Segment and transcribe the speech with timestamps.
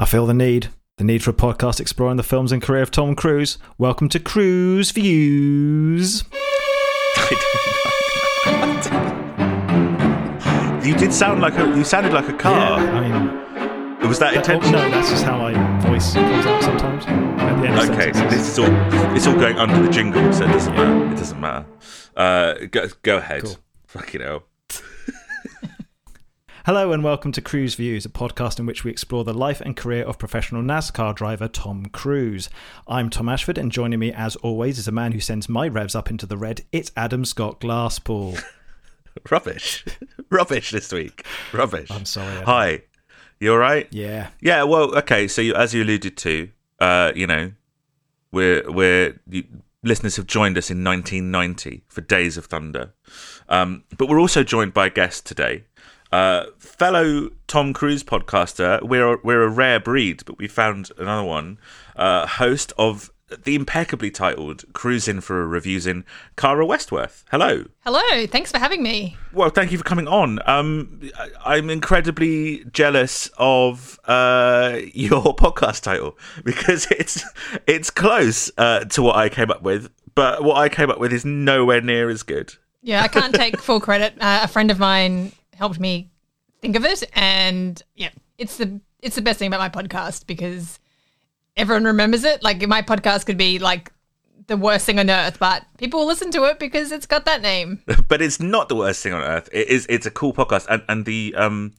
[0.00, 0.70] I feel the need.
[0.96, 3.58] The need for a podcast exploring the films and career of Tom Cruise.
[3.76, 6.24] Welcome to Cruise Views.
[10.82, 11.66] You did sound like a.
[11.76, 12.80] You sounded like a car.
[12.80, 13.00] Yeah, I
[14.00, 14.80] mean, Was that oh, intentional?
[14.80, 17.04] no, that's just how my voice comes out sometimes.
[17.04, 19.14] At the end of Okay, so this is all.
[19.14, 21.12] It's all going under the jingle, so it doesn't matter.
[21.12, 21.66] It doesn't matter.
[22.16, 23.44] Uh, go, go ahead.
[23.44, 23.56] Cool.
[23.86, 24.44] Fucking hell.
[26.66, 29.74] Hello and welcome to Cruise Views, a podcast in which we explore the life and
[29.74, 32.50] career of professional NASCAR driver Tom Cruise.
[32.86, 35.94] I'm Tom Ashford, and joining me, as always, is a man who sends my revs
[35.94, 36.60] up into the red.
[36.70, 38.44] It's Adam Scott Glasspool.
[39.30, 39.86] Rubbish.
[40.30, 41.24] Rubbish this week.
[41.54, 41.90] Rubbish.
[41.90, 42.28] I'm sorry.
[42.28, 42.44] Adam.
[42.44, 42.82] Hi.
[43.40, 43.88] You all right?
[43.90, 44.28] Yeah.
[44.42, 44.64] Yeah.
[44.64, 45.28] Well, okay.
[45.28, 47.52] So you, as you alluded to, uh, you know,
[48.32, 49.44] we're we're you,
[49.82, 52.92] listeners have joined us in 1990 for Days of Thunder,
[53.48, 55.64] um, but we're also joined by a guest today.
[56.12, 61.58] Uh, fellow Tom Cruise podcaster, we're we're a rare breed, but we found another one.
[61.96, 63.10] Uh, host of
[63.44, 66.04] the impeccably titled "Cruising for a Reviews" in
[66.36, 67.24] Cara Westworth.
[67.30, 67.64] Hello.
[67.84, 69.16] Hello, thanks for having me.
[69.32, 70.40] Well, thank you for coming on.
[70.48, 77.24] Um, I- I'm incredibly jealous of uh, your podcast title because it's
[77.68, 81.12] it's close uh, to what I came up with, but what I came up with
[81.12, 82.54] is nowhere near as good.
[82.82, 84.14] Yeah, I can't take full credit.
[84.20, 85.30] Uh, a friend of mine
[85.60, 86.10] helped me
[86.60, 90.80] think of it, and yeah, it's the it's the best thing about my podcast because
[91.56, 92.42] everyone remembers it.
[92.42, 93.92] Like my podcast could be like
[94.46, 97.42] the worst thing on earth, but people will listen to it because it's got that
[97.42, 97.82] name.
[98.08, 99.48] but it's not the worst thing on earth.
[99.52, 99.86] It is.
[99.88, 101.74] It's a cool podcast, and and the um,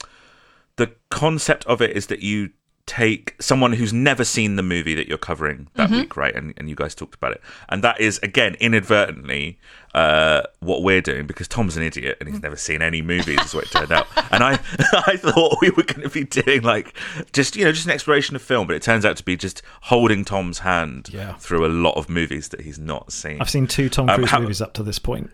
[0.77, 2.51] the concept of it is that you
[2.85, 6.35] take someone who's never seen the movie that you're covering that week, right?
[6.35, 9.59] And and you guys talked about it, and that is again inadvertently
[9.93, 13.53] uh, what we're doing because Tom's an idiot and he's never seen any movies, is
[13.53, 14.07] what it turned out.
[14.31, 14.53] And I
[15.07, 16.95] I thought we were going to be doing like
[17.33, 19.61] just you know just an exploration of film, but it turns out to be just
[19.81, 21.33] holding Tom's hand Yeah.
[21.35, 23.41] through a lot of movies that he's not seen.
[23.41, 25.29] I've seen two Tom Um, Cruise how- movies up to this point.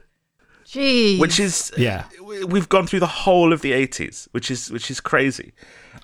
[0.65, 2.03] Gee, which is Yeah.
[2.21, 5.53] we- we've gone through the whole of the 80s which is which is crazy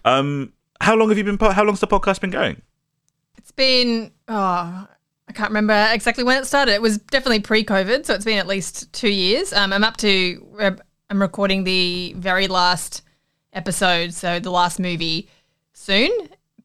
[0.05, 2.61] um how long have you been po- how long's the podcast been going
[3.37, 4.87] it's been oh.
[5.27, 6.73] I can't remember exactly when it started.
[6.73, 9.53] It was definitely pre-COVID, so it's been at least two years.
[9.53, 10.45] Um, I'm up to.
[11.09, 13.03] I'm recording the very last
[13.53, 15.29] episode, so the last movie
[15.73, 16.11] soon.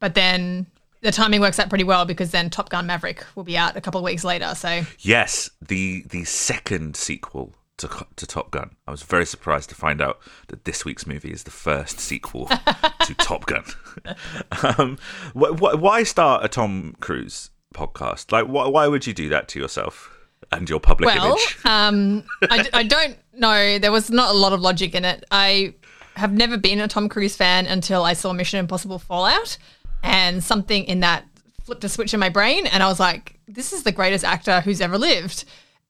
[0.00, 0.66] But then
[1.00, 3.80] the timing works out pretty well because then Top Gun Maverick will be out a
[3.80, 4.54] couple of weeks later.
[4.54, 8.70] So yes the the second sequel to, to Top Gun.
[8.86, 10.18] I was very surprised to find out
[10.48, 12.46] that this week's movie is the first sequel
[13.04, 13.64] to Top Gun.
[14.78, 14.98] um,
[15.34, 18.32] wh- wh- why start a Tom Cruise podcast?
[18.32, 20.16] Like, wh- why would you do that to yourself
[20.52, 21.58] and your public well, image?
[21.64, 23.78] um, I, I don't know.
[23.78, 25.24] There was not a lot of logic in it.
[25.30, 25.74] I
[26.16, 29.56] have never been a Tom Cruise fan until I saw Mission Impossible Fallout,
[30.02, 31.24] and something in that
[31.64, 34.60] flipped a switch in my brain, and I was like, "This is the greatest actor
[34.60, 35.44] who's ever lived."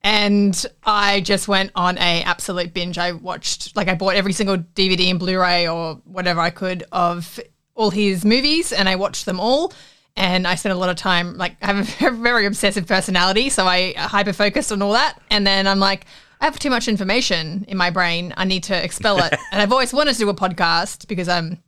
[0.05, 2.99] And I just went on a absolute binge.
[2.99, 7.41] I watched, like, I bought every single DVD and Blu-ray or whatever I could of
[7.75, 9.73] all his movies, and I watched them all
[10.19, 13.67] and I spent a lot of time like I have a very obsessive personality, so
[13.67, 15.19] I hyper focused on all that.
[15.31, 16.05] And then I'm like,
[16.41, 18.35] I have too much information in my brain.
[18.37, 19.33] I need to expel it.
[19.53, 21.63] and I've always wanted to do a podcast because I'm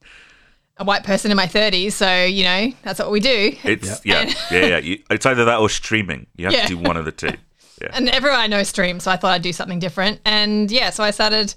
[0.77, 3.55] a white person in my 30s, so you know that's what we do.
[3.65, 4.79] It's yeah, yeah, yeah.
[4.89, 6.27] You, it's either that or streaming.
[6.37, 6.63] You have Yeah.
[6.63, 7.33] to do one of the two.
[7.81, 7.89] Yeah.
[7.93, 10.21] And everyone I know streams, so I thought I'd do something different.
[10.25, 11.55] And yeah, so I started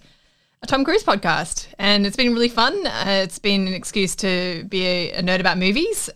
[0.61, 2.87] a Tom Cruise podcast, and it's been really fun.
[2.87, 6.09] Uh, it's been an excuse to be a, a nerd about movies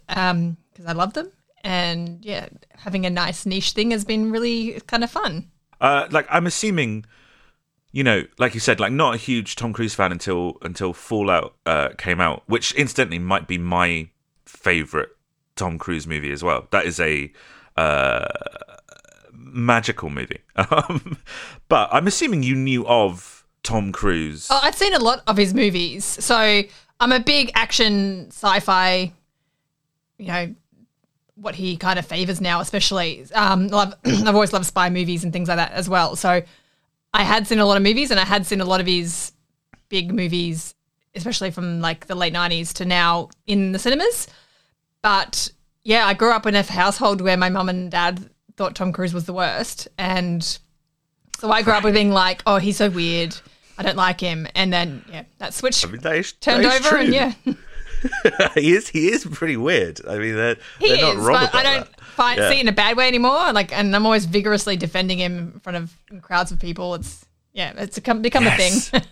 [0.88, 1.32] because I love them.
[1.64, 5.50] And yeah, having a nice niche thing has been really kind of fun.
[5.82, 7.06] Uh, like I'm assuming,
[7.92, 11.56] you know, like you said, like not a huge Tom Cruise fan until until Fallout
[11.66, 14.10] uh, came out, which incidentally might be my
[14.46, 15.10] favorite
[15.56, 16.68] Tom Cruise movie as well.
[16.72, 17.32] That is a
[17.76, 18.28] uh,
[19.34, 20.40] magical movie.
[20.72, 21.18] Um,
[21.70, 24.48] but I'm assuming you knew of Tom Cruise.
[24.50, 26.64] Oh, I'd seen a lot of his movies, so
[27.00, 29.14] I'm a big action sci-fi.
[30.18, 30.56] You know
[31.40, 33.26] what he kind of favors now, especially.
[33.34, 36.16] Um, love, I've always loved spy movies and things like that as well.
[36.16, 36.42] So
[37.14, 39.32] I had seen a lot of movies, and I had seen a lot of his
[39.90, 40.74] big movies,
[41.16, 44.28] especially from like the late '90s to now in the cinemas.
[45.02, 45.50] But
[45.84, 49.14] yeah, I grew up in a household where my mum and dad thought Tom Cruise
[49.14, 50.44] was the worst, and
[51.40, 53.36] so I grew up with being like, "Oh, he's so weird.
[53.78, 56.86] I don't like him." And then yeah, that switch I mean, that is, turned that
[56.86, 57.34] over, and yeah,
[58.56, 60.02] he is he is pretty weird.
[60.08, 61.02] I mean, they're, he they're is.
[61.02, 62.50] not wrong I don't find Yeah.
[62.50, 63.52] see it in a bad way anymore.
[63.54, 66.96] Like, and I'm always vigorously defending him in front of crowds of people.
[66.96, 68.88] It's yeah, it's become become Yes.
[68.88, 69.02] a thing.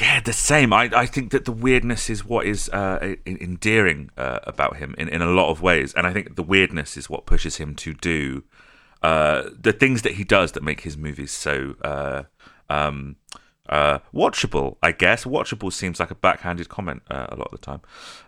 [0.00, 0.72] Yeah, the same.
[0.72, 5.08] I, I think that the weirdness is what is uh, endearing uh, about him in,
[5.08, 7.92] in a lot of ways, and I think the weirdness is what pushes him to
[7.92, 8.44] do
[9.02, 12.22] uh, the things that he does that make his movies so uh,
[12.70, 13.16] um,
[13.72, 14.76] uh, watchable.
[14.82, 17.80] I guess watchable seems like a backhanded comment uh, a lot of the time.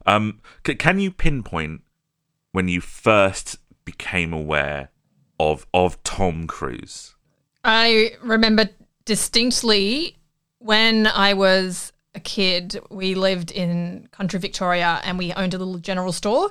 [0.07, 1.83] Um, c- can you pinpoint
[2.53, 4.89] when you first became aware
[5.39, 7.15] of of Tom Cruise?
[7.63, 8.71] I remember
[9.05, 10.17] distinctly
[10.61, 15.79] when I was a kid, we lived in country Victoria and we owned a little
[15.79, 16.51] general store.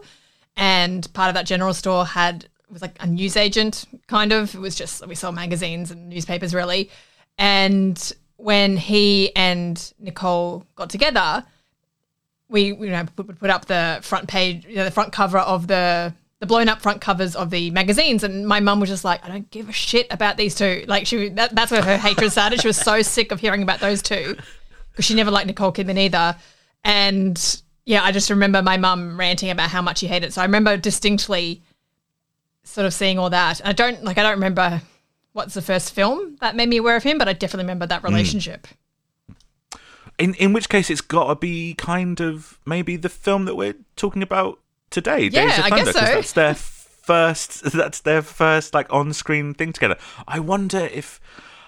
[0.56, 4.54] And part of that general store had was like a newsagent kind of.
[4.54, 6.92] It was just we sold magazines and newspapers really.
[7.40, 8.14] And
[8.44, 11.46] when he and Nicole got together,
[12.50, 15.68] we you know put, put up the front page, you know, the front cover of
[15.68, 19.24] the the blown up front covers of the magazines, and my mum was just like,
[19.24, 20.84] I don't give a shit about these two.
[20.88, 22.60] Like she, that, that's where her hatred started.
[22.60, 24.36] She was so sick of hearing about those two
[24.92, 26.36] because she never liked Nicole Kidman either.
[26.84, 30.34] And yeah, I just remember my mum ranting about how much she hated it.
[30.34, 31.62] So I remember distinctly
[32.66, 33.62] sort of seeing all that.
[33.64, 34.18] I don't like.
[34.18, 34.82] I don't remember
[35.34, 38.04] what's the first film that made me aware of him, but I definitely remember that
[38.04, 38.68] relationship.
[40.18, 43.76] In in which case, it's got to be kind of maybe the film that we're
[43.96, 44.60] talking about
[44.90, 45.28] today.
[45.32, 46.00] Yeah, Days of Thunder, guess so.
[46.00, 47.64] That's their first.
[47.74, 49.98] That's their first like on-screen thing together.
[50.28, 51.20] I wonder if.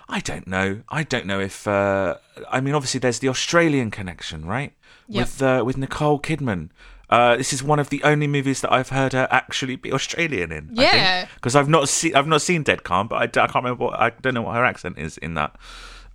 [0.08, 0.84] I don't know.
[0.90, 1.68] I don't know if.
[1.68, 2.18] Uh,
[2.52, 4.74] I mean, obviously, there's the Australian connection, right?
[5.08, 5.22] Yep.
[5.22, 6.70] With uh, with Nicole Kidman.
[7.10, 10.52] Uh, this is one of the only movies that I've heard her actually be Australian
[10.52, 10.70] in.
[10.74, 11.28] Yeah.
[11.36, 14.10] because I've not seen I've not seen Dead Calm, but I can't remember what I
[14.10, 15.56] don't know what her accent is in that.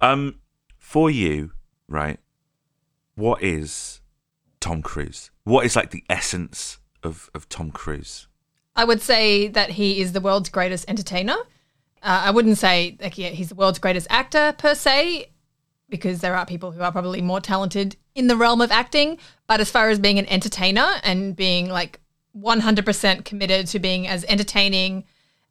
[0.00, 0.40] Um,
[0.78, 1.52] for you,
[1.88, 2.18] right?
[3.14, 4.00] What is
[4.60, 5.30] Tom Cruise?
[5.44, 8.26] What is like the essence of of Tom Cruise?
[8.76, 11.36] I would say that he is the world's greatest entertainer.
[12.02, 15.30] Uh, I wouldn't say like yeah, he's the world's greatest actor per se,
[15.88, 19.18] because there are people who are probably more talented in the realm of acting.
[19.46, 22.00] But as far as being an entertainer and being like
[22.38, 25.04] 100% committed to being as entertaining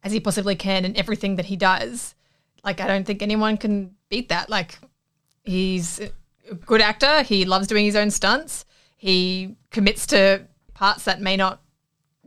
[0.04, 2.16] as he possibly can in everything that he does,
[2.64, 4.50] like I don't think anyone can beat that.
[4.50, 4.80] Like
[5.44, 7.24] he's a good actor.
[7.24, 8.66] He loves doing his own stunts.
[8.98, 11.62] He commits to parts that may not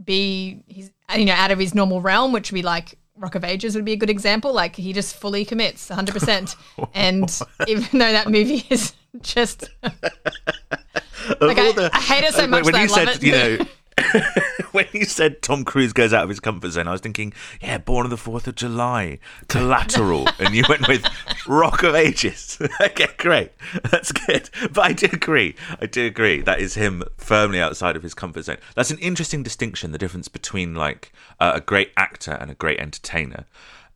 [0.03, 3.45] be he's you know out of his normal realm, which would be like Rock of
[3.45, 4.53] Ages would be a good example.
[4.53, 6.57] Like he just fully commits 100, percent
[6.95, 12.65] and even though that movie is just like I, the- I hate it so much
[12.65, 13.23] when that you I said, it.
[13.23, 13.65] you know,
[14.73, 17.77] when you said Tom Cruise goes out of his comfort zone, I was thinking, yeah,
[17.79, 19.19] Born on the Fourth of July,
[19.49, 21.05] Collateral, and you went with
[21.47, 22.59] Rock of Ages.
[22.81, 23.53] okay, great,
[23.91, 24.49] that's good.
[24.73, 25.55] But I do agree.
[25.81, 26.41] I do agree.
[26.41, 28.57] That is him firmly outside of his comfort zone.
[28.75, 29.93] That's an interesting distinction.
[29.93, 33.45] The difference between like uh, a great actor and a great entertainer.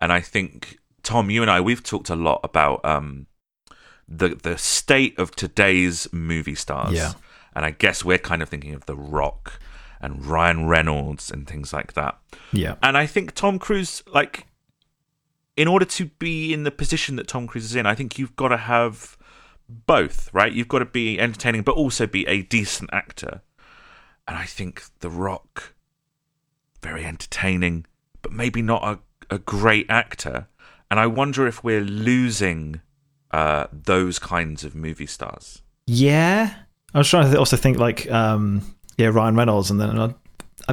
[0.00, 3.26] And I think Tom, you and I, we've talked a lot about um,
[4.08, 6.94] the the state of today's movie stars.
[6.94, 7.12] Yeah.
[7.55, 9.58] And I guess we're kind of thinking of The Rock
[10.00, 12.19] and Ryan Reynolds and things like that.
[12.53, 12.75] Yeah.
[12.82, 14.47] And I think Tom Cruise, like,
[15.56, 18.37] in order to be in the position that Tom Cruise is in, I think you've
[18.37, 19.17] got to have
[19.69, 20.52] both, right?
[20.52, 23.41] You've got to be entertaining, but also be a decent actor.
[24.29, 25.75] And I think The Rock,
[26.82, 27.87] very entertaining,
[28.20, 30.49] but maybe not a, a great actor.
[30.91, 32.82] And I wonder if we're losing
[33.37, 35.61] uh, those kinds of movie stars.
[35.87, 36.55] Yeah,
[36.94, 38.62] I was trying to also think like um,
[38.97, 40.12] yeah, Ryan Reynolds, and then uh,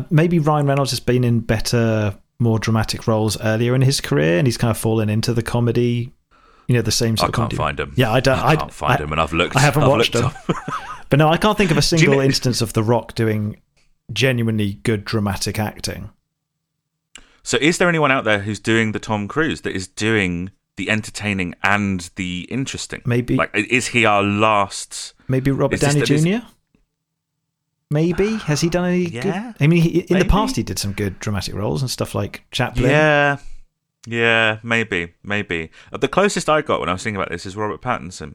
[0.09, 4.47] maybe Ryan Reynolds has been in better, more dramatic roles earlier in his career, and
[4.47, 6.13] he's kind of fallen into the comedy.
[6.69, 7.93] You know, the same I sort of I can't find him.
[7.97, 8.39] Yeah, I don't.
[8.39, 9.57] I can't find I, him, and I've looked.
[9.57, 10.31] I haven't I've watched him.
[11.09, 13.61] But no, I can't think of a you single know- instance of The Rock doing
[14.11, 16.09] genuinely good dramatic acting.
[17.43, 20.89] So, is there anyone out there who's doing the Tom Cruise that is doing the
[20.89, 23.01] entertaining and the interesting?
[23.05, 25.13] Maybe- Like, is he our last?
[25.27, 26.45] Maybe Robert Is Downey the- is- Jr.
[27.91, 29.05] Maybe has he done any?
[29.05, 29.55] Yeah, good?
[29.63, 32.43] I mean, he, in the past he did some good dramatic roles and stuff like
[32.49, 32.89] Chaplin.
[32.89, 33.37] Yeah,
[34.07, 35.69] yeah, maybe, maybe.
[35.91, 38.33] Uh, The closest I got when I was thinking about this is Robert Pattinson,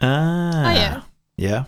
[0.00, 0.70] Ah.
[0.70, 1.02] Oh, yeah.
[1.36, 1.64] Yeah.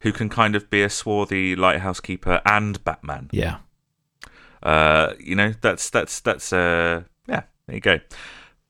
[0.00, 3.28] who can kind of be a swarthy lighthouse keeper and Batman.
[3.32, 3.58] Yeah.
[4.62, 7.42] Uh, you know, that's that's that's uh, yeah.
[7.66, 7.98] There you go.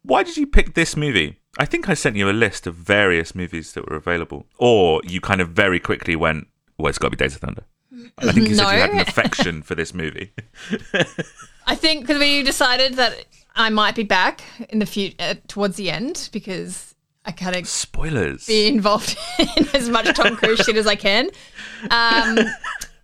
[0.03, 1.39] Why did you pick this movie?
[1.59, 5.21] I think I sent you a list of various movies that were available, or you
[5.21, 7.65] kind of very quickly went, "Well, it's got to be Days of Thunder."
[8.19, 10.33] I think you said you had an affection for this movie.
[11.67, 15.77] I think because we decided that I might be back in the future uh, towards
[15.77, 16.95] the end because
[17.25, 18.47] I kind of Spoilers.
[18.47, 21.31] be involved in as much Tom Cruise shit as I can.
[21.91, 22.39] Um,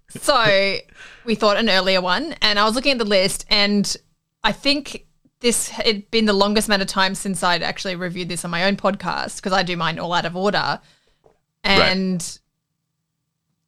[0.08, 0.76] so
[1.24, 3.94] we thought an earlier one, and I was looking at the list, and
[4.42, 5.06] I think
[5.40, 8.64] this had been the longest amount of time since I'd actually reviewed this on my
[8.64, 10.80] own podcast because I do mine all out of order.
[11.62, 12.38] And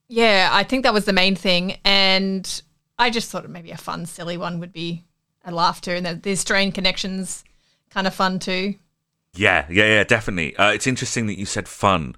[0.09, 1.79] yeah, I think that was the main thing.
[1.85, 2.63] And
[2.99, 5.05] I just thought maybe a fun, silly one would be
[5.45, 5.93] a laugh too.
[5.93, 7.45] And the, the Australian connections
[7.91, 8.75] kind of fun too.
[9.35, 10.57] Yeah, yeah, yeah, definitely.
[10.57, 12.17] Uh, it's interesting that you said fun.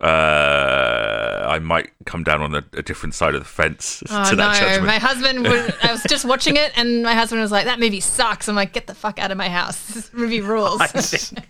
[0.00, 1.13] Uh,
[1.54, 4.42] I might come down on a, a different side of the fence Oh to no,
[4.48, 4.86] that judgment.
[4.86, 5.72] my husband was.
[5.82, 8.72] I was just watching it, and my husband was like, "That movie sucks." I'm like,
[8.72, 9.80] "Get the fuck out of my house!
[9.94, 11.46] This movie rules." I think,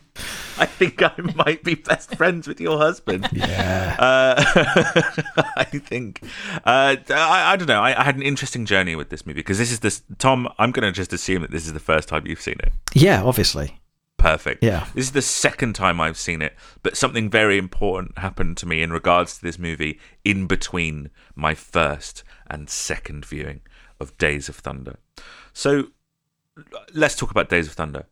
[0.58, 3.28] I think I might be best friends with your husband.
[3.32, 3.96] Yeah.
[3.98, 4.44] Uh,
[5.56, 6.20] I think
[6.64, 7.80] uh, I, I don't know.
[7.80, 10.48] I, I had an interesting journey with this movie because this is this Tom.
[10.58, 12.72] I'm going to just assume that this is the first time you've seen it.
[12.92, 13.80] Yeah, obviously.
[14.24, 14.64] Perfect.
[14.64, 14.86] Yeah.
[14.94, 18.82] This is the second time I've seen it, but something very important happened to me
[18.82, 23.60] in regards to this movie in between my first and second viewing
[24.00, 24.96] of Days of Thunder.
[25.52, 25.88] So
[26.94, 28.06] let's talk about Days of Thunder.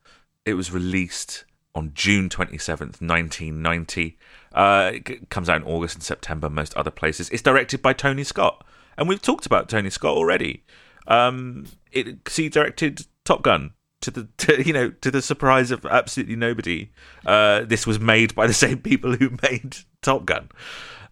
[0.44, 4.18] It was released on June 27th, 1990.
[4.52, 7.30] Uh, it comes out in August and September, most other places.
[7.30, 8.64] It's directed by Tony Scott.
[8.98, 10.64] And we've talked about Tony Scott already.
[11.06, 13.72] Um, it, he directed Top Gun.
[14.02, 16.90] To the, to, you know, to the surprise of absolutely nobody,
[17.26, 20.50] uh, this was made by the same people who made Top Gun.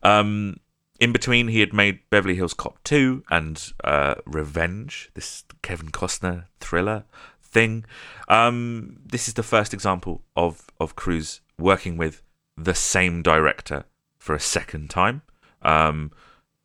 [0.03, 0.61] Um,
[1.01, 6.45] in between, he had made Beverly Hills Cop 2 and uh, Revenge, this Kevin Costner
[6.61, 7.05] thriller
[7.43, 7.87] thing.
[8.29, 12.23] Um, this is the first example of, of Cruise working with
[12.57, 13.85] the same director
[14.19, 15.23] for a second time.
[15.63, 16.13] Um,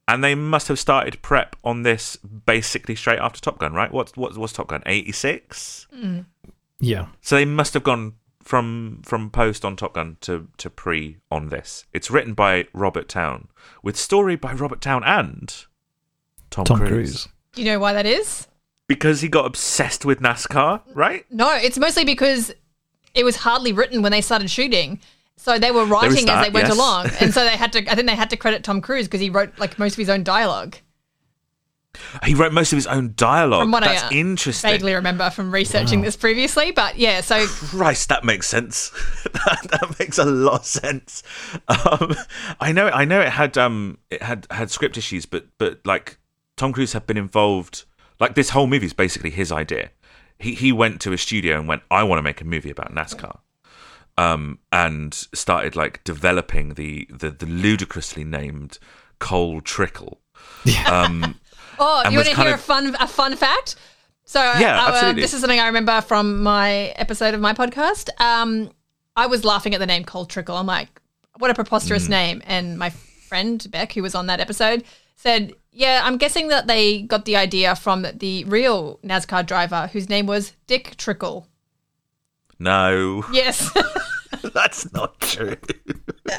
[0.08, 3.92] and they must have started prep on this basically straight after Top Gun, right?
[3.92, 4.84] What's what, what's Top Gun?
[4.86, 5.88] 86?
[5.94, 6.20] Hmm.
[6.80, 7.08] Yeah.
[7.22, 11.50] So they must have gone from from post on Top Gun to to pre on
[11.50, 11.86] this.
[11.94, 13.48] It's written by Robert Towne
[13.82, 15.66] with story by Robert Towne and
[16.50, 16.90] Tom, Tom Cruise.
[16.90, 17.28] Cruise.
[17.54, 18.48] Do you know why that is?
[18.88, 21.26] because he got obsessed with NASCAR, right?
[21.32, 22.54] No, it's mostly because
[23.14, 25.00] it was hardly written when they started shooting.
[25.38, 26.76] So they were writing that, as they went yes.
[26.76, 27.92] along, and so they had to.
[27.92, 30.10] I think they had to credit Tom Cruise because he wrote like most of his
[30.10, 30.78] own dialogue.
[32.24, 33.64] He wrote most of his own dialogue.
[33.64, 34.72] From what That's I uh, interesting.
[34.72, 37.22] vaguely remember from researching this previously, but yeah.
[37.22, 38.90] So Christ, that makes sense.
[39.24, 41.24] that, that makes a lot of sense.
[41.68, 42.16] Um,
[42.60, 46.18] I know, I know, it had um, it had had script issues, but but like
[46.58, 47.86] Tom Cruise had been involved.
[48.20, 49.92] Like this whole movie is basically his idea.
[50.40, 52.94] He he went to a studio and went, I want to make a movie about
[52.94, 53.40] NASCAR.
[54.18, 58.80] Um, and started like developing the the, the ludicrously named
[59.20, 60.22] Cole Trickle.
[60.88, 61.36] Um,
[61.78, 63.76] Oh, you want to hear of- a fun a fun fact?
[64.24, 65.22] So Yeah, uh, absolutely.
[65.22, 68.10] this is something I remember from my episode of my podcast.
[68.22, 68.72] Um,
[69.18, 70.56] I was laughing at the name Cole Trickle.
[70.56, 71.02] I'm like,
[71.38, 71.58] what a Mm.
[71.58, 72.42] preposterous name!
[72.46, 74.86] And my friend Beck, who was on that episode,
[75.18, 80.08] said, "Yeah, I'm guessing that they got the idea from the real NASCAR driver whose
[80.08, 81.48] name was Dick Trickle."
[82.60, 83.72] No, Yes.
[84.54, 85.56] that's not true.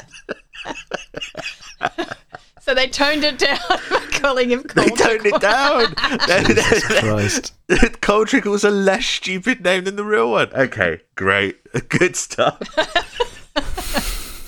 [2.61, 3.59] so they toned it down
[3.89, 4.83] by calling him Cole.
[4.83, 5.93] They toned it down.
[6.99, 7.53] Christ.
[8.01, 10.49] Cole Trickle's a less stupid name than the real one.
[10.53, 11.57] Okay, great,
[11.89, 12.59] good stuff.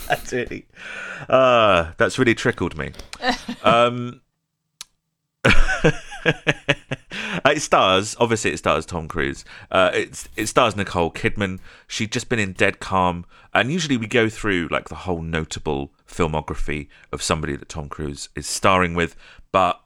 [0.07, 0.65] that's really,
[1.29, 2.91] uh, that's really trickled me.
[3.63, 4.21] Um,
[7.49, 9.45] it stars, obviously, it stars Tom Cruise.
[9.71, 11.59] Uh, it's it stars Nicole Kidman.
[11.87, 15.91] She'd just been in Dead Calm, and usually we go through like the whole notable
[16.07, 19.15] filmography of somebody that Tom Cruise is starring with,
[19.51, 19.81] but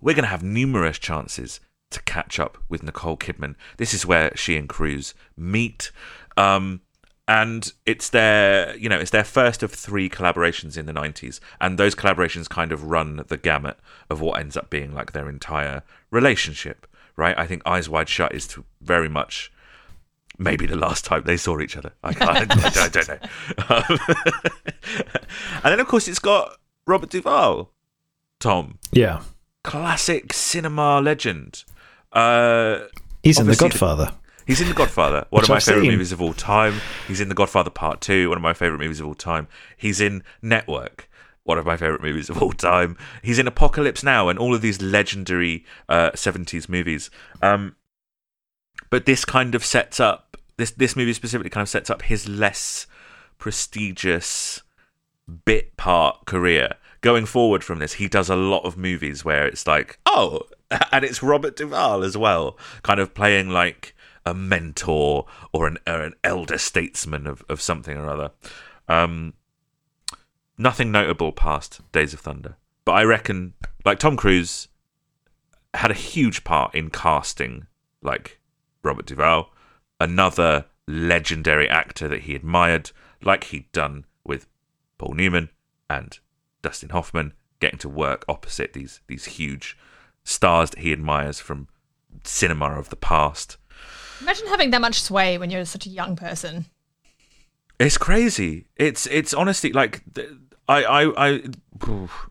[0.00, 1.60] we're going to have numerous chances
[1.90, 3.54] to catch up with Nicole Kidman.
[3.76, 5.92] This is where she and Cruise meet.
[6.36, 6.82] Um,
[7.28, 11.40] and it's their, you know, it's their first of three collaborations in the 90s.
[11.60, 13.78] And those collaborations kind of run the gamut
[14.08, 17.36] of what ends up being like their entire relationship, right?
[17.36, 19.52] I think Eyes Wide Shut is to very much
[20.38, 21.92] maybe the last time they saw each other.
[22.04, 23.18] I, I, I, don't know.
[23.68, 23.98] Um,
[25.64, 27.72] and then, of course, it's got Robert Duvall,
[28.38, 29.22] Tom Yeah.
[29.64, 31.64] classic cinema legend.
[32.12, 32.80] Uh,
[33.22, 34.12] He's in The Obviously the- Godfather.
[34.46, 35.92] He's in The Godfather, one Which of my I've favorite seen.
[35.92, 36.80] movies of all time.
[37.06, 39.48] He's in The Godfather Part Two, one of my favorite movies of all time.
[39.76, 41.08] He's in Network,
[41.44, 42.96] one of my favorite movies of all time.
[43.22, 47.10] He's in Apocalypse Now, and all of these legendary uh, '70s movies.
[47.42, 47.76] Um,
[48.90, 52.28] but this kind of sets up this this movie specifically kind of sets up his
[52.28, 52.86] less
[53.38, 54.62] prestigious
[55.44, 56.74] bit part career.
[57.00, 60.42] Going forward from this, he does a lot of movies where it's like, oh,
[60.92, 63.94] and it's Robert Duvall as well, kind of playing like
[64.26, 68.32] a mentor or an or an elder statesman of, of something or other.
[68.88, 69.34] Um,
[70.58, 73.54] nothing notable past Days of Thunder, but I reckon
[73.84, 74.68] like Tom Cruise
[75.72, 77.66] had a huge part in casting
[78.02, 78.40] like
[78.82, 79.50] Robert Duvall,
[80.00, 82.90] another legendary actor that he admired,
[83.22, 84.46] like he'd done with
[84.98, 85.50] Paul Newman,
[85.88, 86.18] and
[86.62, 89.78] Dustin Hoffman getting to work opposite these these huge
[90.24, 91.68] stars that he admires from
[92.24, 93.56] cinema of the past.
[94.20, 96.66] Imagine having that much sway when you're such a young person.
[97.78, 98.66] It's crazy.
[98.76, 100.02] It's it's honestly like
[100.68, 101.42] I I, I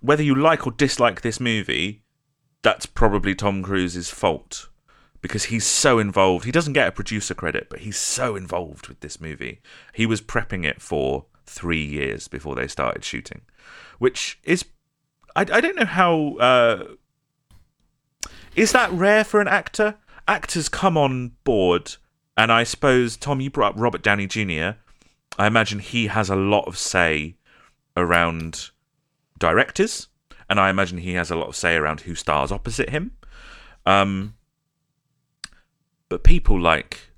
[0.02, 2.04] whether you like or dislike this movie,
[2.62, 4.70] that's probably Tom Cruise's fault
[5.22, 6.46] because he's so involved.
[6.46, 9.62] He doesn't get a producer credit, but he's so involved with this movie.
[9.94, 13.42] He was prepping it for three years before they started shooting,
[14.00, 14.66] which is
[15.36, 16.84] I, I don't know how uh,
[18.56, 19.96] is that rare for an actor.
[20.28, 21.96] Actors come on board,
[22.36, 24.78] and I suppose Tom, you brought up Robert Downey Jr.
[25.38, 27.36] I imagine he has a lot of say
[27.96, 28.72] around
[29.38, 30.08] directors,
[30.50, 33.12] and I imagine he has a lot of say around who stars opposite him.
[33.86, 34.36] Um,
[36.10, 37.12] but people like,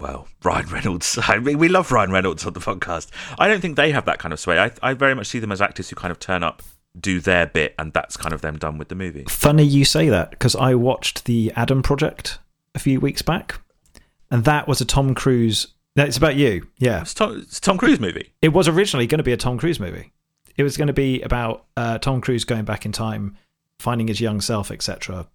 [0.00, 1.18] well, Ryan Reynolds.
[1.28, 3.10] I mean, we love Ryan Reynolds on the podcast.
[3.38, 4.58] I don't think they have that kind of sway.
[4.58, 6.62] I, I very much see them as actors who kind of turn up,
[6.98, 9.24] do their bit, and that's kind of them done with the movie.
[9.28, 12.38] Funny you say that because I watched the Adam Project
[12.74, 13.60] a few weeks back,
[14.30, 15.68] and that was a Tom Cruise.
[15.96, 17.02] It's about you, yeah.
[17.02, 18.32] It's Tom, it's Tom Cruise movie.
[18.42, 20.12] It was originally going to be a Tom Cruise movie.
[20.56, 23.36] It was going to be about uh, Tom Cruise going back in time,
[23.78, 25.26] finding his young self, etc.,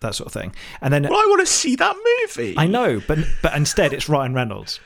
[0.00, 0.54] that sort of thing.
[0.80, 2.54] And then Well, I want to see that movie.
[2.56, 4.80] I know, but but instead it's Ryan Reynolds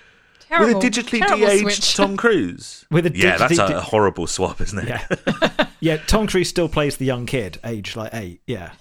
[0.49, 1.97] Terrible, with a digitally terrible de-aged switch.
[1.97, 2.87] Tom Cruise.
[2.91, 4.89] with a yeah, that's digitally a horrible swap, isn't it?
[4.89, 5.97] yeah yeah.
[6.07, 8.41] Tom Cruise still plays the young kid, aged like eight.
[8.47, 8.73] Yeah,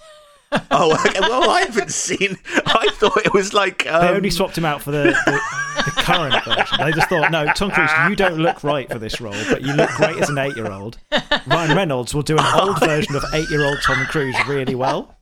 [0.70, 1.20] oh, okay.
[1.20, 2.38] well, I haven't seen.
[2.66, 3.86] I thought it was like.
[3.86, 5.40] Um, they only swapped him out for the, the,
[5.84, 6.78] the current version.
[6.80, 9.74] They just thought, no, Tom Cruise, you don't look right for this role, but you
[9.74, 10.98] look great as an eight-year-old.
[11.46, 15.16] Ryan Reynolds will do an old version of eight-year-old Tom Cruise really well,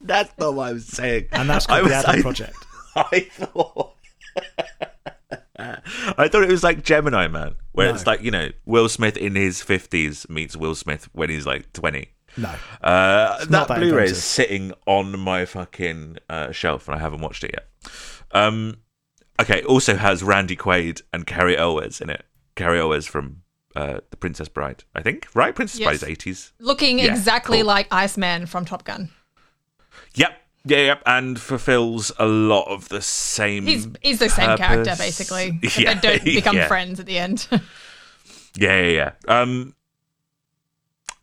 [0.00, 1.28] That's not what I was saying.
[1.32, 2.56] and that's I called the was- Adam I- Project.
[2.96, 3.93] I thought.
[6.18, 7.94] I thought it was like Gemini Man, where No.
[7.94, 11.72] it's like you know Will Smith in his fifties meets Will Smith when he's like
[11.72, 12.10] twenty.
[12.36, 12.48] No,
[12.82, 17.20] Uh, that, not that Blu-ray is sitting on my fucking uh, shelf, and I haven't
[17.20, 17.68] watched it yet.
[18.32, 18.78] Um,
[19.40, 22.24] okay, also has Randy Quaid and Cary Elwes in it.
[22.56, 23.42] Cary Elwes from
[23.76, 25.28] uh, The Princess Bride, I think.
[25.32, 25.86] Right, Princess Yes.
[25.86, 26.52] Bride is eighties.
[26.58, 27.66] Looking Yeah, exactly cool.
[27.68, 29.10] like Iceman from Top Gun.
[30.16, 30.32] Yep,
[30.64, 33.66] yeah, yep, and fulfills a lot of the same.
[33.66, 35.52] He's he's the same character basically.
[35.62, 36.68] But Yeah, they don't become yeah.
[36.68, 37.48] friends at the end.
[38.56, 38.90] Yeah, yeah,
[39.28, 39.40] yeah.
[39.40, 39.74] Um,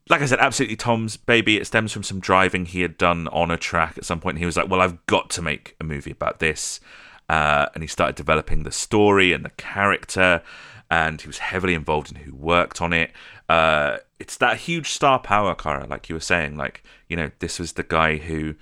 [0.10, 1.56] like I said, absolutely Tom's baby.
[1.56, 4.38] It stems from some driving he had done on a track at some point.
[4.38, 6.82] He was like, "Well, I've got to make a movie about this,"
[7.30, 10.42] uh, and he started developing the story and the character.
[10.90, 13.12] And he was heavily involved in who worked on it.
[13.48, 16.58] Uh, it's that huge star power, Cara, like you were saying.
[16.58, 18.56] Like you know, this was the guy who,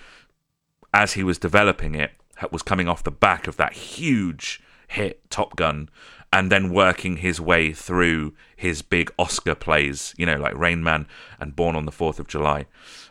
[0.93, 2.11] as he was developing it,
[2.51, 5.89] was coming off the back of that huge hit Top Gun,
[6.31, 11.07] and then working his way through his big Oscar plays, you know, like Rain Man
[11.39, 12.65] and Born on the Fourth of July.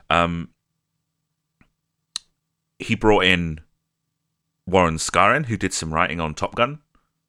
[0.08, 0.50] Um,
[2.78, 3.60] he brought in
[4.66, 6.80] Warren Skaaren, who did some writing on Top Gun.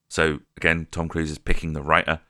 [0.09, 2.21] So again, Tom Cruise is picking the writer.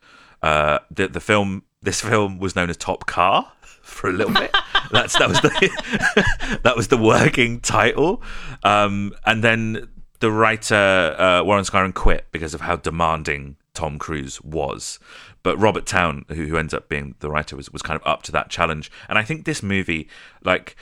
[0.41, 4.55] Uh, the the film, this film was known as Top Car for a little bit.
[4.91, 8.21] That's that was the that was the working title.
[8.63, 9.89] Um, and then
[10.19, 14.99] the writer uh, Warren Skaaren quit because of how demanding Tom Cruise was.
[15.41, 18.23] But Robert Towne, who, who ends up being the writer, was was kind of up
[18.23, 18.91] to that challenge.
[19.07, 20.09] And I think this movie,
[20.43, 20.75] like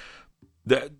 [0.65, 0.91] the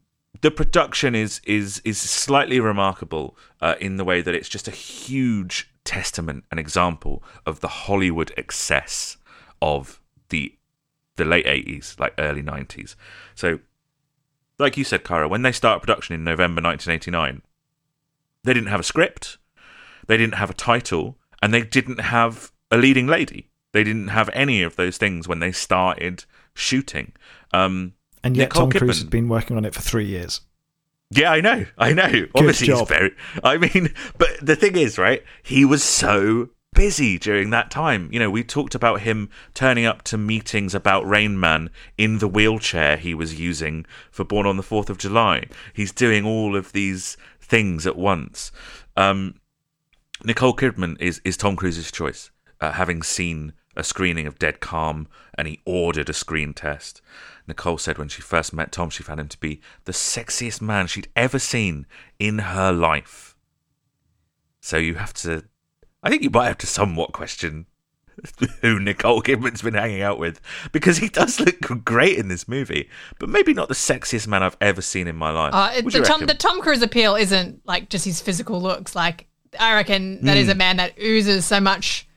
[0.42, 4.72] the production is is is slightly remarkable uh, in the way that it's just a
[4.72, 9.18] huge testament and example of the Hollywood excess
[9.62, 10.54] of the
[11.18, 12.96] the late eighties, like early nineties.
[13.36, 13.60] So,
[14.58, 17.42] like you said, Cara, when they started production in November 1989,
[18.44, 19.38] they didn't have a script,
[20.08, 23.50] they didn't have a title, and they didn't have a leading lady.
[23.74, 27.14] They didn't have any of those things when they started shooting.
[27.54, 28.88] Um, and yet Nicole Tom Cruise Kidman.
[28.88, 30.42] has been working on it for three years.
[31.10, 31.66] Yeah, I know.
[31.78, 32.28] I know.
[32.36, 32.88] Obviously, he's job.
[32.88, 33.16] very.
[33.44, 35.24] I mean, but the thing is, right?
[35.44, 38.08] He was so busy during that time.
[38.12, 42.28] You know, we talked about him turning up to meetings about Rain Man in the
[42.28, 45.48] wheelchair he was using for Born on the Fourth of July.
[45.74, 48.52] He's doing all of these things at once.
[48.96, 49.40] Um,
[50.24, 52.30] Nicole Kidman is is Tom Cruise's choice,
[52.62, 57.02] uh, having seen a screening of Dead Calm, and he ordered a screen test.
[57.48, 60.86] Nicole said when she first met Tom, she found him to be the sexiest man
[60.86, 61.88] she'd ever seen
[62.20, 63.36] in her life.
[64.60, 65.46] So you have to,
[66.08, 67.66] I think you might have to somewhat question
[68.62, 70.40] who Nicole Kidman's been hanging out with
[70.72, 72.90] because he does look great in this movie,
[73.20, 75.54] but maybe not the sexiest man I've ever seen in my life.
[75.54, 78.96] Uh, the Tom the Tom Cruise appeal isn't like just his physical looks.
[78.96, 79.28] Like
[79.60, 80.42] I reckon that Hmm.
[80.44, 82.08] is a man that oozes so much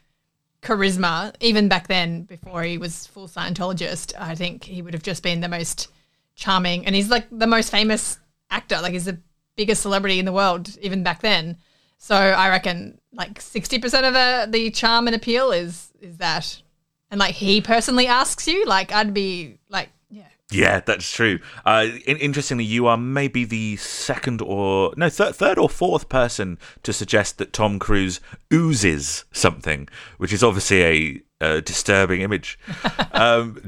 [0.62, 5.22] charisma, even back then, before he was full Scientologist, I think he would have just
[5.24, 5.88] been the most
[6.36, 6.86] charming.
[6.86, 8.18] And he's like the most famous
[8.50, 8.78] actor.
[8.80, 9.18] Like he's the
[9.56, 11.56] biggest celebrity in the world, even back then.
[11.98, 16.62] So I reckon like sixty percent of the the charm and appeal is is that.
[17.10, 20.28] And like he personally asks you, like I'd be like, yeah.
[20.52, 21.40] Yeah, that's true.
[21.64, 26.58] Uh, in- interestingly, you are maybe the second or no third, third or fourth person
[26.84, 28.20] to suggest that Tom Cruise
[28.52, 32.58] oozes something, which is obviously a, a disturbing image.
[33.12, 33.60] um,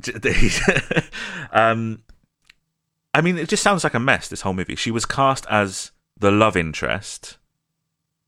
[1.52, 2.02] um,
[3.14, 4.28] I mean, it just sounds like a mess.
[4.28, 4.76] This whole movie.
[4.76, 7.38] She was cast as the love interest,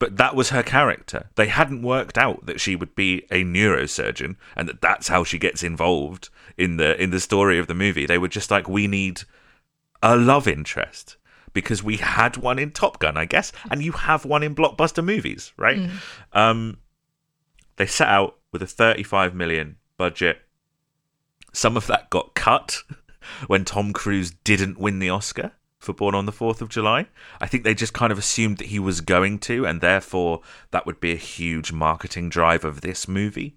[0.04, 1.30] but that was her character.
[1.34, 5.38] They hadn't worked out that she would be a neurosurgeon and that that's how she
[5.38, 8.04] gets involved in the in the story of the movie.
[8.04, 9.22] They were just like, we need
[10.02, 11.16] a love interest
[11.54, 15.02] because we had one in Top Gun, I guess, and you have one in blockbuster
[15.02, 15.78] movies, right?
[15.78, 15.90] Mm.
[16.34, 16.76] Um,
[17.76, 20.42] they set out with a 35 million budget.
[21.54, 22.82] Some of that got cut
[23.46, 25.52] when Tom Cruise didn't win the Oscar
[25.84, 27.06] for Born on the 4th of July.
[27.40, 30.86] I think they just kind of assumed that he was going to, and therefore that
[30.86, 33.56] would be a huge marketing drive of this movie.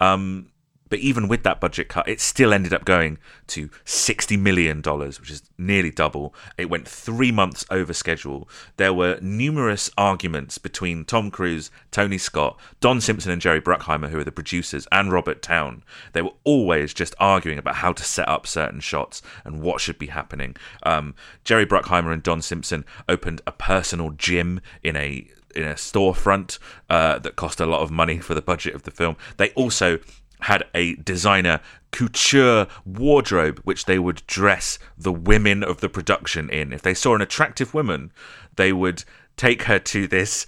[0.00, 0.48] Um,
[0.88, 3.18] but even with that budget cut, it still ended up going
[3.48, 6.34] to $60 million, which is nearly double.
[6.56, 8.48] It went three months over schedule.
[8.76, 14.18] There were numerous arguments between Tom Cruise, Tony Scott, Don Simpson, and Jerry Bruckheimer, who
[14.18, 15.82] are the producers, and Robert Towne.
[16.12, 19.98] They were always just arguing about how to set up certain shots and what should
[19.98, 20.56] be happening.
[20.82, 26.58] Um, Jerry Bruckheimer and Don Simpson opened a personal gym in a in a storefront
[26.90, 29.16] uh, that cost a lot of money for the budget of the film.
[29.38, 29.98] They also
[30.40, 31.60] had a designer
[31.92, 36.72] couture wardrobe which they would dress the women of the production in.
[36.72, 38.12] If they saw an attractive woman,
[38.56, 39.04] they would
[39.36, 40.46] take her to this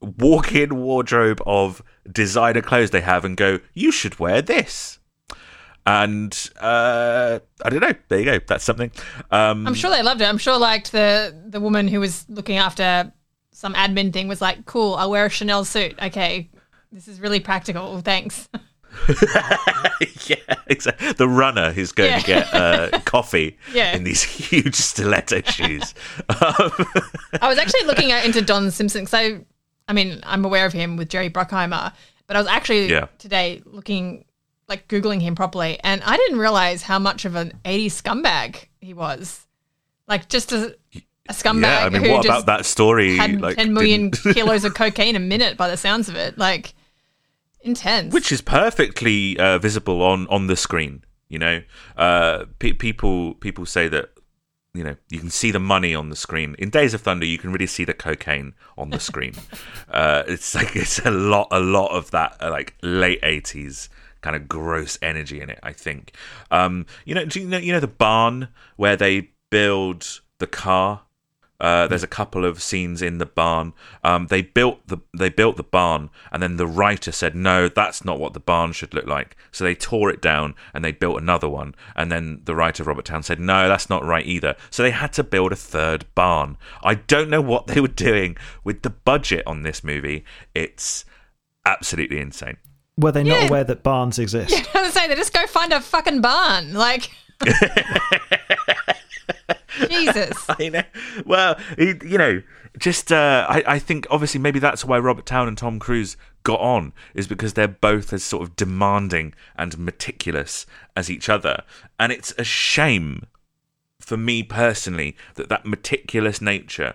[0.00, 4.98] walk in wardrobe of designer clothes they have and go, You should wear this.
[5.84, 7.92] And uh, I don't know.
[8.08, 8.40] There you go.
[8.46, 8.90] That's something.
[9.30, 10.24] Um, I'm sure they loved it.
[10.24, 13.12] I'm sure like the the woman who was looking after
[13.52, 15.94] some admin thing was like, "Cool, I'll wear a Chanel suit.
[16.02, 16.50] Okay,
[16.90, 18.00] this is really practical.
[18.00, 18.48] Thanks."
[20.26, 21.12] yeah, exactly.
[21.12, 22.18] The runner who's going Yeah.
[22.18, 23.94] to get uh, coffee Yeah.
[23.96, 25.94] in these huge stiletto shoes.
[26.28, 26.70] Um,
[27.40, 29.40] I was actually looking at, into Don Simpson because I,
[29.88, 31.92] I mean, I'm aware of him with Jerry Bruckheimer,
[32.26, 33.06] but I was actually Yeah.
[33.18, 34.24] today looking,
[34.68, 38.94] like googling him properly, and I didn't realize how much of an '80s scumbag he
[38.94, 39.46] was.
[40.08, 40.76] Like just a,
[41.28, 43.16] a scumbag yeah, I mean, what about that story?
[43.16, 46.36] had like, 10 million kilos of cocaine a minute by the sounds of it.
[46.38, 46.74] Like
[47.66, 48.12] intense.
[48.12, 51.04] which is perfectly uh, visible on on the screen.
[51.28, 51.62] You know,
[51.96, 54.10] uh, pe- people people say that
[54.74, 56.54] you know you can see the money on the screen.
[56.58, 59.34] In Days of Thunder, you can really see the cocaine on the screen.
[59.90, 63.88] uh, it's like it's a lot a lot of that uh, like late eighties
[64.22, 65.58] kind of gross energy in it.
[65.62, 66.14] I think.
[66.50, 71.02] Um, you know, do you know you know the barn where they build the car.
[71.58, 73.72] Uh, there's a couple of scenes in the barn.
[74.04, 78.04] Um, they built the they built the barn, and then the writer said, "No, that's
[78.04, 81.18] not what the barn should look like." So they tore it down and they built
[81.20, 81.74] another one.
[81.94, 85.12] And then the writer Robert Towne said, "No, that's not right either." So they had
[85.14, 86.58] to build a third barn.
[86.82, 90.24] I don't know what they were doing with the budget on this movie.
[90.54, 91.04] It's
[91.64, 92.58] absolutely insane.
[92.98, 93.48] Were they not Yeah.
[93.48, 94.50] aware that barns exist?
[94.50, 96.74] Yeah, I was gonna say they just go find a fucking barn.
[96.74, 97.10] Like
[99.88, 100.44] Jesus.
[100.48, 100.82] I know.
[101.24, 102.42] Well, you know,
[102.78, 106.60] just uh, I, I think obviously maybe that's why Robert Towne and Tom Cruise got
[106.60, 111.62] on is because they're both as sort of demanding and meticulous as each other,
[111.98, 113.26] and it's a shame
[114.00, 116.94] for me personally that that meticulous nature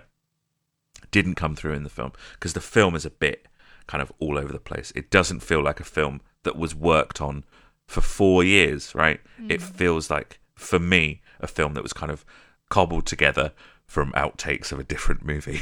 [1.10, 3.46] didn't come through in the film because the film is a bit
[3.86, 4.92] kind of all over the place.
[4.94, 7.44] It doesn't feel like a film that was worked on
[7.86, 9.20] for four years, right?
[9.48, 12.24] It feels like, for me, a film that was kind of
[12.72, 13.52] cobbled together
[13.84, 15.60] from outtakes of a different movie.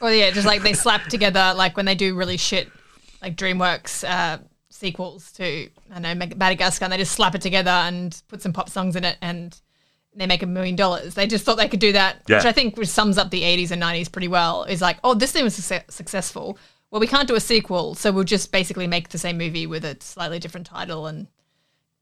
[0.00, 2.68] Well, yeah, just like they slap together, like when they do really shit,
[3.20, 4.38] like DreamWorks uh,
[4.70, 8.70] sequels to, I know, Madagascar, and they just slap it together and put some pop
[8.70, 9.54] songs in it and
[10.14, 11.14] they make a million dollars.
[11.14, 13.82] They just thought they could do that, which I think sums up the 80s and
[13.82, 14.64] 90s pretty well.
[14.64, 16.58] Is like, oh, this thing was success- successful.
[16.90, 19.84] Well, we can't do a sequel, so we'll just basically make the same movie with
[19.84, 21.26] a slightly different title and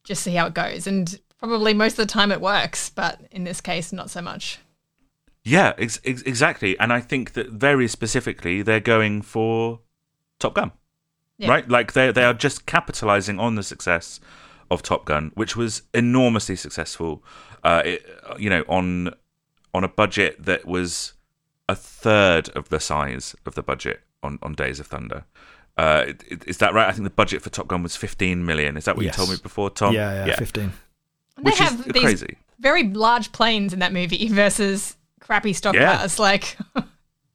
[0.04, 0.86] just see how it goes.
[0.86, 4.58] And probably most of the time it works, but in this case, not so much.
[5.42, 6.78] yeah, ex- ex- exactly.
[6.78, 9.80] And I think that very specifically, they're going for
[10.38, 10.72] Top Gun.
[11.38, 11.48] Yeah.
[11.50, 11.68] right?
[11.68, 14.20] Like they they are just capitalizing on the success
[14.70, 17.24] of Top Gun, which was enormously successful.
[17.64, 18.06] Uh, it,
[18.38, 19.14] you know, on
[19.72, 21.14] on a budget that was
[21.68, 25.24] a third of the size of the budget on on Days of Thunder.
[25.78, 26.12] Uh,
[26.46, 26.88] is that right?
[26.88, 28.76] I think the budget for Top Gun was 15 million.
[28.76, 29.14] Is that what Yes.
[29.14, 29.94] you told me before, Tom?
[29.94, 30.72] yeah, yeah, 15.
[31.42, 32.36] They have is these crazy.
[32.58, 35.96] very large planes in that movie versus crappy stock Yeah.
[35.98, 36.18] cars.
[36.18, 36.56] Like,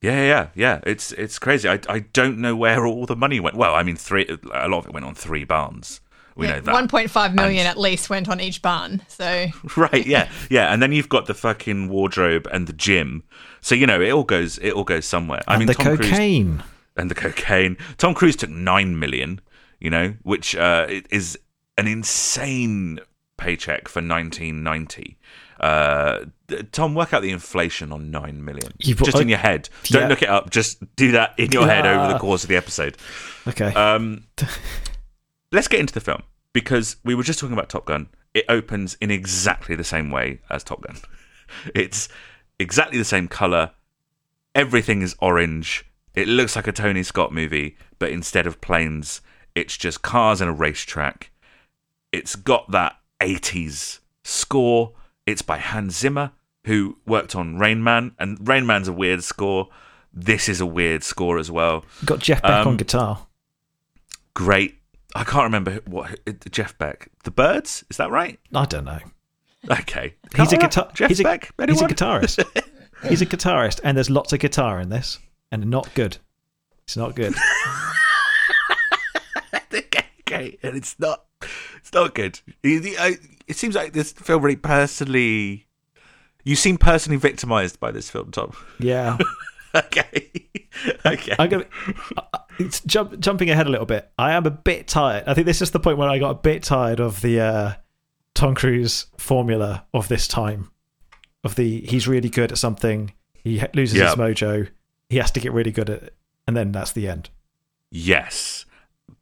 [0.01, 0.79] Yeah, yeah, yeah.
[0.85, 1.67] It's it's crazy.
[1.67, 3.55] I I don't know where all the money went.
[3.55, 4.25] Well, I mean, three.
[4.53, 6.01] A lot of it went on three barns.
[6.37, 6.75] We know that.
[6.89, 9.01] 1.5 million And- at least went on each barn.
[9.07, 13.23] So right yeah yeah and then you've got the fucking wardrobe and the gym
[13.61, 16.09] so you know it all goes it all goes somewhere i mean the tom cruise
[16.09, 16.61] cocaine.
[16.97, 19.39] and the cocaine tom cruise took 9 million
[19.79, 21.39] you know which uh is
[21.77, 22.99] an insane
[23.37, 25.17] paycheck for 1990
[25.59, 26.19] uh
[26.71, 30.07] tom work out the inflation on 9 million You've- just in your head don't Yeah.
[30.09, 32.19] look it up just do that in your head over the Ah.
[32.19, 32.97] course of the episode
[33.47, 33.73] Okay.
[33.73, 34.23] um,
[35.51, 38.07] let's get into the film because we were just talking about Top Gun.
[38.33, 40.97] It opens in exactly the same way as Top Gun.
[41.75, 42.09] It's
[42.59, 43.71] exactly the same color.
[44.55, 45.85] Everything is orange.
[46.15, 49.21] It looks like a Tony Scott movie, but instead of planes,
[49.53, 51.29] it's just cars and a racetrack.
[52.11, 54.93] It's got that 80s score.
[55.25, 56.31] It's by Hans Zimmer,
[56.65, 59.69] who worked on Rain Man, and Rain Man's a weird score.
[60.13, 63.27] This is a weird score as well Got Jeff Beck um, on guitar.
[64.33, 64.79] great.
[65.13, 66.19] I can't remember what
[66.51, 67.09] Jeff Beck.
[67.23, 68.39] The Birds, is that right?
[68.53, 68.99] I don't know.
[69.69, 70.89] Okay, He's a guitar.
[70.93, 71.51] Jeff he's a, Beck.
[71.67, 72.63] He's a guitarist.
[73.09, 75.17] he's a guitarist, and there's lots of guitar in this,
[75.51, 76.17] and not good.
[76.83, 77.33] It's not good.
[80.21, 81.24] okay, and it's not.
[81.41, 82.39] It's not good.
[82.63, 83.17] He- he- I-
[83.47, 85.67] It seems like this film really personally.
[86.43, 88.53] You seem personally victimized by this film, Tom.
[88.79, 89.17] Yeah.
[89.75, 90.31] okay,
[91.05, 91.35] okay.
[91.39, 91.65] I'm gonna.
[92.17, 94.09] uh, It's jump, jumping ahead a little bit.
[94.17, 95.25] I am a bit tired.
[95.27, 97.73] I think this is the point where I got a bit tired of the uh,
[98.33, 100.69] Tom Cruise formula of this time.
[101.43, 104.05] Of the he's really good at something, he loses Yeah.
[104.07, 104.67] his mojo,
[105.09, 106.15] he has to get really good at it,
[106.47, 107.29] and then that's the end.
[107.91, 108.65] Yes,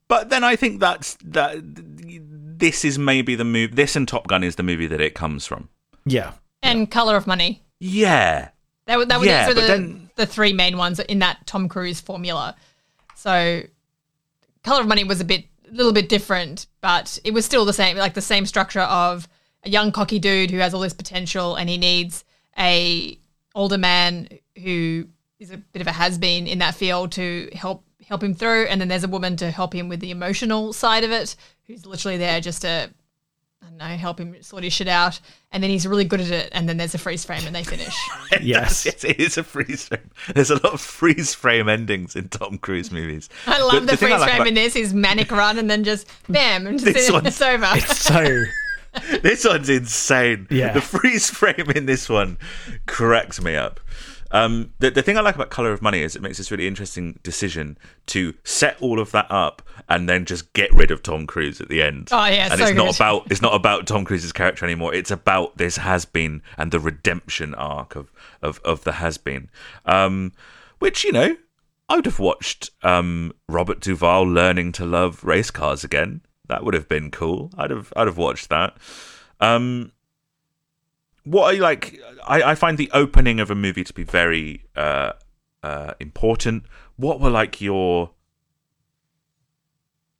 [0.08, 1.58] but then I think that's that.
[1.62, 3.76] This is maybe the move.
[3.76, 5.70] This and Top Gun is the movie that it comes from.
[6.06, 7.62] Yeah, and Color of Money.
[7.80, 8.50] Yeah,
[8.86, 11.20] That were, that were, Yeah, those were but the, then- the three main ones in
[11.20, 12.56] that Tom Cruise formula.
[13.16, 13.64] So,
[14.64, 17.74] Color of Money was a bit, a little bit different, but it was still the
[17.74, 19.28] same, like the same structure of
[19.64, 22.24] a young cocky dude who has all this potential, and he needs
[22.58, 23.18] a
[23.56, 24.30] older man
[24.64, 25.08] who
[25.40, 28.66] is a bit of a has been in that field to help help him through,
[28.66, 31.36] and then there's a woman to help him with the emotional side of it,
[31.68, 32.90] who's literally there just to
[33.62, 35.22] I don't know, help him sort his shit out.
[35.54, 36.50] And then he's really good at it.
[36.52, 37.96] And then there's a freeze frame and they finish.
[38.42, 38.86] Yes.
[38.86, 40.10] yes, it is a freeze frame.
[40.36, 43.30] There's a lot of freeze frame endings in Tom Cruise movies.
[43.48, 44.74] I love The- the, the freeze like frame about- in this.
[44.74, 47.80] His manic run and then just bam, and This just, one's- it's over.
[47.80, 48.44] so
[49.22, 50.46] This one's insane.
[50.52, 50.74] Yeah.
[50.74, 52.38] The freeze frame in this one
[52.86, 53.80] cracks me up.
[54.34, 56.68] Um, the, the thing I like about Color of Money is it makes this really
[56.68, 61.28] interesting decision to set all of that up and then just get rid of Tom
[61.28, 62.10] Cruise at the end.
[62.12, 64.94] Oh, yeah, and so it's not about it's not about Tom Cruise's character anymore.
[64.94, 69.50] It's about this has been and the redemption arc of of, of the has been,
[69.86, 70.34] um,
[70.80, 71.38] which you know
[71.88, 76.22] I would have watched um, Robert Duvall learning to love race cars again.
[76.48, 77.52] That would have been cool.
[77.56, 78.78] I'd have I'd have watched that.
[79.40, 79.92] Um,
[81.24, 85.14] what I like, I, I find the opening of a movie to be very uh,
[85.62, 86.64] uh, important.
[86.96, 88.12] What were like your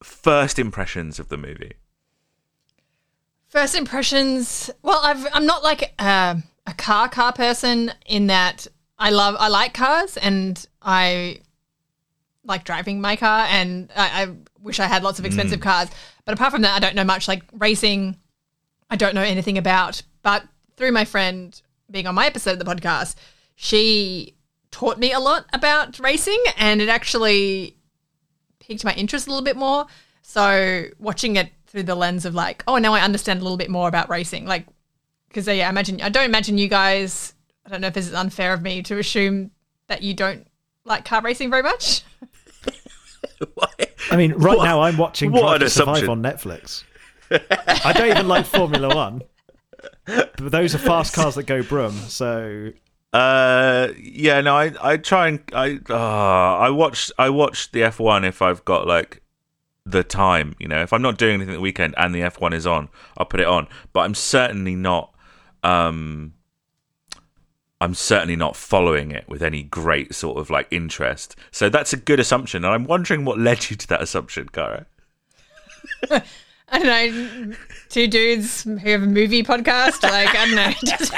[0.02, 1.74] first impressions of the movie?
[3.48, 4.70] First impressions.
[4.82, 9.50] Well, I've, I'm not like a, a car car person in that I love I
[9.50, 11.40] like cars and I
[12.46, 15.90] like driving my car and I, I wish I had lots of expensive cars.
[16.26, 18.18] But apart from that, I don't know much like racing.
[18.90, 20.02] I don't know anything about.
[20.22, 20.44] But
[20.78, 21.60] through my friend
[21.92, 23.16] being on my episode of the podcast,
[23.56, 24.36] she
[24.72, 27.78] taught me a lot about racing and it actually
[28.60, 29.86] piqued my interest a little bit more.
[30.22, 33.70] So watching it through the lens of like, oh, now I understand a little bit
[33.70, 34.46] more about racing.
[34.46, 34.66] Like,
[35.28, 37.34] because yeah, I imagine I don't imagine you guys.
[37.66, 39.52] I don't know if this is unfair of me to assume
[39.88, 40.48] that you don't
[40.86, 42.04] like car racing very much.
[44.12, 46.84] I mean, right What- now I'm watching what Drive to Survive on Netflix.
[47.32, 49.22] I don't even like Formula One,
[50.06, 51.94] but those are fast cars that go brum.
[51.94, 52.72] So
[53.12, 55.96] Uh, yeah, no, I I try and I uh,
[56.58, 59.22] I watch I watch the F one if I've got like
[59.86, 60.56] the time.
[60.60, 62.90] You know, if I'm not doing anything the weekend and the F one is on,
[63.18, 63.68] I'll put it on.
[63.94, 65.14] But I'm certainly not.
[65.64, 66.34] Um,
[67.80, 71.36] I'm certainly not following it with any great sort of like interest.
[71.52, 74.86] So that's a good assumption, and I'm wondering what led you to that assumption, Cara.
[76.74, 77.56] I don't know,
[77.90, 80.02] two dudes who have a movie podcast.
[80.02, 80.72] Like, I don't know.
[80.86, 81.14] Just-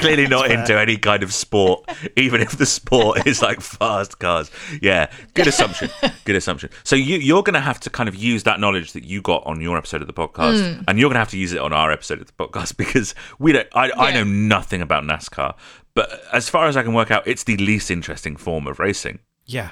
[0.00, 4.52] Clearly not into any kind of sport, even if the sport is like fast cars.
[4.80, 5.90] Yeah, good assumption.
[6.24, 6.70] Good assumption.
[6.84, 9.44] So you, you're going to have to kind of use that knowledge that you got
[9.46, 10.82] on your episode of the podcast, hmm.
[10.86, 13.16] and you're going to have to use it on our episode of the podcast because
[13.40, 13.66] we don't.
[13.74, 15.56] I, I know nothing about NASCAR,
[15.94, 19.18] but as far as I can work out, it's the least interesting form of racing.
[19.44, 19.70] Yeah.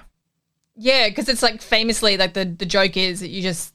[0.74, 3.74] yeah, because it's like famously, like the, the joke is that you just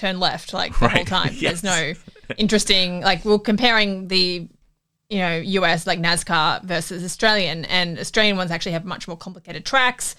[0.00, 1.30] turn left like the whole time.
[1.34, 1.60] Yes.
[1.60, 1.94] There's no
[2.38, 4.48] interesting, like, we're comparing the,
[5.08, 9.64] you know, US like NASCAR versus Australian, and Australian ones actually have much more complicated
[9.64, 10.16] tracks.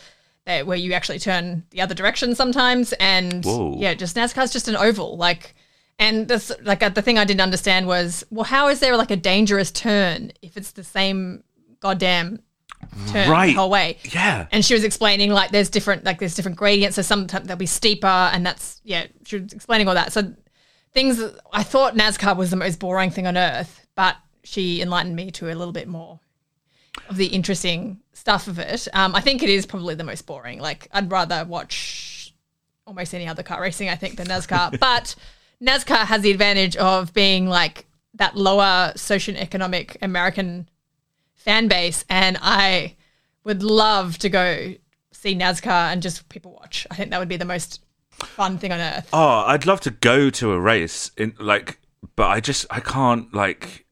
[0.47, 3.75] That, where you actually turn the other direction sometimes, and Whoa.
[3.77, 5.53] yeah, just NASCAR's just an oval, like,
[5.99, 9.11] and this like uh, the thing I didn't understand was, well, how is there like
[9.11, 11.43] a dangerous turn if it's the same
[11.79, 12.39] goddamn
[13.07, 13.47] turn Right.
[13.47, 13.97] the whole way?
[14.11, 14.47] Yeah.
[14.51, 17.65] and she was explaining like there's different like there's different gradients so sometimes they'll be
[17.65, 20.33] steeper and that's yeah she was explaining all that so
[20.93, 21.21] things
[21.53, 25.45] i thought nascar was the most boring thing on earth but she enlightened me to
[25.47, 26.19] a little bit more
[27.09, 30.59] of the interesting stuff of it um, i think it is probably the most boring
[30.59, 32.33] like i'd rather watch
[32.85, 35.15] almost any other car racing i think than nascar but
[35.61, 40.67] nascar has the advantage of being like that lower socioeconomic american
[41.43, 42.95] fan base and i
[43.43, 44.73] would love to go
[45.21, 46.87] see NASCAR and just people watch.
[46.89, 49.07] I think that would be the most fun thing on earth.
[49.13, 51.79] Oh, I'd love to go to a race in like,
[52.15, 53.85] but I just I can't like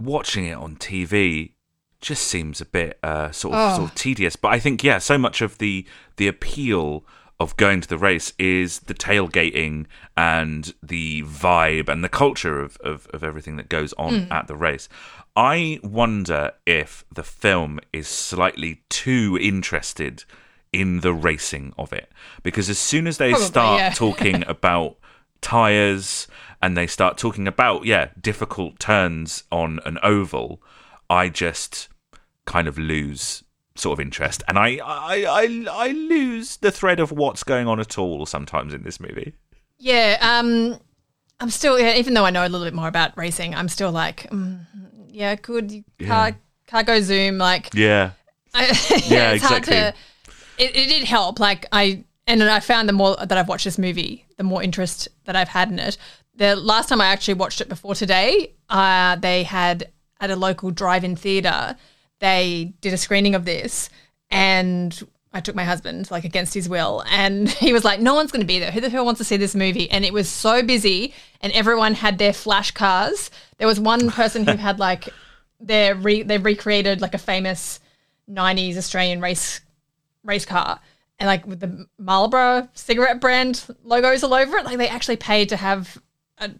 [0.00, 1.52] watching it on TV.
[2.00, 4.36] Just seems a bit uh, sort of sort of tedious.
[4.36, 7.04] But I think yeah, so much of the the appeal
[7.38, 12.78] of going to the race is the tailgating and the vibe and the culture of,
[12.78, 14.88] of, of everything that goes on at the race.
[15.36, 20.24] I wonder if the film is slightly too interested
[20.72, 22.10] in the racing of it.
[22.42, 23.90] Because as soon as they Probably, start yeah.
[23.94, 24.96] talking about
[25.42, 26.26] tires
[26.62, 30.60] and they start talking about yeah difficult turns on an oval
[31.10, 31.88] i just
[32.46, 33.44] kind of lose
[33.76, 34.42] sort of interest.
[34.48, 38.74] And i i i, I lose the thread of what's going on at all sometimes
[38.74, 39.34] in this movie.
[39.78, 40.80] Yeah, um,
[41.38, 43.92] I'm still, yeah, even though I know a little bit more about racing, I'm still
[43.92, 44.64] like, mm,
[45.16, 48.10] yeah, good car, cargo zoom, like, yeah
[48.52, 48.66] I,
[49.06, 49.74] Yeah, it's hard exactly.
[49.74, 49.94] to.
[50.58, 51.38] It, it did help.
[51.40, 55.08] Like I and I found the more that I've watched this movie, the more interest
[55.24, 55.96] that I've had in it.
[56.34, 60.70] The last time I actually watched it before today, uh, they had at a local
[60.70, 61.76] drive-in theater.
[62.20, 63.88] They did a screening of this,
[64.30, 64.98] and
[65.36, 68.40] I took my husband like against his will, and he was like, "No one's going
[68.40, 68.70] to be there.
[68.70, 71.94] Who the hell wants to see this movie?" And it was so busy, and everyone
[71.94, 73.30] had their flash cars.
[73.58, 75.08] There was one person who had like
[75.60, 77.80] their re- they recreated like a famous
[78.28, 79.60] 90s Australian race
[80.24, 80.80] race car
[81.18, 85.48] and like with the Marlboro cigarette brand logos all over it like they actually paid
[85.48, 85.96] to have
[86.38, 86.50] a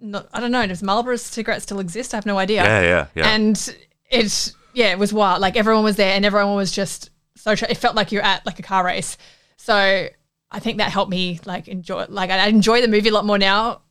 [0.00, 3.06] not, I don't know does Marlboro cigarettes still exist I have no idea yeah yeah
[3.14, 3.76] yeah and
[4.10, 7.76] it's yeah it was wild like everyone was there and everyone was just so it
[7.76, 9.16] felt like you're at like a car race.
[9.56, 10.08] So
[10.50, 13.38] I think that helped me like enjoy like I enjoy the movie a lot more
[13.38, 13.82] now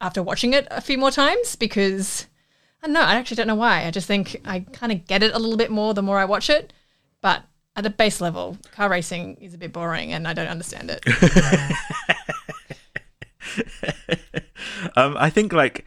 [0.00, 2.26] after watching it a few more times because
[2.82, 3.84] I don't know I actually don't know why.
[3.84, 6.24] I just think I kind of get it a little bit more the more I
[6.24, 6.72] watch it.
[7.20, 10.90] But at a base level car racing is a bit boring and I don't understand
[10.90, 11.04] it.
[14.94, 15.84] Um i think like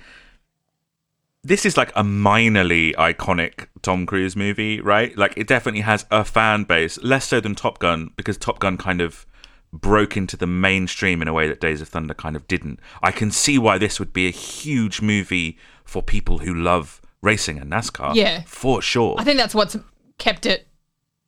[1.43, 5.17] this is like a minorly iconic Tom Cruise movie, right?
[5.17, 8.77] Like it definitely has a fan base, less so than Top Gun, because Top Gun
[8.77, 9.25] kind of
[9.71, 12.79] broke into the mainstream in a way that Days of Thunder kind of didn't.
[13.03, 17.57] I can see why this would be a huge movie for people who love racing
[17.59, 18.15] and NASCAR.
[18.15, 18.43] Yeah.
[18.45, 19.15] For sure.
[19.17, 19.77] I think that's what's
[20.17, 20.67] kept it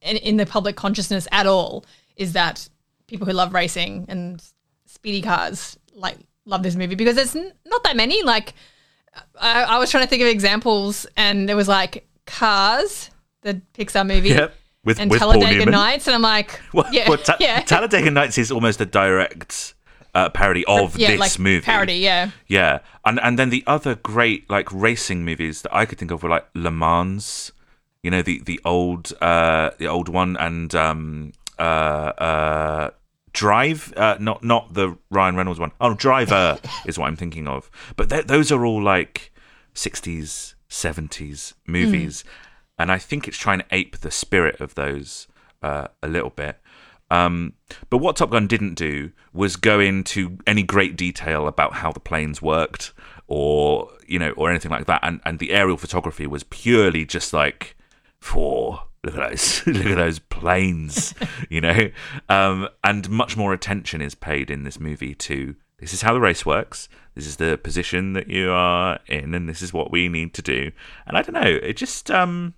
[0.02, 2.68] in, in the public consciousness at all is that
[3.08, 4.44] people who love racing and
[4.86, 8.24] speedy cars like love this movie because there's n- not that many.
[8.24, 8.54] Like
[9.40, 13.10] I, I was trying to think of examples, and there was like Cars,
[13.42, 14.56] the Pixar movie, Yep.
[14.84, 15.70] With, and with Talladega.
[15.70, 19.76] Nights, and I'm like, Well, yeah, well, Ta- yeah, Talladega Nights is almost a direct
[20.16, 21.62] uh, parody of yeah, this like movie.
[21.64, 22.32] parody, yeah.
[22.48, 26.24] Yeah, and and then the other great like racing movies that I could think of
[26.24, 27.52] were like Le Mans,
[28.02, 32.90] you know the the old uh the old one, and um uh uh
[33.34, 35.72] Drive, uh, not not the Ryan Reynolds one.
[35.80, 37.70] Oh, Driver is what I'm thinking of.
[37.96, 39.32] But th- those are all like
[39.74, 42.24] 60s, 70s movies,
[42.78, 45.28] and I think it's trying to ape the spirit of those
[45.62, 46.60] uh, a little bit.
[47.10, 47.54] Um,
[47.90, 52.00] but what Top Gun didn't do was go into any great detail about how the
[52.00, 52.94] planes worked,
[53.28, 55.02] or you know, or anything like that.
[55.04, 57.76] And and the aerial photography was purely just like,
[58.20, 61.14] for look at those, look at those planes,
[61.50, 61.90] you know.
[62.30, 66.20] Um, and much more attention is paid in this movie to this is how the
[66.20, 66.88] race works.
[67.16, 70.42] This is the position that you are in, and this is what we need to
[70.42, 70.72] do.
[71.06, 72.54] And I don't know, it just um,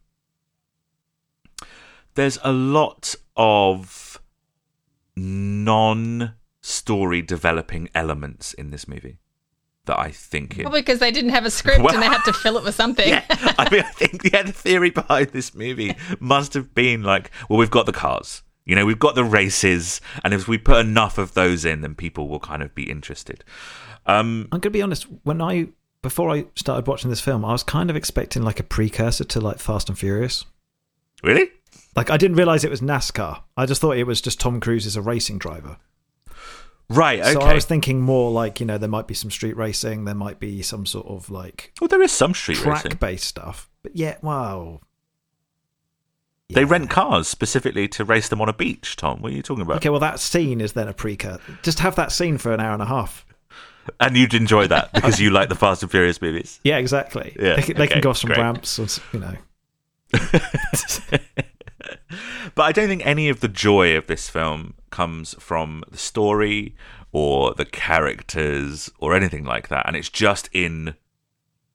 [2.16, 4.22] there's a lot of
[5.16, 9.20] non-story developing elements in this movie
[9.86, 12.24] that I think it Probably because they didn't have a script Well- and they had
[12.24, 13.08] to fill it with something.
[13.10, 17.32] yeah, I mean, I think yeah, the theory behind this movie must have been like,
[17.50, 20.78] well, we've got the cars, you know, we've got the races, and if we put
[20.78, 23.44] enough of those in, then people will kind of be interested.
[24.06, 25.08] Um, I'm going to be honest.
[25.24, 25.68] When I
[26.02, 29.40] before I started watching this film, I was kind of expecting like a precursor to
[29.42, 30.46] like Fast and Furious.
[31.24, 31.50] really?
[31.96, 33.42] Like I didn't realize it was NASCAR.
[33.56, 35.78] I just thought it was just Tom Cruise as a racing driver.
[36.94, 37.20] Right.
[37.20, 37.34] Okay.
[37.34, 40.16] So I was thinking more like you know there might be some street racing, there
[40.16, 42.89] might be some sort of like well, there is some street racing.
[42.91, 43.70] track based stuff.
[43.82, 44.82] But yeah, wow.
[46.50, 46.68] They Yeah.
[46.70, 48.96] rent cars specifically to race them on a beach.
[48.96, 49.78] Tom, what are you talking about?
[49.78, 51.41] Okay, well that scene is then a precursor.
[51.64, 53.26] Just have that scene for an hour and a half.
[54.00, 56.60] And you'd enjoy that because you like the Fast and Furious movies.
[56.64, 57.36] Yeah, exactly.
[57.39, 58.39] Yeah, they, can, they okay, can go off some great.
[58.39, 59.36] ramps, or you know.
[62.55, 66.76] But I don't think any of the joy of this film comes from the story
[67.11, 69.86] or the characters or anything like that.
[69.88, 70.95] And it's just in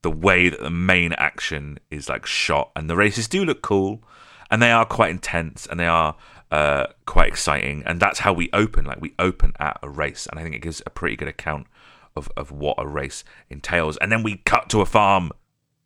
[0.03, 2.70] the way that the main action is like shot.
[2.76, 4.03] And the races do look cool
[4.51, 6.16] and they are quite intense and they are
[6.51, 7.82] uh, quite exciting.
[7.86, 8.84] And that's how we open.
[8.84, 10.26] Like we open at a race.
[10.26, 11.66] And I think it gives a pretty good account
[12.16, 13.97] of, of what a race entails.
[13.99, 15.32] And then we cut to a farm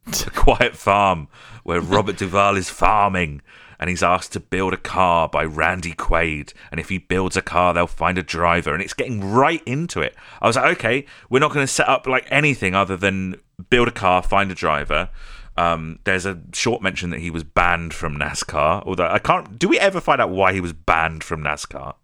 [0.27, 1.29] a quiet farm
[1.63, 3.41] where Robert Duvall is farming
[3.83, 6.53] and he's asked to build a car by Randy Quaid.
[6.71, 8.73] And if he builds a car, they'll find a driver.
[8.73, 10.15] And it's getting right into it.
[10.41, 13.89] I was like, okay, we're not going to set up like anything other than build
[13.89, 15.11] a car, find a driver.
[15.57, 18.85] Um, there's a short mention that he was banned from NASCAR.
[18.87, 19.59] Although I can't.
[19.59, 21.95] Do we ever find out why he was banned from NASCAR?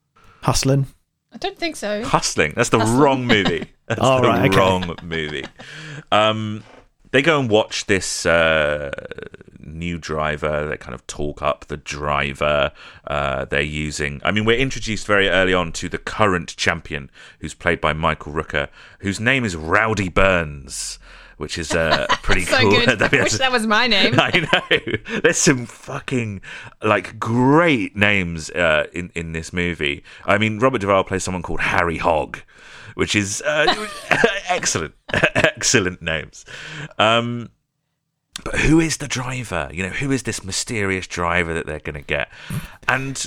[0.43, 0.89] Hustling.
[1.33, 2.03] I don't think so.
[2.03, 2.55] Hustling.
[2.57, 3.71] That's the wrong movie.
[3.87, 4.59] That's Oh, the right, okay.
[4.59, 5.45] wrong movie.
[6.11, 6.65] Um,
[7.11, 8.91] they go and watch this uh,
[9.61, 10.67] new driver.
[10.69, 12.73] They kind of talk up the driver.
[13.07, 14.21] Uh, they're using.
[14.25, 18.33] I mean, we're introduced very early on to the current champion, who's played by Michael
[18.33, 18.69] Rooker,
[19.01, 20.99] whose name is Rowdy Burns,
[21.37, 22.71] which is uh, pretty So cool.
[22.71, 23.03] good.
[23.03, 24.15] I wish that was my name.
[24.19, 24.41] I
[24.71, 25.21] know.
[25.21, 26.41] There's some fucking
[26.83, 30.03] like great names uh, in in this movie.
[30.25, 32.41] I mean, Robert Duvall plays someone called Harry Hogg,
[32.99, 33.87] which is uh,
[34.49, 36.45] excellent, excellent names.
[36.99, 37.51] Um,
[38.45, 39.71] but who is the driver?
[39.73, 42.29] You know, who is this mysterious driver that they're going to get?
[42.89, 43.25] And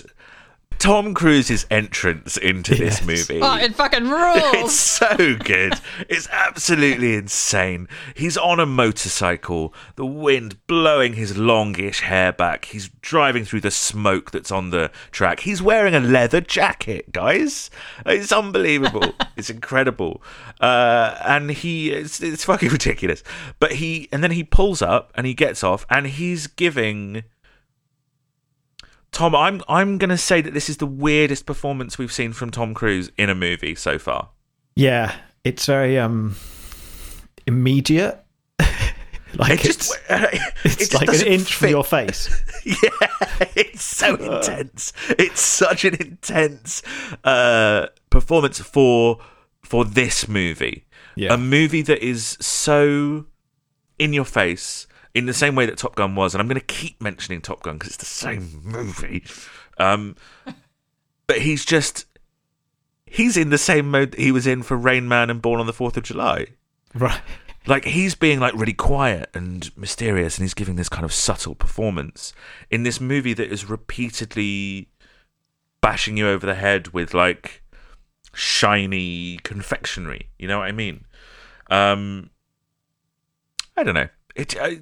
[0.82, 3.40] Tom Cruise's entrance into this movie.
[3.40, 4.42] Oh, it fucking rules.
[4.56, 5.76] It's so good.
[6.10, 7.88] It's absolutely insane.
[8.16, 12.66] He's on a motorcycle, the wind blowing his longish hair back.
[12.66, 15.42] He's driving through the smoke that's on the track.
[15.42, 17.70] He's wearing a leather jacket, guys.
[18.04, 19.14] It's unbelievable.
[19.38, 20.24] it's incredible.
[20.60, 23.24] Uh, and he, it's, it's fucking ridiculous.
[23.60, 27.24] But he, and then he pulls up and he gets off and he's giving.
[29.12, 32.74] Tom, I'm I'm gonna say that this is the weirdest performance we've seen from Tom
[32.74, 34.30] Cruise in a movie so far.
[34.76, 36.36] Yeah, it's very um
[37.46, 38.24] immediate.
[39.36, 40.00] like It it's, just
[40.64, 42.30] it's it like an inch from your face.
[42.66, 44.94] Yeah, it's so intense.
[45.10, 46.84] It's such an intense
[47.24, 49.20] uh, performance for
[49.62, 50.86] for this movie.
[51.16, 51.34] Yeah.
[51.34, 53.26] A movie that is so
[54.00, 56.66] in your face in the same way that Top Gun was, and I'm going to
[56.66, 59.24] keep mentioning Top Gun because it's the same movie.
[59.78, 60.16] Um,
[61.28, 62.06] but he's just
[63.06, 65.66] he's in the same mode that he was in for Rain Man and Born on
[65.68, 66.48] the Fourth of July
[66.94, 67.22] Right.
[67.68, 71.56] like he's being like really quiet and mysterious and he's giving this kind of subtle
[71.56, 72.34] performance
[72.70, 74.90] in this movie that is repeatedly
[75.82, 77.64] bashing you over the head with like
[78.34, 81.06] shiny confectionery you know what i mean
[81.70, 82.30] um
[83.78, 84.82] i don't know it I,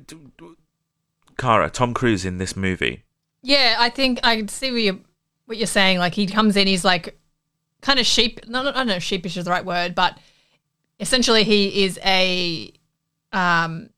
[1.38, 3.04] Cara, Tom Cruise in this movie.
[3.42, 5.00] Yeah, I think I see what you're,
[5.46, 6.00] what you're saying.
[6.00, 7.18] Like he comes in, he's like
[7.82, 8.42] kind of sheep.
[8.48, 10.18] No, no, I don't know if sheepish is the right word, but
[11.00, 12.74] essentially he is a
[13.32, 13.90] um,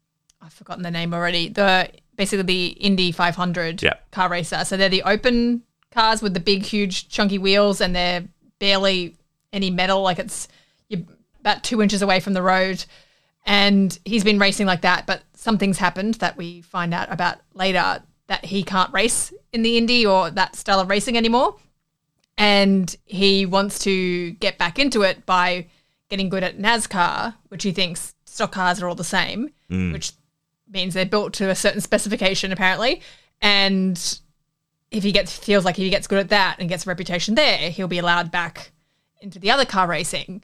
[0.42, 1.50] I've forgotten the name already.
[1.50, 3.94] The basically the Indy 500 Yeah.
[4.12, 4.64] car racer.
[4.66, 8.24] So they're the open cars with the big, huge, chunky wheels, and they're
[8.60, 9.16] barely
[9.52, 10.02] any metal.
[10.04, 10.48] Like it's
[10.90, 11.02] you're
[11.40, 12.86] about two inches away from the road.
[13.46, 18.04] And he's been racing like that, but something's happened that we find out about later
[18.28, 21.58] that he can't race in the Indy or that style of racing anymore.
[22.38, 25.68] And he wants to get back into it by
[26.10, 29.92] getting good at NASCAR, which he thinks stock cars are all the same, mm.
[29.92, 30.14] which
[30.70, 33.02] means they're built to a certain specification apparently.
[33.42, 34.20] And
[34.92, 37.70] if he gets feels like he gets good at that and gets a reputation there,
[37.70, 38.72] he'll be allowed back
[39.22, 40.44] into the other car racing.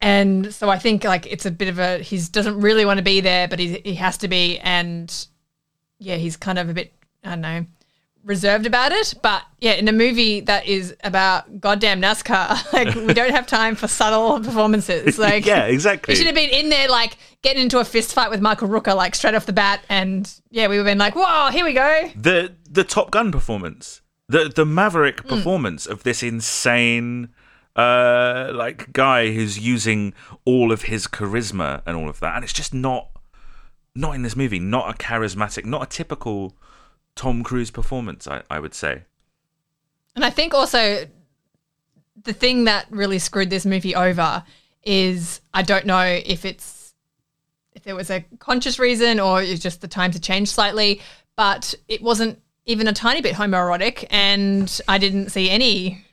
[0.00, 3.04] And so I think like it's a bit of a he doesn't really want to
[3.04, 5.26] be there, but he he has to be, and
[5.98, 6.92] yeah, he's kind of a bit
[7.24, 7.66] I don't know
[8.26, 9.14] reserved about it.
[9.22, 13.74] But yeah, in a movie that is about goddamn NASCAR, like we don't have time
[13.74, 15.16] for subtle performances.
[15.26, 16.12] Like yeah, exactly.
[16.12, 18.94] He should have been in there like getting into a fist fight with Michael Rooker
[18.94, 21.72] like straight off the bat, and yeah, we would have been like, whoa, here we
[21.72, 22.10] go.
[22.16, 25.28] The the Top Gun performance, the the Maverick mm.
[25.28, 27.30] performance of this insane
[27.76, 30.14] uh, like guy who's using
[30.44, 33.10] all of his charisma and all of that, and it's just not
[33.94, 34.58] not in this movie.
[34.58, 36.54] Not a charismatic, not a typical
[37.14, 38.26] Tom Cruise performance.
[38.26, 39.04] I, I would say.
[40.14, 41.06] And I think also
[42.24, 44.42] the thing that really screwed this movie over
[44.82, 46.94] is I don't know if it's
[47.74, 51.02] if there was a conscious reason or it's just the times had changed slightly,
[51.36, 56.04] but it wasn't even a tiny bit homoerotic, and I didn't see any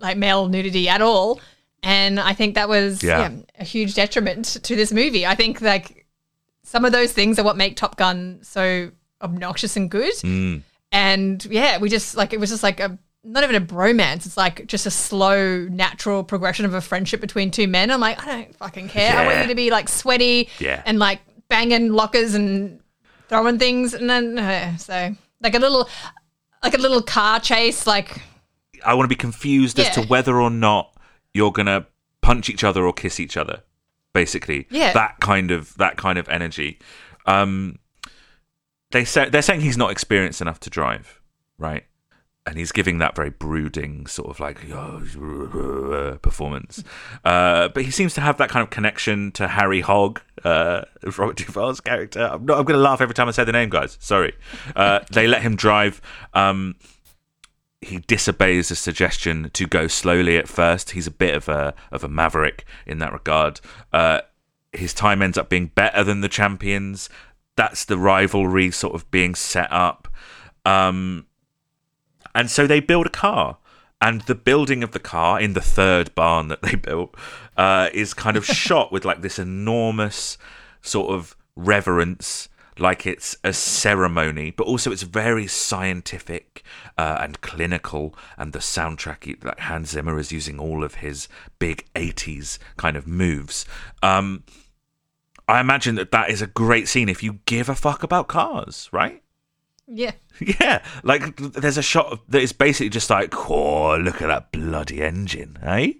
[0.00, 1.40] like male nudity at all.
[1.82, 3.30] And I think that was yeah.
[3.30, 5.24] Yeah, a huge detriment to this movie.
[5.26, 6.06] I think like
[6.62, 8.90] some of those things are what make Top Gun so
[9.22, 10.12] obnoxious and good.
[10.14, 10.62] Mm.
[10.92, 14.26] And yeah, we just like it was just like a not even a bromance.
[14.26, 17.90] It's like just a slow, natural progression of a friendship between two men.
[17.90, 19.12] I'm like, I don't fucking care.
[19.12, 19.20] Yeah.
[19.20, 22.80] I want you to be like sweaty and like banging lockers and
[23.28, 25.88] throwing things, and then uh, so like a little,
[26.62, 28.20] like a little car chase, like
[28.84, 29.86] I want to be confused yeah.
[29.86, 30.94] as to whether or not
[31.34, 31.86] you're gonna
[32.20, 33.62] punch each other or kiss each other.
[34.12, 36.78] Basically, yeah, that kind of that kind of energy.
[37.26, 37.78] Um,
[38.90, 41.20] they say they're saying he's not experienced enough to drive,
[41.58, 41.84] right?
[42.46, 46.82] And he's giving that very brooding sort of like oh, performance,
[47.24, 50.82] uh, but he seems to have that kind of connection to Harry Hogg, uh,
[51.18, 52.28] Robert Duvall's character.
[52.32, 53.96] I'm, not, I'm going to laugh every time I say the name, guys.
[54.00, 54.34] Sorry.
[54.74, 56.00] Uh, they let him drive.
[56.34, 56.76] Um,
[57.80, 60.90] he disobeys a suggestion to go slowly at first.
[60.90, 63.60] He's a bit of a of a maverick in that regard.
[63.92, 64.20] Uh,
[64.72, 67.08] his time ends up being better than the champions.
[67.56, 70.08] That's the rivalry sort of being set up.
[70.64, 71.26] Um,
[72.34, 73.58] and so they build a car.
[74.02, 77.14] And the building of the car in the third barn that they built
[77.56, 80.38] uh, is kind of shot with like this enormous
[80.80, 82.48] sort of reverence
[82.80, 86.62] like it's a ceremony, but also it's very scientific
[86.96, 88.14] uh, and clinical.
[88.36, 91.28] And the soundtrack, like Hans Zimmer is using all of his
[91.58, 93.66] big 80s kind of moves.
[94.02, 94.44] Um,
[95.46, 98.88] I imagine that that is a great scene if you give a fuck about cars,
[98.92, 99.22] right?
[99.86, 100.12] Yeah.
[100.40, 100.82] Yeah.
[101.02, 105.58] Like, there's a shot that is basically just like, oh, look at that bloody engine,
[105.62, 105.92] eh?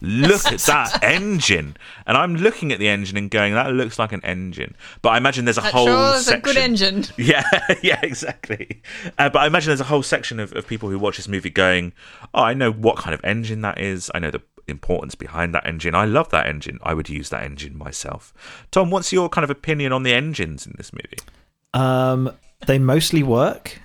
[0.00, 1.76] Look at that engine.
[2.06, 4.76] And I'm looking at the engine and going, that looks like an engine.
[5.02, 6.38] But I imagine there's a that whole sure section.
[6.38, 7.04] a good engine.
[7.16, 7.44] Yeah,
[7.82, 8.82] yeah, exactly.
[9.18, 11.50] Uh, but I imagine there's a whole section of, of people who watch this movie
[11.50, 11.92] going,
[12.34, 14.10] oh, I know what kind of engine that is.
[14.14, 15.94] I know the importance behind that engine.
[15.94, 16.78] I love that engine.
[16.82, 18.32] I would use that engine myself.
[18.70, 21.18] Tom, what's your kind of opinion on the engines in this movie?
[21.72, 22.32] Um,
[22.66, 23.80] they mostly work.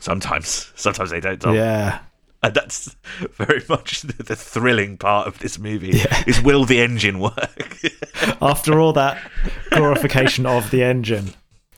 [0.00, 1.40] Sometimes, sometimes they don't.
[1.40, 1.54] Tom.
[1.54, 2.00] Yeah,
[2.44, 2.96] and that's
[3.32, 6.24] very much the, thrilling part of this movie yeah.
[6.26, 7.80] is will the engine work
[8.42, 9.20] after all that
[9.70, 11.32] glorification of the engine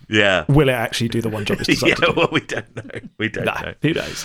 [0.08, 3.00] yeah will it actually do the one job it's designed yeah well we don't know
[3.18, 4.24] we don't nah, know who knows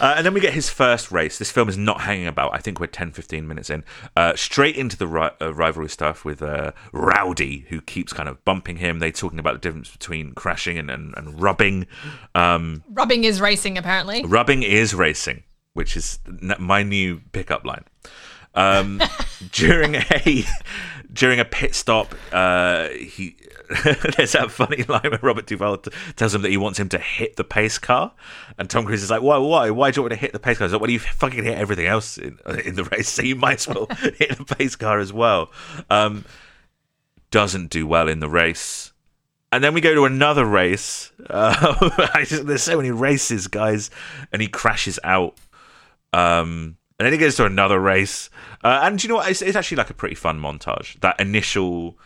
[0.00, 1.38] uh, and then we get his first race.
[1.38, 2.52] This film is not hanging about.
[2.52, 3.84] I think we're 10, 15 minutes in.
[4.16, 8.44] Uh, straight into the ri- uh, rivalry stuff with uh, Rowdy, who keeps kind of
[8.44, 8.98] bumping him.
[8.98, 11.86] They're talking about the difference between crashing and, and, and rubbing.
[12.34, 14.24] Um, rubbing is racing, apparently.
[14.24, 15.44] Rubbing is racing
[15.74, 16.18] which is
[16.58, 17.84] my new pickup line.
[18.54, 19.02] Um,
[19.52, 20.44] during a
[21.12, 23.36] during a pit stop, uh, he
[24.16, 26.98] there's that funny line where Robert Duvall t- tells him that he wants him to
[26.98, 28.12] hit the pace car,
[28.56, 29.36] and Tom Cruise is like, "Why?
[29.38, 29.70] Why?
[29.70, 31.58] Why do you want to hit the pace car?" He's like, "Well, you fucking hit
[31.58, 33.86] everything else in, in the race, so you might as well
[34.18, 35.50] hit the pace car as well."
[35.90, 36.24] Um,
[37.30, 38.92] doesn't do well in the race.
[39.50, 41.12] And then we go to another race.
[41.30, 43.90] Uh, just, there's so many races, guys,
[44.32, 45.36] and he crashes out
[46.14, 48.30] um, and then he goes to another race.
[48.62, 49.28] Uh, and you know what?
[49.28, 50.98] It's, it's, actually like a pretty fun montage.
[51.00, 51.98] That initial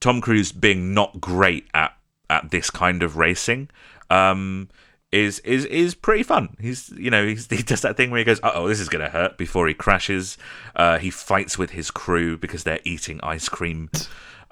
[0.00, 1.96] Tom Cruise being not great at
[2.28, 3.68] at this kind of racing
[4.10, 4.68] um,
[5.12, 6.56] is is is pretty fun.
[6.60, 9.08] He's you know he's, he does that thing where he goes, oh, this is gonna
[9.08, 10.36] hurt before he crashes.
[10.74, 13.88] Uh, he fights with his crew because they're eating ice cream.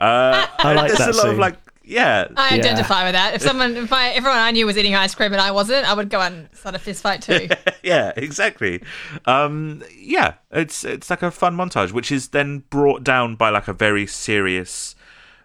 [0.00, 1.32] Uh, I like there's that a lot scene.
[1.32, 1.56] of like
[1.90, 2.28] yeah.
[2.36, 3.34] I identify with that.
[3.34, 5.94] If someone, if I, everyone I knew was eating ice cream and I wasn't, I
[5.94, 7.48] would go and start a fist fight too.
[7.82, 8.82] yeah, exactly.
[9.26, 13.66] Um, yeah, it's it's like a fun montage, which is then brought down by like
[13.66, 14.94] a very serious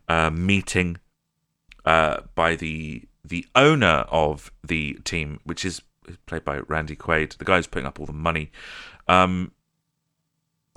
[0.08, 0.98] uh, meeting
[1.84, 5.82] uh, by the the owner of the team, which is
[6.28, 8.52] played by Randy Quaid, the guy who's putting up all the money.
[9.08, 9.52] Um,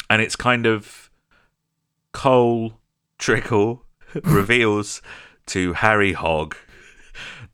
[0.08, 1.10] and it's kind of
[2.12, 2.80] Cole
[3.18, 3.84] Trickle
[4.24, 5.02] reveals
[5.48, 6.56] to Harry Hogg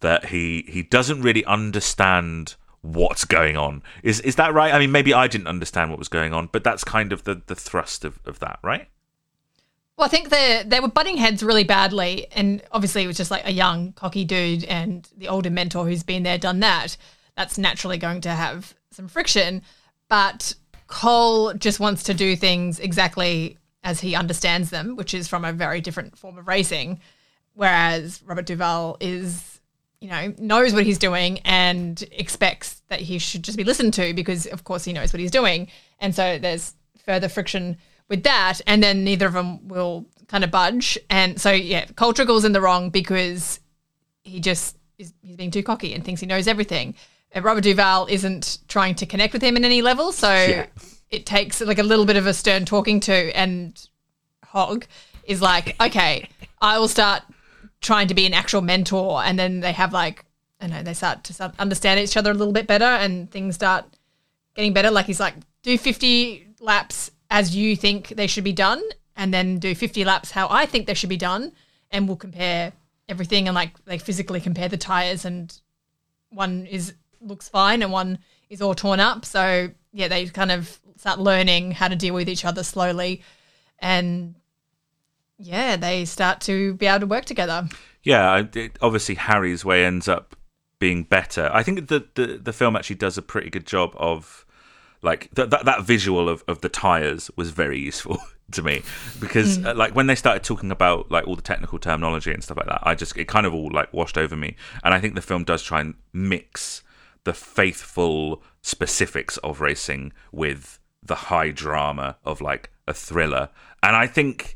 [0.01, 3.83] that he he doesn't really understand what's going on.
[4.03, 4.73] Is is that right?
[4.73, 7.43] I mean, maybe I didn't understand what was going on, but that's kind of the
[7.47, 8.89] the thrust of, of that, right?
[9.97, 13.31] Well, I think they they were butting heads really badly, and obviously it was just
[13.31, 16.97] like a young cocky dude and the older mentor who's been there, done that.
[17.37, 19.63] That's naturally going to have some friction,
[20.09, 20.55] but
[20.87, 25.53] Cole just wants to do things exactly as he understands them, which is from a
[25.53, 27.01] very different form of racing.
[27.55, 29.61] Whereas Robert Duvall is,
[30.01, 34.13] you know, knows what he's doing and expects that he should just be listened to
[34.13, 35.69] because, of course, he knows what he's doing.
[36.01, 36.75] And so there's
[37.05, 37.77] further friction
[38.09, 38.61] with that.
[38.67, 40.99] And then neither of them will kind of budge.
[41.11, 43.61] And so, yeah, Cole Trickle's in the wrong because
[44.23, 46.95] he just is he's being too cocky and thinks he knows everything.
[47.33, 50.13] And Robert Duvall isn't trying to connect with him in any level.
[50.13, 50.67] So Yeah.
[51.11, 53.37] it takes like a little bit of a stern talking to.
[53.37, 53.81] And
[54.45, 54.87] Hogg
[55.25, 56.29] is like, okay,
[56.61, 57.23] I will start
[57.85, 59.23] trying to be an actual mentor.
[59.23, 60.25] And then they have like,
[60.61, 63.55] I know, they start to start understand each other a little bit better and things
[63.55, 63.85] start
[64.57, 64.91] getting better.
[64.91, 68.83] Like he's like, do 50 laps as you think they should be done,
[69.17, 71.53] and then do 50 laps how I think they should be done,
[71.91, 72.73] and we'll compare
[73.09, 75.59] everything and like they physically compare the tires, and
[76.31, 78.19] one is looks fine and one
[78.51, 79.25] is all torn up.
[79.25, 83.23] So yeah, they kind of start learning how to deal with each other slowly,
[83.79, 84.35] and
[85.39, 87.69] yeah, they start to be able to work together.
[88.03, 90.37] Yeah, it, obviously Harry's way ends up
[90.79, 91.51] being better.
[91.53, 94.45] I think the the, the film actually does a pretty good job of
[95.03, 98.19] like th- that that visual of, of the tires was very useful
[98.53, 98.83] to me
[99.21, 102.57] because uh, like when they started talking about like all the technical terminology and stuff
[102.57, 104.57] like that, I just it kind of all like washed over me.
[104.83, 106.83] And I think the film does try and mix
[107.25, 113.49] the faithful specifics of racing with the high drama of like a thriller.
[113.83, 114.55] And I think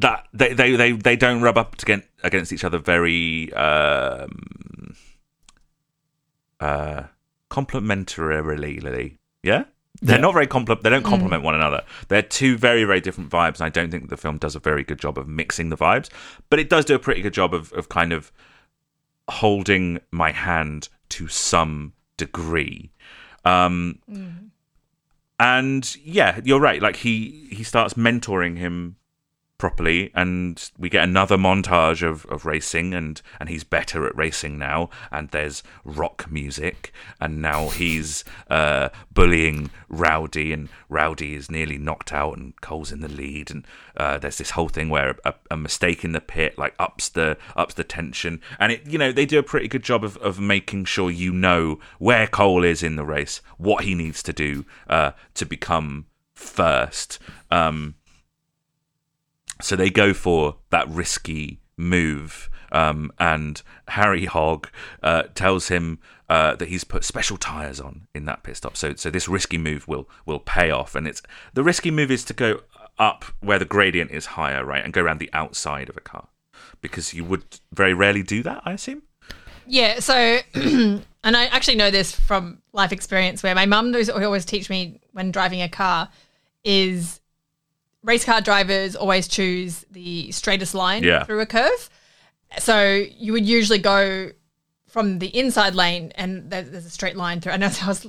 [0.00, 4.94] that they they they, they don't rub up against against each other very um
[6.60, 7.04] uh
[7.50, 9.64] complementarily yeah?
[10.02, 10.22] They're Yeah.
[10.22, 11.82] not very compl- they don't complement one another.
[12.08, 14.82] They're two very very different vibes and i don't think the film does a very
[14.82, 16.08] good job of mixing the vibes
[16.50, 18.32] but it does do a pretty good job of, of kind of
[19.28, 22.90] holding my hand to some degree.
[23.44, 24.00] Um
[25.38, 26.80] and yeah you're right.
[26.82, 28.96] Like he he starts mentoring him
[29.64, 34.58] properly and we get another montage of, of racing and and he's better at racing
[34.58, 41.78] now and there's rock music and now he's uh bullying rowdy and rowdy is nearly
[41.78, 45.32] knocked out and cole's in the lead and uh there's this whole thing where a,
[45.50, 49.12] a mistake in the pit like ups the ups the tension and it you know
[49.12, 52.82] they do a pretty good job of, of making sure you know where cole is
[52.82, 56.04] in the race what he needs to do uh to become
[56.34, 57.18] first
[57.50, 57.94] um
[59.60, 62.50] so they go for that risky move.
[62.72, 64.68] Um, and Harry Hogg
[65.02, 68.76] uh, tells him uh, that he's put special tires on in that pit stop.
[68.76, 70.94] So, so this risky move will will pay off.
[70.94, 72.60] And it's the risky move is to go
[72.98, 76.28] up where the gradient is higher, right, and go around the outside of a car,
[76.80, 78.62] because you would very rarely do that.
[78.64, 79.02] I assume.
[79.66, 84.44] Yeah, so and I actually know this from life experience where my mum does always
[84.44, 86.08] teach me when driving a car
[86.64, 87.20] is
[88.04, 91.24] race car drivers always choose the straightest line Yeah.
[91.24, 91.90] through a curve.
[92.58, 94.30] So you would usually go
[94.86, 97.52] from the inside lane and there's a straight line through.
[97.52, 98.06] I know I was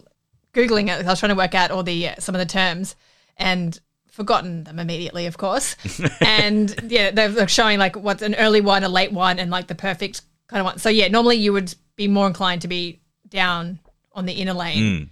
[0.54, 1.04] googling it.
[1.06, 2.96] I was trying to work out all the uh, some of the terms
[3.38, 3.80] and
[4.12, 5.76] forgotten them immediately, of course.
[6.22, 9.68] and yeah, they're they're showing like what's an early one, a late one, and like
[9.68, 10.78] the perfect kind of one.
[10.78, 13.80] So yeah, normally you would be more inclined to be down
[14.14, 15.10] on the inner lane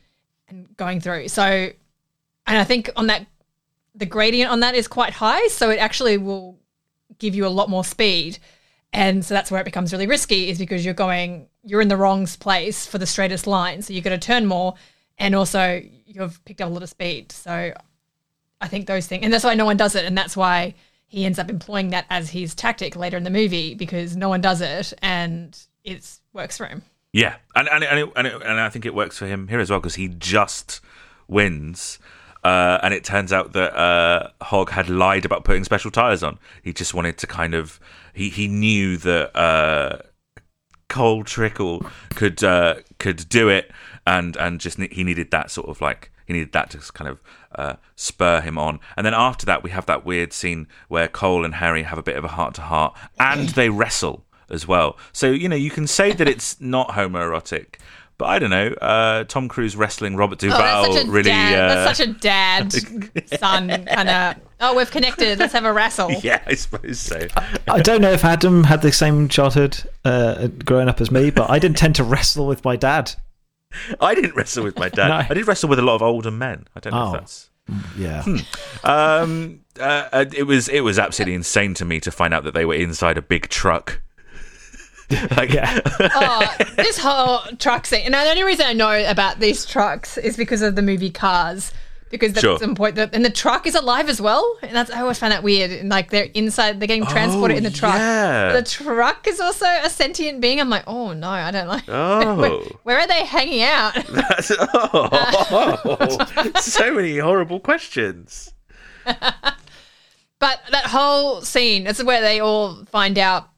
[0.48, 1.28] and going through.
[1.30, 3.26] So, and I think on that,
[3.96, 6.60] the gradient on that is quite high, so it actually will
[7.20, 8.40] give you a lot more speed.
[8.92, 11.98] And so that's where it becomes really risky, is because you're going, you're in the
[11.98, 13.82] wrong place for the straightest line.
[13.82, 14.76] So you've got to turn more,
[15.18, 17.32] and also you've picked up a lot of speed.
[17.32, 17.74] So
[18.62, 20.76] I think those things, and that's why no one does it, and that's why
[21.06, 24.42] he ends up employing that as his tactic later in the movie because no one
[24.42, 26.82] does it, and it works for him.
[27.12, 29.60] Yeah, and and and, it, and, it, and I think it works for him here
[29.60, 30.82] as well because he just
[31.28, 32.00] wins,
[32.44, 36.40] uh, and it turns out that uh, Hogg had lied about putting special tires on.
[36.62, 37.80] He just wanted to kind of
[38.14, 40.00] he he knew that uh,
[40.90, 41.86] Cole Trickle
[42.16, 43.72] could uh, could do it,
[44.06, 47.22] and and just he needed that sort of like he needed that to kind of
[47.56, 48.80] uh, spur him on.
[48.98, 52.04] And then after that, we have that weird scene where Cole and Harry have a
[52.04, 54.98] bit of a heart to heart, and they wrestle as well.
[55.12, 57.76] So you know you can say that it's not homoerotic,
[58.24, 58.68] but I don't know.
[58.68, 61.30] Uh, Tom Cruise wrestling Robert Duvall Oh, that's such a really.
[61.30, 61.54] dad.
[61.72, 62.72] uh, That's such a dad
[63.40, 64.36] son kind of.
[64.62, 65.40] Oh, we've connected.
[65.40, 66.10] Let's have a wrestle.
[66.24, 67.28] yeah, I suppose so.
[67.68, 71.50] I don't know if Adam had the same childhood uh, growing up as me, but
[71.50, 73.14] I didn't tend to wrestle with my dad.
[74.00, 75.08] I didn't wrestle with my dad.
[75.10, 75.26] No.
[75.30, 76.66] I did wrestle with a lot of older men.
[76.78, 77.14] I don't know Oh.
[77.16, 77.50] if that's.
[77.98, 78.24] Yeah.
[78.84, 82.54] Um, uh, uh, it was it was absolutely insane to me to find out that
[82.54, 84.02] they were inside a big truck.
[85.38, 85.80] like, Yeah.
[86.16, 88.06] Oh, this whole truck scene.
[88.06, 91.72] And the only reason I know about these trucks is because of the movie Cars.
[92.10, 92.60] Because that's Sure.
[92.60, 94.60] some point that and the truck is alive as well.
[94.62, 95.72] And that's I always find that weird.
[95.72, 97.96] And like they're inside they're getting transported Oh, in the oh, truck.
[97.96, 98.54] yeah.
[98.54, 100.60] The truck is also a sentient being.
[100.62, 102.36] I'm like, oh no, I don't like Oh.
[102.38, 102.52] where,
[102.84, 103.96] where are they hanging out?
[104.10, 108.54] That's, oh, so many horrible questions.
[110.40, 113.50] But that whole scene, that's where they all find out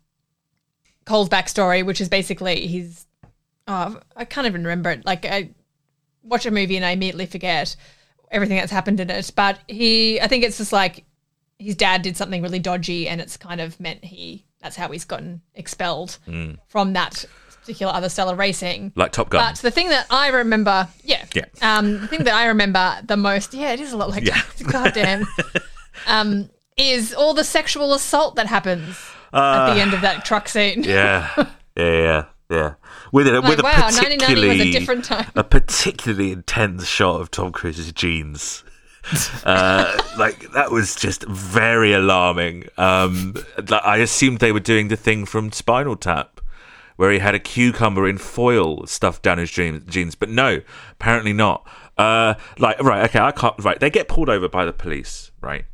[1.05, 3.05] Cole's backstory, which is basically he's.
[3.67, 5.05] Oh, I can't even remember it.
[5.05, 5.49] Like, I
[6.23, 7.75] watch a movie and I immediately forget
[8.29, 9.31] everything that's happened in it.
[9.35, 11.03] But he, I think it's just like
[11.57, 15.05] his dad did something really dodgy and it's kind of meant he, that's how he's
[15.05, 16.17] gotten expelled
[16.67, 17.25] from that
[17.61, 18.91] particular other stellar racing.
[18.95, 19.43] Like Top Gun.
[19.53, 21.45] But the thing that I remember, yeah, Yeah.
[21.61, 24.41] um, the thing that I remember the most, yeah, it is a lot like Yeah.
[24.71, 25.25] goddamn,
[26.07, 28.95] um, is all the sexual assault that happens
[29.35, 30.83] at the end of that truck scene.
[30.87, 31.45] yeah, yeah,
[31.77, 32.73] yeah, yeah.
[33.11, 35.31] With a with a wow, 1990 was a particularly different time.
[35.35, 38.63] a particularly intense shot of Tom Cruise's jeans.
[39.45, 42.65] uh, like that was just very alarming.
[42.77, 46.41] Um, like, I assumed they were doing the thing from Spinal Tap,
[46.95, 50.61] where he had a cucumber in foil stuffed down his jeans, jeans but no,
[50.93, 51.67] apparently not.
[51.97, 53.53] Uh, like right, okay, I can't.
[53.63, 55.65] Right, they get pulled over by the police, right?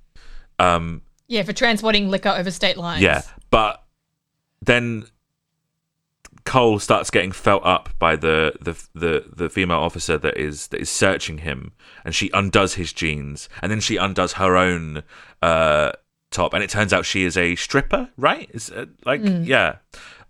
[0.60, 3.02] Um, Yeah, for transporting liquor over state lines.
[3.02, 3.22] yeah,
[3.52, 3.84] but
[4.62, 5.06] then
[6.44, 10.82] Cole starts getting felt up by the, the the the female officer that is that
[10.82, 11.74] is searching him,
[12.04, 15.04] and she undoes his jeans, and then she undoes her own
[15.42, 15.92] uh,
[16.32, 18.50] top, and it turns out she is a stripper, right?
[18.54, 19.78] Is uh, like yeah.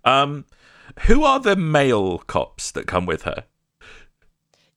[0.04, 0.44] Um,
[1.06, 3.44] who are the male cops that come with her?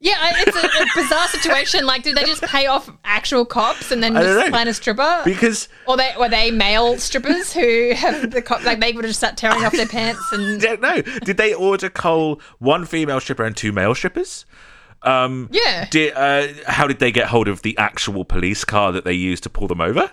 [0.01, 1.85] Yeah, it's a, a bizarre situation.
[1.85, 4.51] Like, did they just pay off actual cops and then I don't just know.
[4.51, 5.21] plan a stripper?
[5.23, 9.09] Because or they were they male strippers who have the cop like they would have
[9.09, 11.01] just start tearing off their pants and don't know.
[11.01, 14.45] Did they order Cole one female stripper and two male strippers?
[15.01, 15.87] Um, yeah.
[15.89, 19.43] Did, uh, how did they get hold of the actual police car that they used
[19.43, 20.11] to pull them over?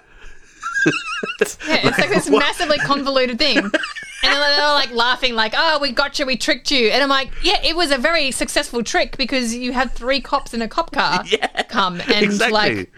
[1.67, 3.71] Yeah, it's like this massively convoluted thing.
[4.23, 6.89] And then they're like laughing, like, oh, we got you, we tricked you.
[6.89, 10.55] And I'm like, yeah, it was a very successful trick because you had three cops
[10.55, 12.53] in a cop car Yeah, come and exactly.
[12.53, 12.93] like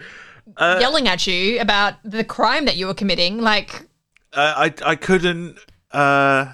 [0.59, 3.39] yelling at you about the crime that you were committing.
[3.39, 3.87] Like,
[4.33, 5.57] uh, I I couldn't
[5.91, 6.53] uh,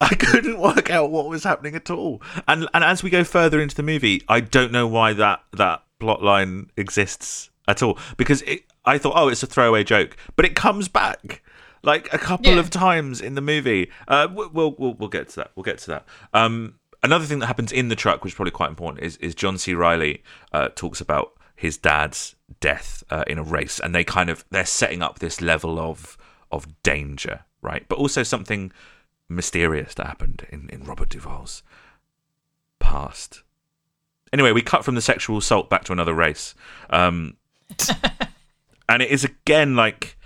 [0.00, 2.22] I couldn't work out what was happening at all.
[2.46, 5.82] And and as we go further into the movie, I don't know why that that
[5.98, 10.44] plot line exists at all because it, I thought, oh, it's a throwaway joke, but
[10.44, 11.42] it comes back.
[11.86, 12.58] Like a couple Yeah.
[12.58, 15.52] of times in the movie, uh, we'll, we'll we'll get to that.
[15.54, 16.04] We'll get to that.
[16.34, 19.34] Um, another thing that happens in the truck, which is probably quite important, is is
[19.34, 19.72] John C.
[19.72, 20.22] Reilly
[20.52, 24.66] uh, talks about his dad's death uh, in a race, and they kind of they're
[24.66, 26.18] setting up this level of
[26.50, 27.88] of danger, right?
[27.88, 28.72] But also something
[29.28, 31.62] mysterious that happened in in Robert Duvall's
[32.78, 33.42] past.
[34.32, 36.54] Anyway, we cut from the sexual assault back to another race,
[36.90, 37.36] um,
[38.88, 40.16] and it is again like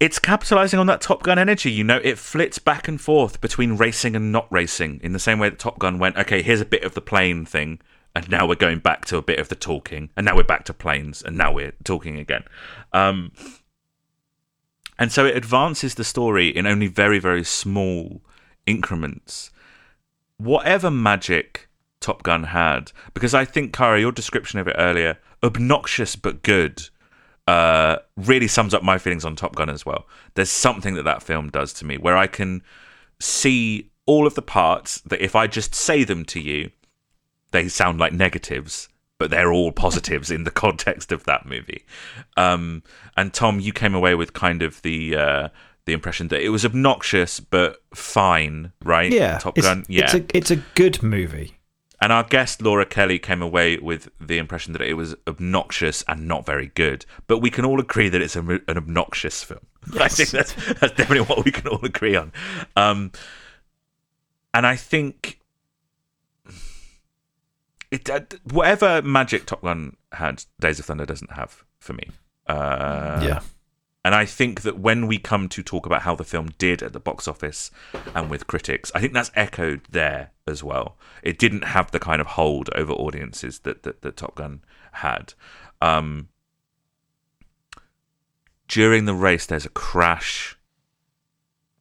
[0.00, 1.70] it's capitalizing on that Top Gun energy.
[1.70, 5.38] You know, it flits back and forth between racing and not racing in the same
[5.38, 7.80] way that Top Gun went, okay, here's a bit of the plane thing,
[8.14, 10.64] and now we're going back to a bit of the talking, and now we're back
[10.64, 12.44] to planes, and now we're talking again.
[12.92, 13.32] Um,
[14.98, 18.22] and so it advances the story in only very, very small
[18.66, 19.50] increments.
[20.36, 21.68] Whatever magic
[22.00, 26.88] Top Gun had, because I think, Cara, your description of it earlier, obnoxious but good,
[27.48, 30.06] uh, really sums up my feelings on Top Gun as well.
[30.34, 32.62] There's something that that film does to me where I can
[33.20, 36.70] see all of the parts that if I just say them to you,
[37.52, 41.86] they sound like negatives, but they're all positives in the context of that movie.
[42.36, 42.82] Um,
[43.16, 45.48] and Tom, you came away with kind of the uh,
[45.86, 49.10] the impression that it was obnoxious but fine, right?
[49.10, 49.38] Yeah.
[49.38, 49.86] Top it's, Gun.
[49.88, 51.57] Yeah, It's a, it's a good movie.
[52.00, 56.28] And our guest Laura Kelly came away with the impression that it was obnoxious and
[56.28, 57.04] not very good.
[57.26, 59.66] But we can all agree that it's a, an obnoxious film.
[59.92, 60.00] Yes.
[60.00, 62.32] I think that's that's definitely what we can all agree on.
[62.76, 63.12] Um,
[64.54, 65.40] and I think
[67.90, 68.20] it uh,
[68.50, 72.08] whatever magic Top Gun had, Days of Thunder doesn't have for me.
[72.46, 73.40] Uh, yeah.
[74.08, 76.94] And I think that when we come to talk about how the film did at
[76.94, 77.70] the box office
[78.14, 80.96] and with critics, I think that's echoed there as well.
[81.22, 85.34] It didn't have the kind of hold over audiences that that, that Top Gun had.
[85.82, 86.30] Um,
[88.66, 90.56] during the race, there's a crash.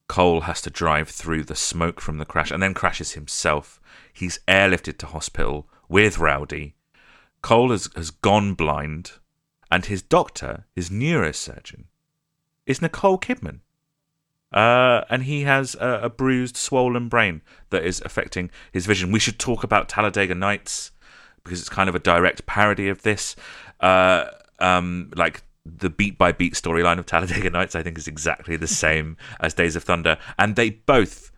[0.09, 3.80] Cole has to drive through the smoke from the crash and then crashes himself.
[4.11, 6.75] He's airlifted to hospital with Rowdy.
[7.41, 9.13] Cole has, has gone blind,
[9.71, 11.86] and his doctor, his neurosurgeon,
[12.68, 13.61] is Nicole Kidman.
[14.51, 19.11] Uh, and he has a, a, bruised, swollen brain that is affecting his vision.
[19.11, 20.91] We should talk about Talladega Nights
[21.43, 23.36] because it's kind of a direct parody of this.
[23.82, 24.26] Uh,
[24.59, 28.68] um, like the beat by beat storyline of Talladega Nights, I think, is exactly the
[28.86, 31.32] same as Days of Thunder, and they both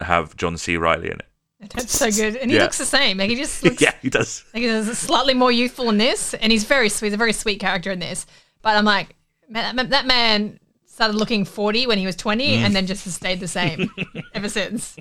[0.00, 0.76] have John C.
[0.76, 1.28] Reilly in it.
[1.74, 2.62] That's so good, and he yeah.
[2.62, 3.18] looks the same.
[3.18, 4.44] Like he just looks, yeah, he does.
[4.54, 7.08] Like he's slightly more youthful in this, and he's very sweet.
[7.08, 8.26] He's a very sweet character in this.
[8.62, 9.16] But I'm like,
[9.48, 10.58] man, that man
[10.94, 12.58] started looking 40 when he was 20, mm.
[12.58, 13.90] and then just has stayed the same
[14.34, 14.96] ever since.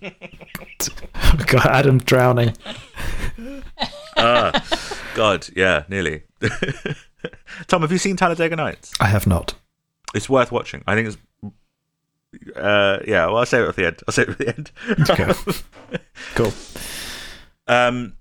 [0.00, 2.56] God, Adam drowning.
[4.16, 4.60] uh,
[5.14, 6.24] God, yeah, nearly.
[7.68, 8.92] Tom, have you seen Talladega Nights?
[8.98, 9.54] I have not.
[10.16, 10.82] It's worth watching.
[10.84, 12.56] I think it's.
[12.56, 14.02] Uh, yeah, well, I'll say it at the end.
[14.08, 14.72] I'll say it at the end.
[15.10, 15.32] Okay.
[16.34, 16.52] cool.
[17.68, 18.16] Um,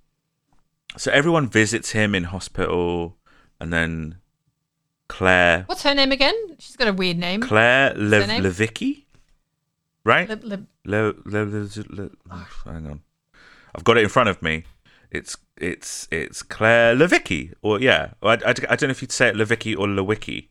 [0.96, 3.18] so everyone visits him in hospital,
[3.60, 4.20] and then
[5.14, 5.64] Claire.
[5.68, 6.34] What's her name again?
[6.58, 7.42] She's got a weird name.
[7.42, 9.04] Claire Le- Levicki,
[10.04, 10.28] right?
[10.28, 13.02] Le- Le- Le- Le- Le- Le- oh, hang on,
[13.76, 14.64] I've got it in front of me.
[15.12, 19.28] It's it's it's Claire Levicki, or yeah, I, I, I don't know if you'd say
[19.28, 20.48] it Levicki or Lewicki.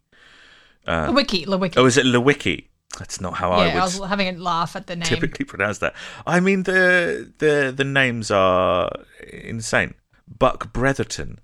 [0.86, 1.74] Uh, Lewicki, Lewicki.
[1.76, 2.66] Oh, is it Lewicki?
[3.00, 3.80] That's not how yeah, I.
[3.80, 5.08] I was having a laugh at the name.
[5.08, 5.94] Typically pronounce that.
[6.24, 8.92] I mean the the the names are
[9.32, 9.94] insane.
[10.28, 11.38] Buck Bretherton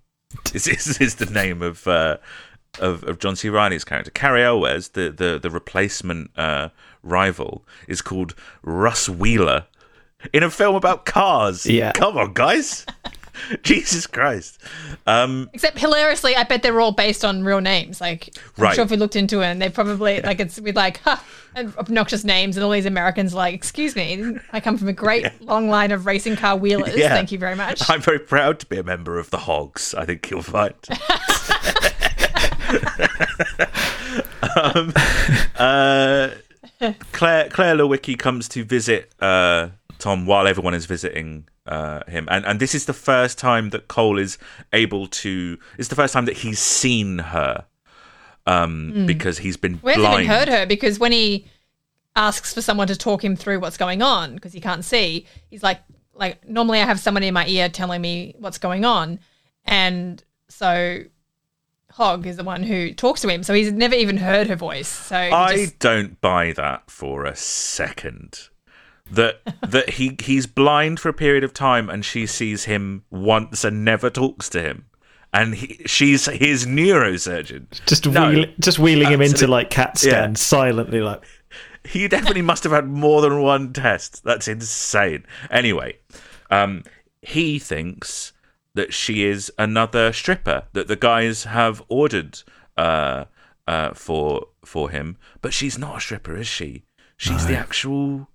[0.55, 2.19] is, is, is the name of uh,
[2.81, 3.49] of, of John C.
[3.49, 4.11] Reilly's character.
[4.11, 6.71] Cary Elwes, the the the replacement uh,
[7.03, 9.67] rival, is called Russ Wheeler
[10.33, 11.67] in a film about cars.
[11.67, 12.87] Yeah, come on, guys.
[13.63, 14.61] Jesus Christ.
[15.07, 18.01] Um, Except hilariously, I bet they're all based on real names.
[18.01, 18.75] Like, I'm right.
[18.75, 21.19] sure if we looked into it, and they probably like it's with like huh,
[21.57, 25.33] obnoxious names, and all these Americans like, excuse me, I come from a great yeah.
[25.41, 26.89] long line of racing car wheelers.
[26.99, 27.11] Yeah.
[27.11, 27.89] Thank you very much.
[27.89, 29.95] I'm very proud to be a member of the Hoggs.
[29.95, 30.75] I think you'll find.
[34.57, 34.93] um,
[35.59, 36.31] uh,
[37.13, 42.45] Claire Claire Lewicki comes to visit uh, Tom while everyone is visiting uh, him, and
[42.47, 44.39] and this is the first time that Cole is
[44.73, 45.59] able to.
[45.77, 47.65] It's the first time that he's seen her,
[48.47, 49.07] um, mm.
[49.07, 49.81] because he's been.
[49.83, 51.47] We hasn't even heard her because when he
[52.17, 55.63] asks for someone to talk him through what's going on because he can't see, he's
[55.63, 55.81] like,
[56.15, 59.19] like normally I have someone in my ear telling me what's going on,
[59.65, 61.03] and so
[61.99, 64.87] Hogg is the one who talks to him, so he's never even heard her voice.
[64.87, 65.81] So I just...
[65.81, 68.49] don't buy that for a second.
[69.11, 73.65] That that he he's blind for a period of time, and she sees him once
[73.65, 74.87] and never talks to him,
[75.35, 77.67] and he, she's his neurosurgeon.
[77.85, 80.37] Just no, wheel, just wheeling him into like CAT scan yeah.
[80.37, 81.25] silently, like
[81.85, 84.23] he definitely must have had more than one test.
[84.23, 85.25] That's insane.
[85.51, 85.99] Anyway,
[86.49, 86.85] um,
[87.23, 88.33] he thinks
[88.79, 92.43] that she is another stripper that the guys have ordered
[92.77, 93.25] uh,
[93.67, 96.85] uh, for for him, but she's not a stripper, is she?
[97.17, 97.49] She's no.
[97.51, 98.29] the actual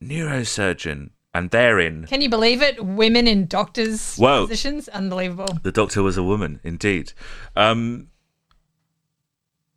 [0.00, 2.06] neurosurgeon, and they're in.
[2.06, 2.84] Can you believe it?
[2.84, 4.46] Women in doctors' Whoa.
[4.46, 5.58] positions, unbelievable.
[5.64, 7.12] The doctor was a woman, indeed.
[7.56, 8.08] Um,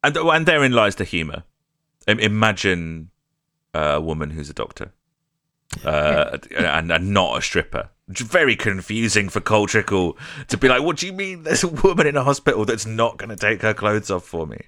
[0.04, 1.46] and and therein lies the humour.
[2.08, 3.10] Imagine
[3.74, 4.94] a woman who's a doctor,
[5.86, 10.18] uh, and, and not a stripper very confusing for Cole Trickle
[10.50, 11.44] to be like, "What do you mean?
[11.44, 14.46] There's a woman in a hospital that's not going to take her clothes off for
[14.46, 14.60] me."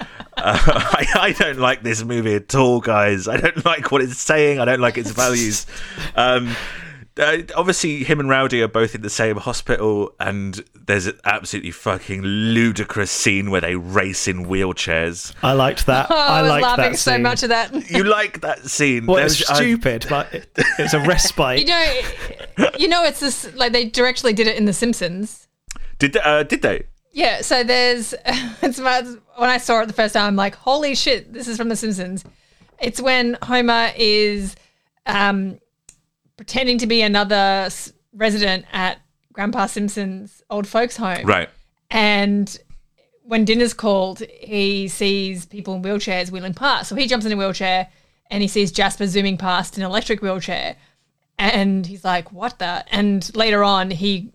[0.00, 3.28] uh, I, I, don't like this movie at all, guys.
[3.28, 4.58] I don't like what it's saying.
[4.58, 5.66] I don't like its values.
[6.16, 6.54] Um,
[7.18, 11.70] uh, obviously, him and Rowdy are both in the same hospital, and there's an absolutely
[11.70, 15.34] fucking ludicrous scene where they race in wheelchairs.
[15.42, 16.08] I liked that.
[16.12, 17.22] Oh, I, I was liked laughing that so scene.
[17.22, 17.90] much of that.
[17.90, 19.06] You like that scene?
[19.06, 20.08] Well, it's stupid, I...
[20.08, 20.46] but
[20.78, 21.60] it's a respite.
[21.60, 22.00] you know,
[22.78, 25.48] you know, it's this like they directly did it in The Simpsons.
[25.98, 26.84] Did uh, did they?
[27.12, 27.40] Yeah.
[27.40, 31.48] So there's it's when I saw it the first time, I'm like, holy shit, this
[31.48, 32.24] is from The Simpsons.
[32.78, 34.56] It's when Homer is
[35.06, 35.58] um,
[36.42, 37.70] pretending to be another
[38.14, 38.98] resident at
[39.32, 41.24] Grandpa Simpson's old folks' home.
[41.24, 41.48] Right.
[41.88, 42.58] And
[43.22, 46.88] when dinner's called, he sees people in wheelchairs wheeling past.
[46.88, 47.86] So he jumps in a wheelchair
[48.28, 50.74] and he sees Jasper zooming past in an electric wheelchair.
[51.38, 52.84] And he's like, what the?
[52.92, 54.32] And later on, he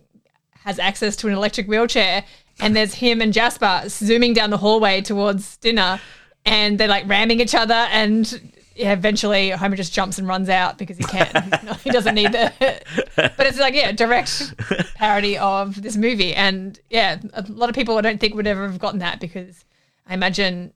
[0.64, 2.24] has access to an electric wheelchair.
[2.58, 6.00] And there's him and Jasper zooming down the hallway towards dinner.
[6.46, 7.74] And they're like ramming each other.
[7.74, 11.50] And yeah, eventually Homer just jumps and runs out because he can.
[11.64, 12.52] not, he doesn't need the.
[13.16, 14.54] but it's like yeah, direct
[14.94, 18.68] parody of this movie, and yeah, a lot of people I don't think would ever
[18.68, 19.64] have gotten that because
[20.06, 20.72] I imagine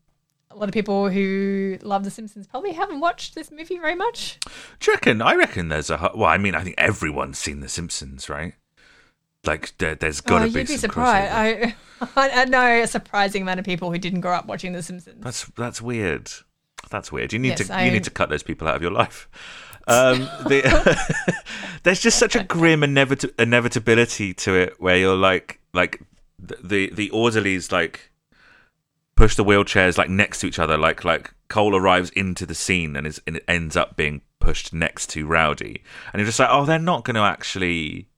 [0.51, 4.39] a lot of people who love The Simpsons probably haven't watched this movie very much.
[4.81, 5.23] Do you reckon?
[5.23, 6.11] I reckon there's a.
[6.15, 8.55] Well, I mean, I think everyone's seen The Simpsons, right?
[9.45, 10.61] Like, there, there's got to oh, be.
[10.61, 11.33] you'd be some surprised.
[11.33, 12.17] crossover.
[12.17, 15.23] I, I know a surprising amount of people who didn't grow up watching The Simpsons.
[15.23, 16.31] That's that's weird.
[16.91, 17.33] That's weird.
[17.33, 19.29] You need Yes, to I- you need to cut those people out of your life.
[19.89, 21.43] Um, the,
[21.83, 26.03] there's just such a grim inevit- inevitability to it, where you're like, like
[26.39, 28.11] the the, orderlies like
[29.15, 32.97] push the wheelchairs like next to each other, like like Cole arrives into the scene
[32.97, 36.49] and is and it ends up being pushed next to Rowdy, and you're just like,
[36.51, 38.09] oh, they're not going to actually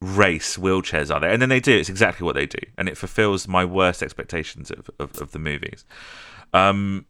[0.00, 1.32] race wheelchairs, are they?
[1.32, 1.76] And then they do.
[1.76, 5.38] It's exactly what they do, and it fulfills my worst expectations of of, of the
[5.38, 5.84] movies.
[6.52, 7.06] Um,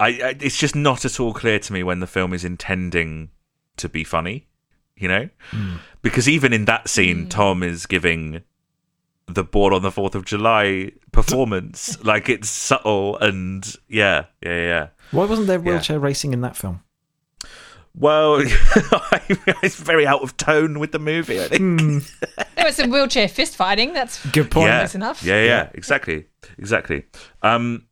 [0.00, 3.30] I, I it's just not at all clear to me when the film is intending
[3.76, 4.48] to be funny,
[4.96, 5.76] you know, hmm.
[6.02, 7.28] because even in that scene, hmm.
[7.28, 8.42] Tom is giving
[9.26, 14.86] the Born on the Fourth of July performance, like it's subtle and yeah, yeah, yeah.
[15.12, 15.64] Why wasn't there Yeah.
[15.64, 16.82] wheelchair racing in that film?
[17.98, 18.36] Well,
[19.62, 21.40] it's very out of tone with the movie.
[21.42, 21.80] I think.
[21.80, 21.98] Hmm.
[22.56, 23.94] There was some wheelchair fist fighting.
[23.94, 24.66] That's Good point.
[24.66, 25.22] yeah, Close enough.
[25.22, 26.26] Yeah, yeah, exactly,
[26.58, 27.06] exactly.
[27.40, 27.86] Um,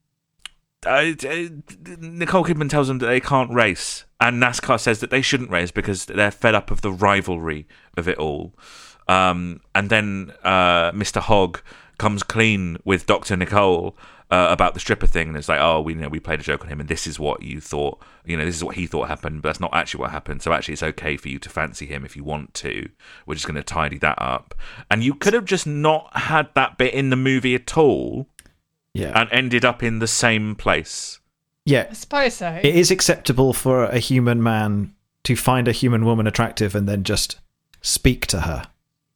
[0.87, 1.17] I-
[1.99, 5.71] Nicole Kidman tells them that they can't race, and NASCAR says that they shouldn't race
[5.71, 7.67] because they're fed up of the rivalry
[7.97, 8.55] of it all.
[9.09, 11.21] Um, and then uh, Mr.
[11.21, 11.61] Hogg
[11.99, 13.37] comes clean with Dr.
[13.37, 13.97] Nicole
[14.31, 16.43] uh, about the stripper thing, and it's like, oh, we you know we played a
[16.43, 18.87] joke on him, and this is what you thought, you know, this is what he
[18.87, 20.43] thought happened, but that's not actually what happened.
[20.43, 22.89] So actually, it's okay for you to fancy him if you want to.
[23.27, 24.55] We're just going to tidy that up,
[24.91, 28.29] and you could have just not had that bit in the movie at all,
[28.95, 29.13] Yeah.
[29.21, 31.21] and ended up in the same place.
[31.65, 31.87] yeah.
[31.91, 32.59] I suppose so.
[32.63, 37.05] It is acceptable for a human man to find a human woman attractive and then
[37.05, 37.39] just
[37.83, 38.65] speak to her.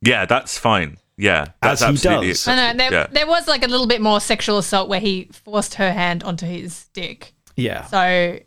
[0.03, 0.99] Yeah, that's fine.
[1.16, 2.49] Yeah, As that's he absolutely does.
[2.49, 3.07] I know there, yeah.
[3.11, 6.47] there was like a little bit more sexual assault where he forced her hand onto
[6.47, 7.35] his dick.
[7.57, 7.85] Yeah.
[7.87, 8.39] So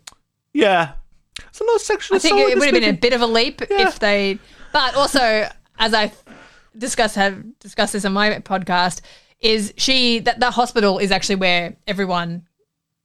[0.52, 0.92] yeah,
[1.48, 3.20] it's a lot of sexual I think assault it would have been a bit of
[3.22, 3.88] a leap Yeah.
[3.88, 4.38] if they.
[4.72, 5.48] But also,
[5.78, 6.12] as I
[6.76, 9.00] discussed have discussed this on my podcast,
[9.40, 12.46] is she that the hospital is actually where everyone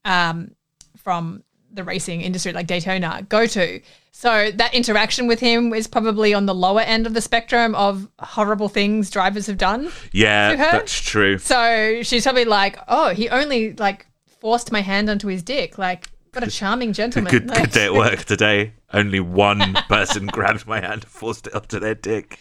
[0.05, 0.51] um,
[0.97, 3.82] from the racing industry, like Daytona, go to.
[4.11, 8.07] So that interaction with him is probably on the lower end of the spectrum of
[8.19, 9.89] horrible things drivers have done.
[10.11, 11.38] Yeah, that's true.
[11.38, 14.05] So she's probably like, "Oh, he only like
[14.39, 15.77] forced my hand onto his dick.
[15.77, 18.73] Like, what a charming gentleman." Good, Like- good day at work today.
[18.93, 22.38] Only one person grabbed my hand and forced it onto their dick.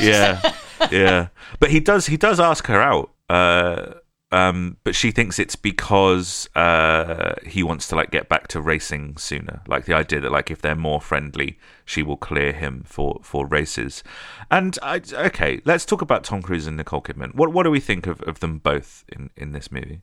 [0.00, 0.40] Yeah,
[0.90, 1.28] yeah.
[1.60, 2.06] But he does.
[2.06, 3.12] He does ask her out.
[3.28, 3.94] Uh,
[4.32, 9.16] um, but she thinks it's because uh, he wants to like get back to racing
[9.16, 9.62] sooner.
[9.68, 13.46] Like the idea that like if they're more friendly, she will clear him for for
[13.46, 14.02] races.
[14.50, 17.34] And I, okay, let's talk about Tom Cruise and Nicole Kidman.
[17.34, 20.02] What what do we think of, of them both in in this movie?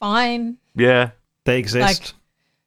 [0.00, 0.58] Fine.
[0.74, 1.10] Yeah,
[1.44, 1.86] They exist.
[1.86, 2.14] Like-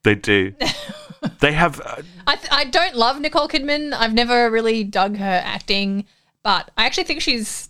[0.03, 0.53] they do.
[1.41, 1.79] they have.
[1.81, 3.93] Uh, I th- I don't love Nicole Kidman.
[3.93, 6.05] I've never really dug her acting,
[6.43, 7.69] but I actually think she's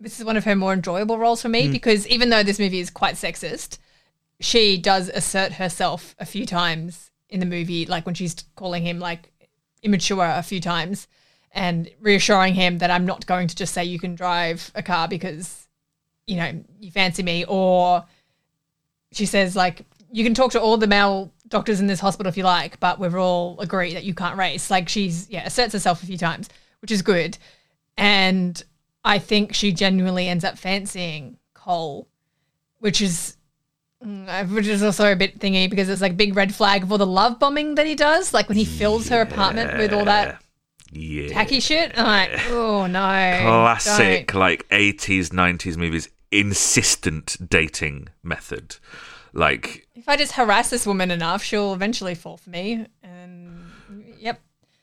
[0.00, 1.72] this is one of her more enjoyable roles for me hmm.
[1.72, 3.78] because even though this movie is quite sexist,
[4.40, 8.98] she does assert herself a few times in the movie, like when she's calling him
[8.98, 9.30] like
[9.82, 11.06] immature a few times
[11.52, 15.08] and reassuring him that I'm not going to just say you can drive a car
[15.08, 15.68] because
[16.26, 17.44] you know you fancy me.
[17.46, 18.04] Or
[19.12, 22.36] she says like you can talk to all the male doctors in this hospital if
[22.36, 24.70] you like, but we've all agreed that you can't race.
[24.70, 26.48] Like she's yeah asserts herself a few times,
[26.80, 27.36] which is good,
[27.96, 28.62] and
[29.04, 32.08] I think she genuinely ends up fancying Cole,
[32.78, 33.36] which is.
[34.04, 37.06] mm, Which is also a bit thingy because it's like big red flag for the
[37.06, 38.32] love bombing that he does.
[38.34, 40.42] Like when he fills her apartment with all that
[40.92, 41.28] yeah.
[41.28, 41.98] tacky shit.
[41.98, 44.40] I'm like, oh no, classic don't.
[44.40, 48.76] like 80s 90s movies insistent dating method
[49.32, 52.86] like If I just harass this woman enough, she'll eventually fall for me.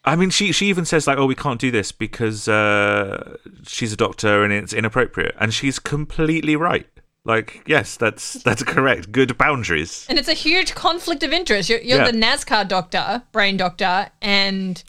[0.07, 3.91] I mean she she even says like oh we can't do this because uh she's
[3.93, 5.35] a doctor and it's inappropriate.
[5.39, 6.87] And she's completely right.
[7.25, 9.11] Like yes that's that's correct.
[9.11, 10.05] Good boundaries.
[10.09, 11.69] And it's a huge conflict of interest.
[11.69, 12.11] You're, you're Yeah.
[12.11, 14.81] the NASCAR doctor, brain doctor, and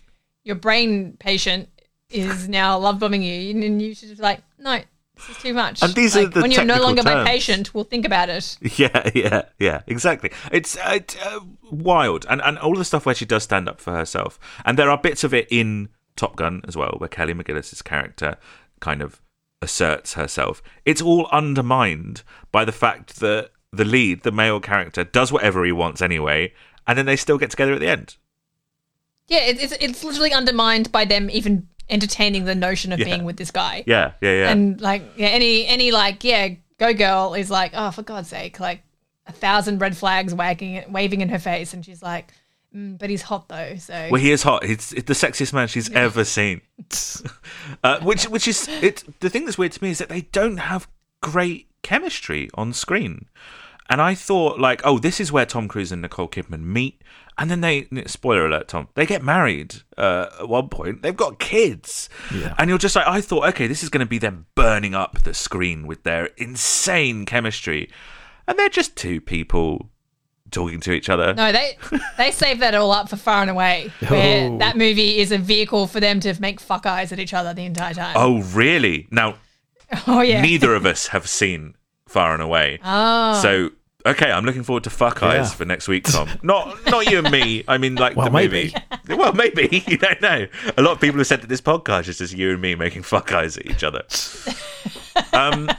[0.44, 1.68] your brain patient
[2.10, 4.80] is now love bombing you, and you should be like, no,
[5.18, 5.82] this is too much.
[5.82, 8.56] And these are Like, the when you're no longer my patient, we'll think about it.
[8.78, 10.30] Yeah, yeah, yeah, exactly.
[10.52, 11.40] It's uh, uh,
[11.70, 14.90] wild, and and all the stuff where she does stand up for herself, and there
[14.90, 18.36] are bits of it in Top Gun as well, where Kelly McGillis's character
[18.80, 19.20] kind of
[19.60, 20.62] asserts herself.
[20.84, 25.72] It's all undermined by the fact that the lead, the male character, does whatever he
[25.72, 26.52] wants anyway,
[26.86, 28.16] and then they still get together at the end.
[29.26, 33.04] Yeah, it's it's literally undermined by them even entertaining the notion of Yeah.
[33.06, 33.84] being with this guy.
[33.86, 34.50] Yeah, yeah, yeah.
[34.50, 38.60] And like, yeah, any any like, yeah, go girl is like, oh, for God's sake,
[38.60, 38.82] like
[39.26, 42.32] a thousand red flags wagging waving in her face, and she's like,
[42.74, 44.64] mm, but he's hot though, so well, he is hot.
[44.64, 46.60] He's, he's the sexiest man she's ever seen.
[47.84, 49.04] uh, which, which is it.
[49.20, 50.88] The thing that's weird to me is that they don't have
[51.20, 53.26] great chemistry on screen.
[53.90, 57.00] And I thought, like, oh, this is where Tom Cruise and Nicole Kidman meet.
[57.38, 61.02] And then they, spoiler alert, Tom, they get married uh, at one point.
[61.02, 62.08] They've got kids.
[62.34, 62.54] Yeah.
[62.58, 65.22] And you're just like, I thought, okay, this is going to be them burning up
[65.22, 67.88] the screen with their insane chemistry.
[68.46, 69.88] And they're just two people
[70.50, 71.32] talking to each other.
[71.34, 71.76] No, they
[72.16, 73.92] they save that all up for far and away.
[74.08, 74.58] Where Oh.
[74.58, 77.64] that movie is a vehicle for them to make fuck eyes at each other the
[77.66, 78.14] entire time.
[78.18, 79.06] Oh, really?
[79.10, 79.36] Now,
[80.06, 80.40] Oh, yeah.
[80.42, 81.74] neither of us have seen
[82.08, 82.78] Far and Away.
[82.82, 83.40] Oh.
[83.42, 83.70] So,
[84.06, 85.54] okay, I'm looking forward to Fuck Eyes Yeah.
[85.56, 86.28] for next week, Tom.
[86.42, 87.64] Not not you and me.
[87.68, 88.72] I mean, like Well, the maybe.
[89.08, 89.16] movie.
[89.16, 89.82] Well, maybe.
[89.88, 90.46] You don't know.
[90.76, 93.02] A lot of people have said that this podcast is just you and me making
[93.02, 94.02] fuck eyes at each other.
[95.32, 95.70] um,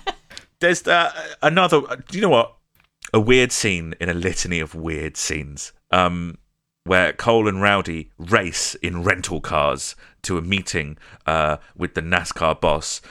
[0.59, 1.11] there's uh,
[1.41, 1.81] another.
[2.07, 2.55] Do you know what?
[3.13, 5.71] A weird scene in a litany of weird scenes.
[5.91, 6.37] Um,
[6.85, 10.97] where Cole and Rowdy race in rental cars to a meeting
[11.27, 13.01] uh, with the NASCAR boss,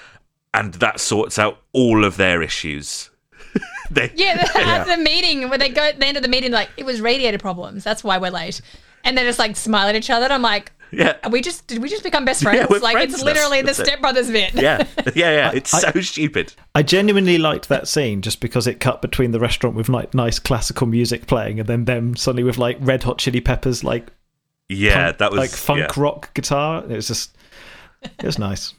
[0.52, 3.10] and that sorts out all of their issues.
[3.94, 6.52] they, Yeah, the, at the meeting where they go at the end of the meeting,
[6.52, 7.84] like it was radiator problems.
[7.84, 8.60] That's why we're late.
[9.04, 10.24] And they're just like smile at each other.
[10.24, 12.68] And I'm like, yeah, are we just did we just become best friends?
[12.70, 14.54] we're like friends it's literally the stepbrothers bit.
[14.54, 15.52] yeah, yeah, yeah.
[15.52, 16.54] It's I- so stupid.
[16.74, 20.38] I genuinely liked that scene just because it cut between the restaurant with like nice
[20.38, 24.08] classical music playing and then them suddenly with like red hot chili peppers like
[24.70, 26.02] Yeah, punk- that was like funk yeah.
[26.02, 26.82] rock guitar.
[26.84, 27.36] It was just
[28.02, 28.72] it was nice.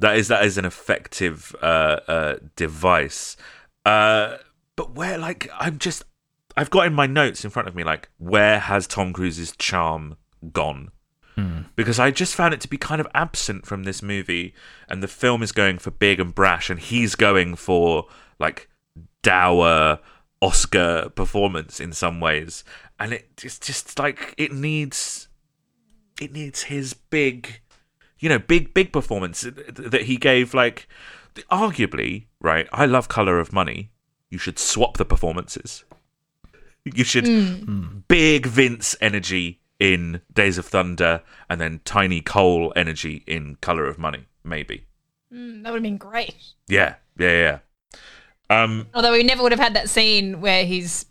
[0.00, 3.36] That is that is an effective uh, uh, device.
[3.86, 4.36] Uh,
[4.82, 6.02] but where, like, I'm just,
[6.56, 10.16] I've got in my notes in front of me, like, where has Tom Cruise's charm
[10.52, 10.90] gone?
[11.36, 11.60] Hmm.
[11.76, 14.54] Because I just found it to be kind of absent from this movie,
[14.88, 18.06] and the film is going for big and brash, and he's going for
[18.40, 18.68] like
[19.22, 20.00] dour
[20.40, 22.64] Oscar performance in some ways,
[22.98, 25.28] and it just just like it needs
[26.20, 27.60] it needs his big
[28.18, 30.54] you know, big, big performance that he gave.
[30.54, 30.88] Like,
[31.50, 32.68] arguably, right?
[32.72, 33.91] I love Color of Money.
[34.32, 35.84] You should swap the performances.
[36.84, 41.20] You should big Vince energy in Days of Thunder,
[41.50, 44.24] and then tiny Cole energy in Color of Money.
[44.42, 44.86] Maybe.
[45.30, 46.34] Mm, that would have been great.
[46.66, 47.58] Yeah, yeah,
[48.50, 48.62] yeah.
[48.62, 51.04] Um, Although we never would have had that scene where he's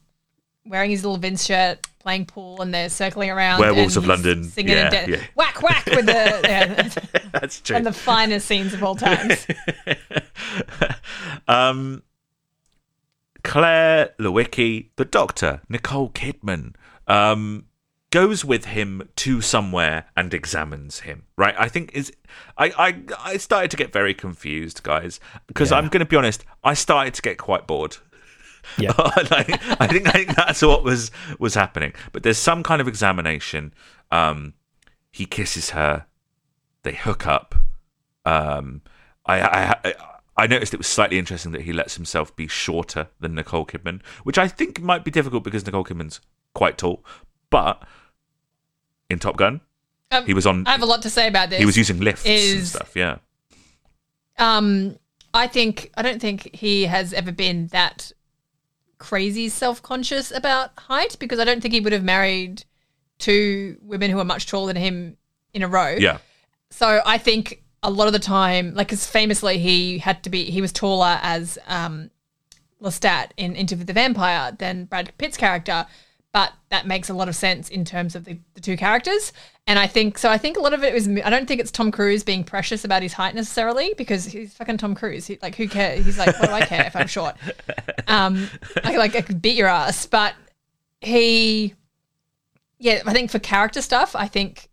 [0.66, 3.60] wearing his little Vince shirt, playing pool, and they're circling around.
[3.60, 4.46] Werewolves of London.
[4.46, 5.24] singing Yeah, and da- yeah.
[5.36, 6.90] whack whack with the yeah,
[7.34, 7.76] that's true.
[7.76, 9.46] one of the finest scenes of all times.
[11.48, 12.02] um,
[13.44, 16.76] Claire Lewicki, the Doctor, Nicole Kidman,
[17.08, 17.66] um,
[18.12, 21.24] goes with him to somewhere and examines him.
[21.38, 21.56] Right?
[21.58, 22.12] I think is
[22.58, 25.78] I I I started to get very confused, guys, because Yeah.
[25.78, 26.44] I'm going to be honest.
[26.64, 27.98] I started to get quite bored.
[28.78, 28.92] Yeah.
[29.32, 29.50] like,
[29.82, 31.94] I think I think that's what was was happening.
[32.12, 33.74] But there's some kind of examination.
[34.12, 34.54] Um,
[35.12, 36.06] he kisses her.
[36.84, 37.56] They hook up.
[38.26, 38.82] Um,
[39.26, 39.42] I,
[39.84, 39.94] I
[40.38, 44.02] I noticed it was slightly interesting that he lets himself be shorter than Nicole Kidman,
[44.24, 46.22] which I think might be difficult because Nicole Kidman's
[46.56, 47.04] quite tall.
[47.50, 47.84] But
[49.10, 49.62] in Top Gun,
[50.10, 50.66] Um, he was on.
[50.68, 51.60] I have a lot to say about this.
[51.60, 52.96] He was using lifts and stuff.
[52.96, 53.18] Yeah.
[54.38, 54.98] Um,
[55.34, 58.12] I think I don't think he has ever been that
[58.98, 62.64] crazy self-conscious about height because I don't think he would have married
[63.20, 65.18] two women who are much taller than him
[65.54, 65.96] in a row.
[66.00, 66.20] Yeah.
[66.70, 70.46] So I think a lot of the time, like, because famously he had to be,
[70.46, 72.12] he was taller as um,
[72.82, 75.88] Lestat in Interview with the Vampire than Brad Pitt's character,
[76.32, 79.34] but that makes a lot of sense in terms of the, the two characters.
[79.68, 80.30] And I think so.
[80.30, 81.08] I think a lot of it was.
[81.08, 84.78] I don't think it's Tom Cruise being precious about his height necessarily because he's fucking
[84.78, 85.28] Tom Cruise.
[85.28, 86.06] He, like, who cares?
[86.06, 87.36] He's like, what do I care if I'm short?
[88.08, 88.50] Um,
[88.84, 90.34] I like I could beat your ass, but
[91.00, 91.76] he,
[92.78, 94.68] yeah, I think for character stuff, I think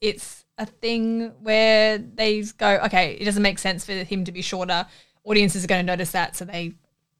[0.00, 4.42] it's a thing where they go, okay, it doesn't make sense for him to be
[4.42, 4.86] shorter.
[5.24, 6.74] Audiences are going to notice that, so they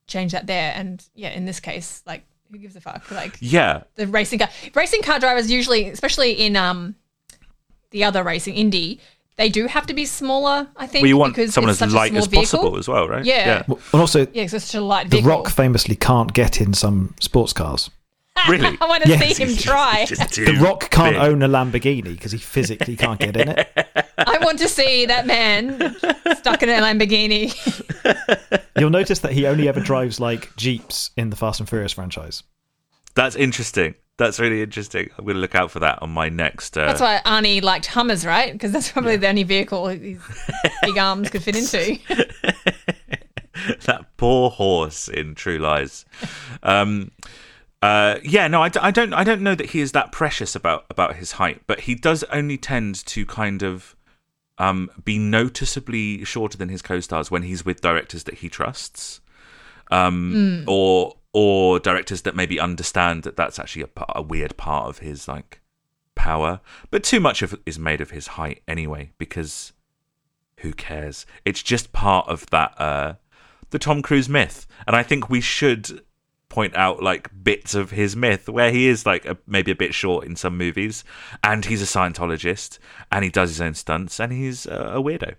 [0.06, 0.72] change that there.
[0.76, 3.10] And yeah, in this case, like, who gives a fuck?
[3.10, 3.82] Like Yeah.
[3.96, 6.94] the racing car, racing car drivers usually, especially in um
[7.90, 9.00] the other racing Indy.
[9.36, 10.68] they do have to be smaller.
[10.76, 12.42] I think Well, you want because someone it's as such light as vehicle.
[12.58, 13.24] possible as well, right?
[13.24, 13.62] Yeah.
[13.66, 15.30] Well, and also, Yeah, it's such a light The vehicle.
[15.30, 17.88] Rock famously can't get in some sports cars.
[18.48, 18.76] Really?
[18.80, 19.36] I want to Yes.
[19.36, 20.06] see him try.
[20.10, 21.22] The Rock can't big.
[21.22, 23.68] own a Lamborghini because he physically can't get in it.
[24.18, 25.94] I want to see that man
[26.36, 27.52] stuck in a Lamborghini.
[28.78, 32.42] You'll notice that he only ever drives like Jeeps in the Fast and Furious franchise.
[33.14, 33.94] That's interesting.
[34.18, 35.10] that's really interesting.
[35.18, 36.76] I'm going to look out for that on my next.
[36.78, 38.52] Uh, That's why Arnie liked Hummers, right?
[38.52, 40.18] Because that's probably the only vehicle his
[40.82, 41.98] big arms could fit into.
[43.86, 46.04] that poor horse in True Lies.
[46.62, 47.10] Um,
[47.82, 49.14] uh, yeah, no, I, d- I don't.
[49.14, 52.24] I don't know that he is that precious about about his height, but he does
[52.24, 53.96] only tend to kind of
[54.58, 59.20] um, be noticeably shorter than his co-stars when he's with directors that he trusts,
[59.90, 64.98] um, or or directors that maybe understand that that's actually a, a weird part of
[64.98, 65.62] his like
[66.14, 66.60] power.
[66.90, 69.72] But too much of it is made of his height anyway, because
[70.58, 71.24] who cares?
[71.46, 73.14] It's just part of that uh,
[73.70, 76.02] the Tom Cruise myth, and I think we should
[76.50, 79.94] point out like bits of his myth where he is like a, maybe a bit
[79.94, 81.02] short in some movies,
[81.42, 82.78] and he's a Scientologist,
[83.10, 85.36] and he does his own stunts, and he's uh, a weirdo.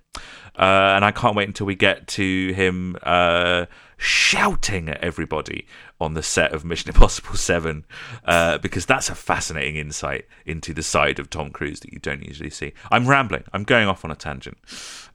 [0.57, 3.65] Uh, and I can't wait until we get to him uh,
[3.97, 5.67] shouting at everybody
[5.99, 7.85] on the set of Mission Impossible Seven,
[8.25, 12.25] uh, because that's a fascinating insight into the side of Tom Cruise that you don't
[12.25, 12.73] usually see.
[12.89, 13.43] I'm rambling.
[13.53, 14.57] I'm going off on a tangent.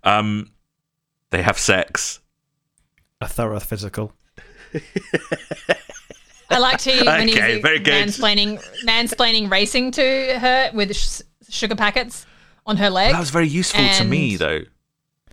[0.04, 0.52] Um,
[1.30, 2.20] they have sex.
[3.20, 4.12] A thorough physical.
[6.50, 8.06] I liked he when he was very good.
[8.08, 12.26] mansplaining mansplaining racing to her with sh- sugar packets
[12.66, 13.12] on her leg.
[13.12, 14.60] That was very useful to me, though.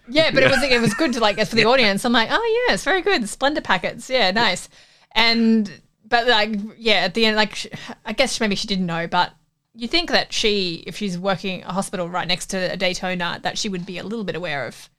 [0.10, 2.04] Yeah, but it was it was good to like for the audience.
[2.06, 3.22] I'm like, oh yeah, it's very good.
[3.24, 4.70] Splenda packets, yeah, nice.
[5.14, 5.72] And
[6.08, 7.68] but like yeah, at the end, like sh-
[8.06, 9.34] I guess maybe she didn't know, but
[9.76, 13.58] you think that she, if she's working a hospital right next to a Daytona, that
[13.58, 14.90] she would be a little bit aware of.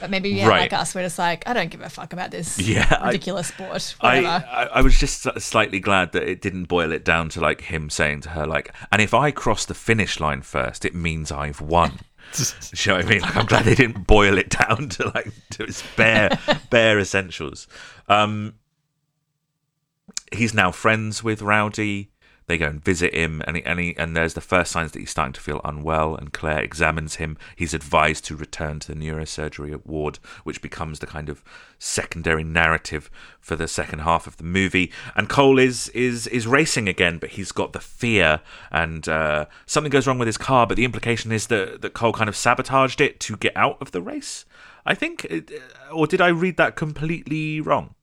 [0.00, 0.60] But maybe yeah, Right.
[0.62, 3.48] like us, we're just like, I don't give a fuck about this Yeah, I- ridiculous
[3.48, 3.94] sport.
[4.00, 4.46] I, Whatever.
[4.48, 7.88] I I was just slightly glad that it didn't boil it down to like him
[7.90, 11.60] saying to her like, and if I cross the finish line first, it means I've
[11.60, 12.00] won.
[12.36, 12.42] Do
[12.74, 13.20] you know what I mean?
[13.22, 16.38] Like, I'm glad they didn't boil it down to like to its bare
[16.70, 17.66] bare essentials.
[18.08, 18.54] Um,
[20.32, 22.10] he's now friends with Rowdy.
[22.48, 25.00] They go and visit him, and he, and he, and there's the first signs that
[25.00, 26.14] he's starting to feel unwell.
[26.14, 27.36] And Claire examines him.
[27.54, 31.44] He's advised to return to the neurosurgery ward, which becomes the kind of
[31.78, 34.90] secondary narrative for the second half of the movie.
[35.14, 38.40] And Cole is is is racing again, but he's got the fear,
[38.72, 40.66] and uh, something goes wrong with his car.
[40.66, 43.92] But the implication is that that Cole kind of sabotaged it to get out of
[43.92, 44.46] the race.
[44.86, 45.30] I think,
[45.92, 47.94] or did I read that completely wrong?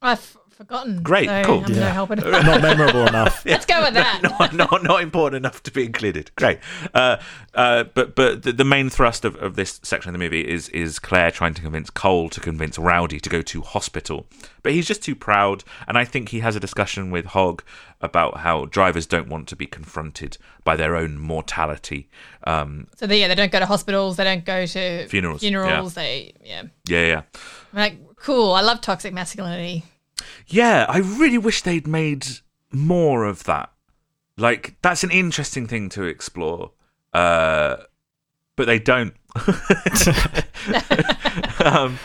[0.00, 0.36] I've
[0.66, 1.02] forgotten.
[1.02, 1.64] Great, so cool.
[1.64, 1.92] I'm no Yeah.
[1.92, 2.30] help at all.
[2.30, 3.44] Not memorable enough.
[3.46, 4.20] Let's go with that.
[4.38, 6.30] not, not not important enough to be included.
[6.36, 6.58] Great,
[6.94, 7.16] uh,
[7.54, 10.68] uh, but but the, the main thrust of, of this section of the movie is
[10.70, 14.26] is Claire trying to convince Cole to convince Rowdy to go to hospital,
[14.62, 15.64] but he's just too proud.
[15.86, 17.62] And I think he has a discussion with Hogg
[18.00, 22.08] about how drivers don't want to be confronted by their own mortality.
[22.44, 24.16] Um, So they, yeah, they don't go to hospitals.
[24.16, 25.94] They don't go to Funerals, Funerals.
[25.94, 26.64] They yeah.
[26.86, 27.22] yeah, yeah,
[27.72, 28.52] I'm like cool.
[28.52, 29.84] I love toxic masculinity.
[30.46, 30.86] Yeah.
[30.88, 32.26] I really wish they'd made
[32.72, 33.70] more of that.
[34.36, 36.72] Like that's an interesting thing to explore,
[37.12, 37.76] uh,
[38.56, 39.14] but they don't.
[41.64, 41.98] um,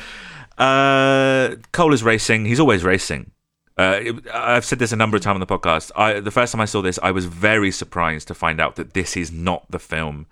[0.57, 2.45] uh, Cole is racing.
[2.45, 3.31] He's always racing.
[3.77, 5.91] Uh, it- I've said this a number of times on the podcast.
[5.95, 8.93] I, the first time I saw this, I was very surprised to find out that
[8.93, 10.25] this is not the film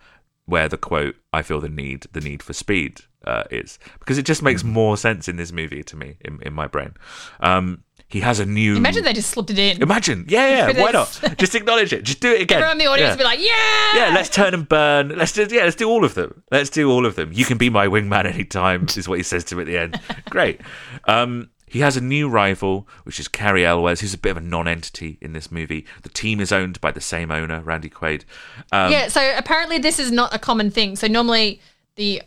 [0.45, 4.26] where the quote "I feel the need, the need for speed" uh, is, because it
[4.26, 6.93] just makes more sense in this movie to me in, in my brain.
[7.39, 8.76] Um, he has a new.
[8.76, 9.81] Imagine they just slipped it in.
[9.81, 10.81] Imagine, yeah, yeah.
[10.84, 11.19] Why not?
[11.38, 12.03] Just acknowledge it.
[12.03, 12.57] Just do it again.
[12.57, 13.11] Everyone in the audience yeah.
[13.14, 15.10] would be like, yeah, Yeah, let's turn and burn.
[15.10, 16.43] Let's do yeah, let's do all of them.
[16.52, 17.31] Let's do all of them.
[17.34, 19.99] You can be my wingman anytime, is what he says to him at the end.
[20.30, 20.61] Great.
[21.06, 24.41] Um, he has a new rival, which is Cary Elwes, who's a bit of a
[24.41, 25.85] non-entity in this movie.
[26.03, 28.23] The team is owned by the same owner, Randy Quaid.
[28.72, 29.07] Um, yeah.
[29.07, 30.95] So apparently this is not a common thing.
[30.95, 31.60] So normally
[31.95, 32.22] the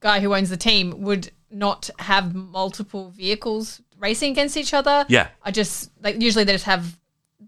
[0.00, 5.04] guy who owns the team would not have multiple vehicles racing against each other.
[5.08, 5.28] Yeah.
[5.42, 6.96] I just like usually they just have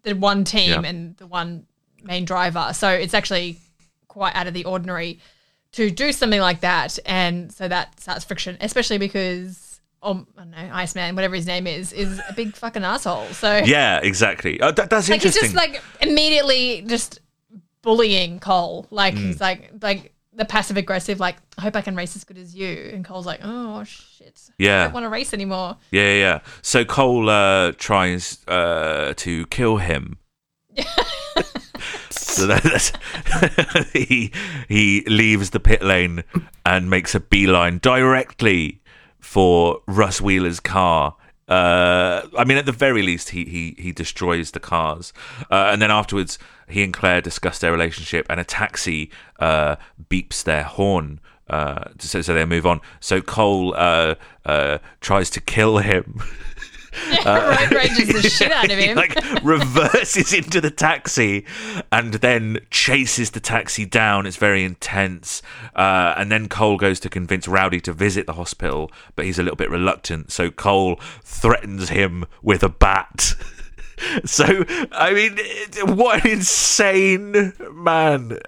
[0.02, 0.89] the one team Yeah.
[0.89, 1.66] and the one
[2.02, 2.70] main driver.
[2.72, 3.59] So it's actually
[4.09, 5.18] quite out of the ordinary
[5.72, 9.66] to do something like that, and so that starts friction, especially because.
[10.02, 13.27] Um, I don't know, Iceman, whatever his name is, is a big fucking asshole.
[13.35, 14.59] So Yeah, exactly.
[14.59, 17.20] Uh, that, that's like he's just like immediately just
[17.82, 18.86] bullying Cole.
[18.90, 19.18] Like Mm.
[19.27, 21.20] he's like like the passive aggressive.
[21.20, 22.90] Like I hope I can race as good as you.
[22.92, 25.76] And Cole's like, oh shit, I don't want to race anymore.
[25.92, 26.40] Yeah, yeah, yeah.
[26.62, 30.18] So Cole uh, tries uh, to kill him.
[32.10, 34.32] so that, that's he
[34.68, 36.24] he leaves the pit lane
[36.64, 38.80] and makes a beeline directly
[39.20, 41.16] for Russ Wheeler's car.
[41.51, 45.12] Uh, I mean, at the very least, he he he destroys the cars,
[45.51, 49.10] uh, and then afterwards, he and Claire discuss their relationship, and a taxi
[49.40, 49.74] uh,
[50.09, 51.20] beeps their horn.
[51.48, 52.81] Uh, so, so they move on.
[53.01, 54.14] So Cole uh,
[54.47, 56.22] uh, tries to kill him.
[57.26, 58.96] Road rages the shit out of he him.
[58.96, 61.44] like reverses into the taxi
[61.92, 64.26] and then chases the taxi down.
[64.26, 65.42] It's very intense.
[65.74, 69.42] Uh, and then Cole goes to convince Rowdy to visit the hospital, but he's a
[69.42, 70.32] little bit reluctant.
[70.32, 73.34] So Cole threatens him with a bat.
[74.24, 75.36] So I mean,
[75.94, 78.38] what an insane man!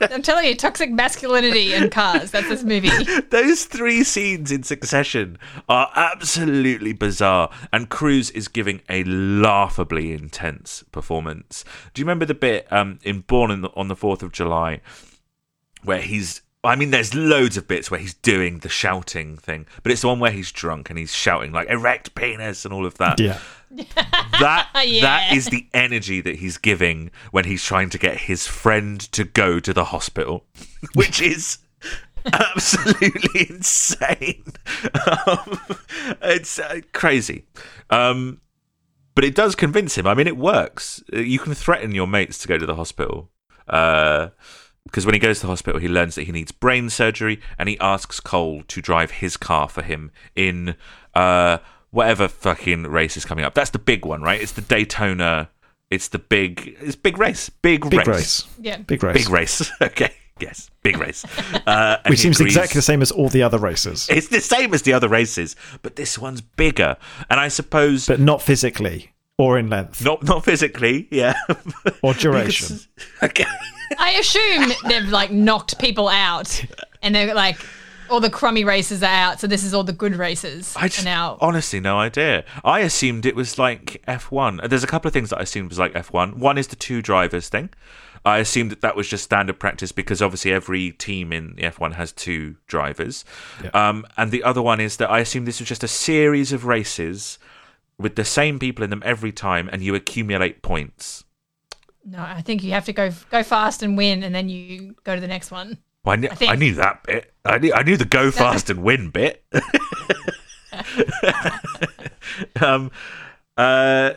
[0.00, 2.30] I'm telling you, toxic masculinity and cars.
[2.30, 2.90] That's this movie.
[3.30, 5.38] Those three scenes in succession
[5.68, 11.64] are absolutely bizarre, and Cruise is giving a laughably intense performance.
[11.94, 14.80] Do you remember the bit um, in Born in the, on the Fourth of July
[15.84, 16.42] where he's?
[16.64, 20.06] I mean, there's loads of bits where he's doing the shouting thing, but it's the
[20.06, 23.18] one where he's drunk and he's shouting like "erect penis" and all of that.
[23.18, 23.38] Yeah.
[24.40, 25.02] That Yeah.
[25.02, 29.24] that is the energy that he's giving when he's trying to get his friend to
[29.24, 30.44] go to the hospital,
[30.94, 31.58] which is
[32.32, 34.44] absolutely insane.
[35.26, 35.60] Um,
[36.22, 37.46] it's uh, crazy.
[37.90, 38.40] Um,
[39.14, 40.06] but it does convince him.
[40.06, 41.02] I mean, it works.
[41.12, 43.30] Uh, You can threaten your mates to go to the hospital.
[43.66, 47.68] Because when he goes to the hospital, he learns that he needs brain surgery, and
[47.68, 50.74] he asks Cole to drive his car for him in
[51.14, 51.58] uh,
[51.92, 53.54] whatever fucking race is coming up.
[53.54, 54.40] That's the big one, right?
[54.40, 55.48] It's the Daytona.
[55.90, 56.76] It's the big.
[56.80, 57.48] It's big race.
[57.48, 58.48] Big, Big race.
[58.58, 58.78] Yeah.
[58.78, 59.14] Big race.
[59.14, 59.70] Big race.
[59.82, 60.12] okay.
[60.40, 60.70] Yes.
[60.82, 61.24] Big race.
[61.66, 64.74] Uh, Which seems agrees- exactly the same as all the other races, It's the same
[64.74, 66.96] as the other races, but this one's bigger.
[67.30, 71.34] And I suppose but not physically or in length not not physically, yeah.
[72.02, 72.78] or duration.
[73.22, 73.44] okay.
[73.98, 76.64] I assume they've like knocked people out,
[77.02, 77.58] and they're like,
[78.12, 80.74] all the crummy races are out, so this is all the good races.
[80.76, 81.38] I just are now.
[81.40, 82.44] honestly no idea.
[82.64, 84.68] I assumed it was like F1.
[84.68, 86.34] There's a couple of things that I assumed was like F1.
[86.34, 87.70] One is the two drivers thing.
[88.24, 91.94] I assumed that that was just standard practice because obviously every team in the F1
[91.94, 93.24] has two drivers.
[93.74, 96.64] Um, and the other one is that I assumed this was just a series of
[96.64, 97.38] races
[97.98, 101.24] with the same people in them every time, and you accumulate points.
[102.04, 105.14] No, I think you have to go go fast and win, and then you go
[105.14, 105.78] to the next one.
[106.04, 107.32] Well, I, knew, I, think- knew that bit.
[107.44, 109.44] I knew, I knew the go fast and win bit.
[112.60, 112.90] um,
[113.56, 114.12] uh,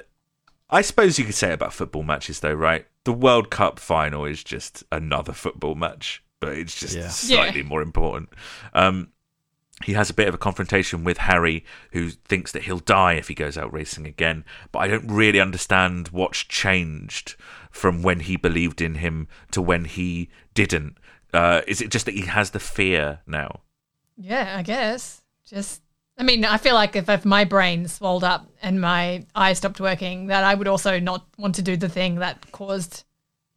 [0.69, 2.85] I suppose you could say about football matches, though, right?
[3.03, 7.09] The World Cup final is just another football match, but it's just Yeah.
[7.09, 8.29] slightly more important.
[8.73, 9.09] Um,
[9.83, 13.27] he has a bit of a confrontation with Harry, who thinks that he'll die if
[13.27, 14.45] he goes out racing again.
[14.71, 17.35] But I don't really understand what's changed
[17.69, 20.97] from when he believed in him to when he didn't.
[21.35, 23.59] Uh, is it just that he has the fear now?
[24.17, 25.21] Yeah, I guess.
[25.45, 25.81] Just,
[26.17, 29.79] I mean, I feel like if, if my brain swelled up and my eyes stopped
[29.79, 33.03] working, that I would also not want to do the thing that caused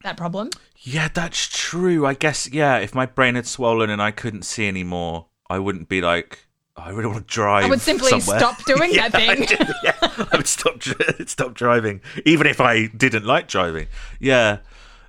[0.03, 0.49] that problem.
[0.77, 2.05] Yeah, that's true.
[2.05, 5.89] I guess, yeah, if my brain had swollen and I couldn't see anymore, I wouldn't
[5.89, 6.47] be like,
[6.77, 7.65] "Oh, I really want to drive.
[7.65, 9.45] I would simply somewhere." stop doing Yeah, that I thing.
[9.47, 10.81] do, yeah, I would stop
[11.27, 13.87] stop driving, even if I didn't like driving.
[14.19, 14.59] Yeah,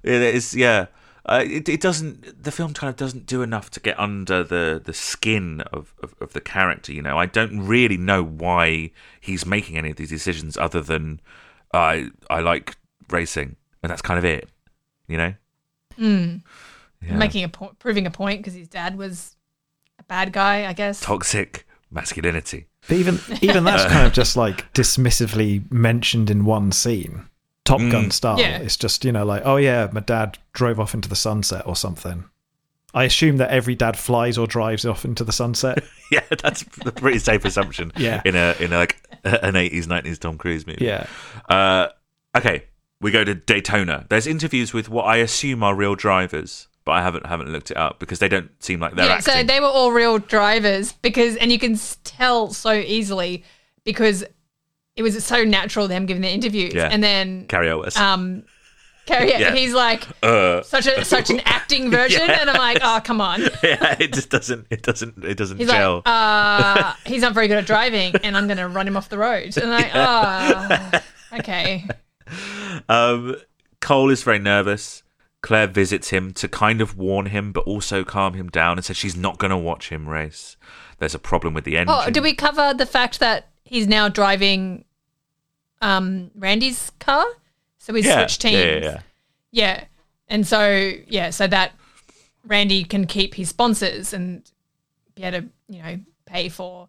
[0.02, 0.54] it is.
[0.56, 0.86] Yeah,
[1.26, 2.42] uh, it, it doesn't.
[2.42, 6.14] The film kind of doesn't do enough to get under the the skin of, of
[6.20, 6.92] of the character.
[6.92, 8.90] You know, I don't really know why
[9.20, 11.20] he's making any of these decisions other than
[11.72, 12.76] I I like
[13.10, 14.48] racing, and that's kind of it.
[15.08, 15.34] You know.
[17.02, 17.16] Yeah.
[17.16, 19.36] Making a point, proving a point because his dad was
[19.98, 21.00] a bad guy, I guess.
[21.00, 22.66] toxic masculinity.
[22.88, 27.28] But even even that's kind of just like dismissively mentioned in one scene,
[27.64, 28.38] Top Gun style.
[28.40, 28.58] Yeah.
[28.58, 31.76] It's just you know like oh yeah, my dad drove off into the sunset or
[31.76, 32.24] something.
[32.92, 35.82] I assume that every dad flies or drives off into the sunset.
[36.12, 37.92] Yeah, that's a pretty safe assumption.
[37.96, 38.20] Yeah.
[38.24, 40.84] in a in a, like an eighties nineties Tom Cruise movie.
[40.84, 41.06] yeah,
[41.48, 41.86] Uh,
[42.36, 42.64] okay,
[43.00, 44.06] we go to Daytona.
[44.08, 47.76] There's interviews with what I assume are real drivers, but I haven't haven't looked it
[47.76, 49.34] up because they don't seem like they're yeah, acting.
[49.34, 53.44] so they were all real drivers because, and you can tell so easily
[53.84, 54.24] because
[54.96, 56.88] it was so natural them giving the interviews, Yeah.
[56.90, 57.96] and then Carry Owens.
[57.96, 58.42] um,
[59.06, 59.54] Cary, Yeah.
[59.54, 62.38] he's like Uh, such a such an acting version, Yeah.
[62.40, 63.40] and I'm like, oh come on.
[63.62, 64.66] yeah, it just doesn't.
[64.70, 65.24] It doesn't.
[65.24, 65.96] It doesn't He's gel.
[65.96, 69.08] like, uh, he's not very good at driving, and I'm going to run him off
[69.08, 69.56] the road.
[69.56, 71.00] And I'm like, oh,
[71.38, 71.86] okay.
[72.88, 73.36] Um,
[73.80, 75.02] Cole is very nervous.
[75.42, 78.96] Claire visits him to kind of warn him, but also calm him down, and says
[78.96, 80.56] she's not going to watch him race.
[80.98, 81.96] There's a problem with the engine.
[81.98, 84.84] Oh, did we cover the fact that he's now driving
[85.80, 87.24] um, Randy's car?
[87.78, 88.54] So we Yeah, switched teams.
[88.56, 89.00] yeah, yeah, yeah.
[89.52, 89.84] Yeah.
[90.28, 91.72] And so, yeah, so that
[92.46, 94.42] Randy can keep his sponsors and
[95.14, 96.88] be able to, you know, pay for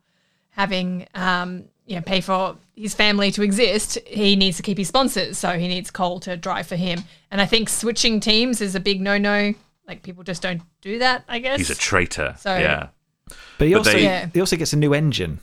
[0.50, 3.98] having, um, you know, pay for his family to exist.
[4.06, 5.38] He needs to keep his sponsors.
[5.38, 7.04] So he needs Cole to drive for him.
[7.32, 9.54] And I think switching teams is a big no no.
[9.88, 11.58] Like people just don't do that, I guess.
[11.60, 12.36] He's a traitor.
[12.40, 12.90] So- yeah.
[13.58, 14.30] but he But also they- Yeah.
[14.34, 15.40] he also gets a new engine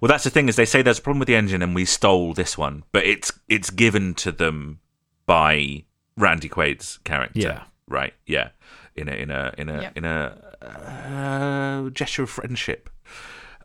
[0.00, 1.84] Well, that's the thing is they say there's a problem with the engine and we
[1.84, 4.80] stole this one, but it's it's given to them
[5.26, 5.84] by
[6.16, 7.38] Randy Quaid's character.
[7.40, 7.62] Yeah.
[7.88, 8.14] Right.
[8.26, 8.48] Yeah.
[8.94, 9.96] In a in a in a Yep.
[9.98, 12.88] in a uh, gesture of friendship.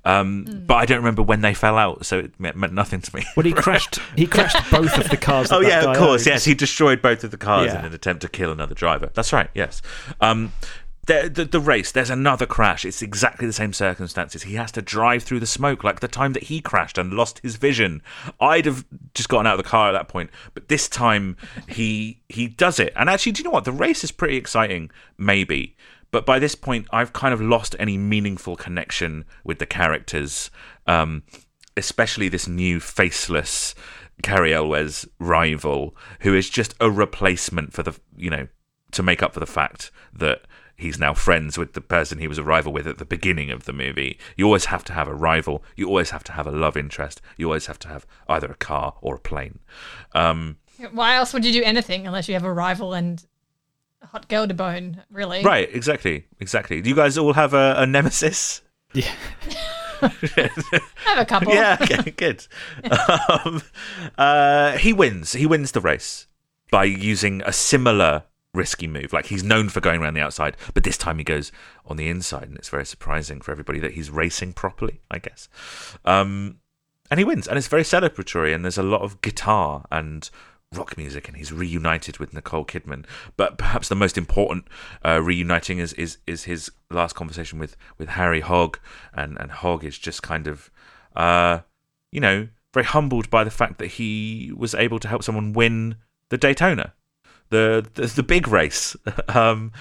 [0.03, 3.15] Um, But I don't remember when they fell out, so it meant, meant nothing to
[3.15, 3.23] me.
[3.37, 3.99] Well, he crashed.
[4.17, 5.49] He crashed both of the cars.
[5.49, 6.21] that Oh that yeah, guy of course.
[6.21, 6.25] owns.
[6.27, 7.79] Yes, he destroyed both of the cars Yeah.
[7.79, 9.11] in an attempt to kill another driver.
[9.13, 9.49] That's right.
[9.53, 9.81] Yes.
[10.19, 10.53] Um,
[11.07, 11.91] the, the the race.
[11.91, 12.85] There's another crash.
[12.85, 14.43] It's exactly the same circumstances.
[14.43, 17.39] He has to drive through the smoke, like the time that he crashed and lost
[17.39, 18.01] his vision.
[18.39, 21.37] I'd have just gotten out of the car at that point, but this time
[21.67, 22.93] he he does it.
[22.95, 23.65] And actually, do you know what?
[23.65, 25.75] The race is pretty exciting, maybe.
[26.11, 30.51] But by this point, I've kind of lost any meaningful connection with the characters.
[30.85, 31.23] Um,
[31.77, 33.73] especially this new faceless
[34.21, 38.47] Cary Elwes rival, who is just a replacement for the you know
[38.91, 40.41] to make up for the fact that
[40.81, 43.65] he's now friends with the person he was a rival with at the beginning of
[43.65, 44.17] the movie.
[44.35, 45.63] You always have to have a rival.
[45.75, 47.21] You always have to have a love interest.
[47.37, 49.59] You always have to have either a car or a plane.
[50.13, 50.57] Um,
[50.91, 53.23] Why else would you do anything unless you have a rival and
[54.01, 55.03] a hot girl to bone?
[55.11, 55.43] Really?
[55.43, 55.69] right?
[55.73, 56.25] Exactly.
[56.39, 56.81] Exactly.
[56.81, 58.61] Do you guys all have a, a nemesis?
[58.93, 59.11] Yeah.
[60.01, 60.07] I
[61.05, 61.53] have a couple.
[61.53, 62.47] Yeah, okay, good.
[63.45, 63.61] um,
[64.17, 65.33] uh, he wins.
[65.33, 66.25] He wins the race
[66.71, 69.13] by using a similar risky move.
[69.13, 71.51] Like he's known for going around the outside, but this time he goes
[71.85, 75.01] on the inside, and it's very surprising for everybody that he's racing properly.
[75.09, 75.49] I guess.
[76.05, 76.59] Um,
[77.09, 80.29] and he wins, and it's very celebratory, and there's a lot of guitar and
[80.73, 83.05] rock music, and he's reunited with Nicole Kidman.
[83.35, 84.65] But perhaps the most important
[85.05, 88.79] uh, reuniting is, is is his last conversation with with Harry Hogg,
[89.13, 90.71] and and Hogg is just kind of,
[91.15, 91.59] uh,
[92.11, 95.95] you know, very humbled by the fact that he was able to help someone win
[96.29, 96.93] the Daytona,
[97.51, 98.95] the the, the big race.
[99.27, 99.71] um,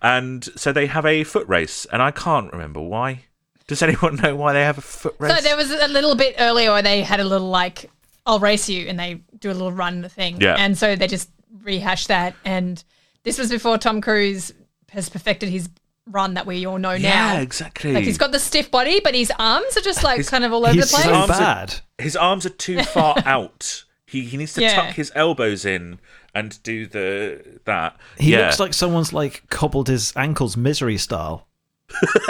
[0.00, 3.24] and so they have a foot race, and I can't remember why.
[3.66, 5.34] Does anyone know why they have a foot race?
[5.34, 7.90] So there was a little bit earlier where they had a little like,
[8.24, 10.40] I'll race you, and they do a little run thing.
[10.40, 10.54] Yeah.
[10.56, 11.28] And so they just
[11.62, 12.34] rehash that.
[12.44, 12.82] And
[13.24, 14.52] this was before Tom Cruise
[14.90, 15.68] has perfected his
[16.06, 17.32] run that we all know now.
[17.34, 17.92] yeah, exactly.
[17.92, 20.64] Like he's got the stiff body, but his arms are just like kind of all
[20.64, 21.02] over the place.
[21.04, 21.74] so Arms are- bad.
[21.98, 23.84] his arms are too far out.
[24.06, 24.74] He he needs to Yeah.
[24.76, 25.98] tuck his elbows in
[26.34, 27.96] and do the that.
[28.18, 28.46] He yeah.
[28.46, 31.46] looks like someone's like cobbled his ankles misery style.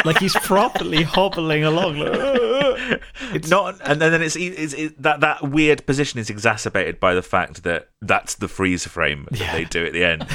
[0.05, 1.99] like he's properly hobbling along.
[1.99, 2.99] Like, uh, uh.
[3.35, 7.23] it's not, and then it's, it's, it, that that weird position is exacerbated by the
[7.23, 10.27] fact that that's the freeze frame that they do at the end.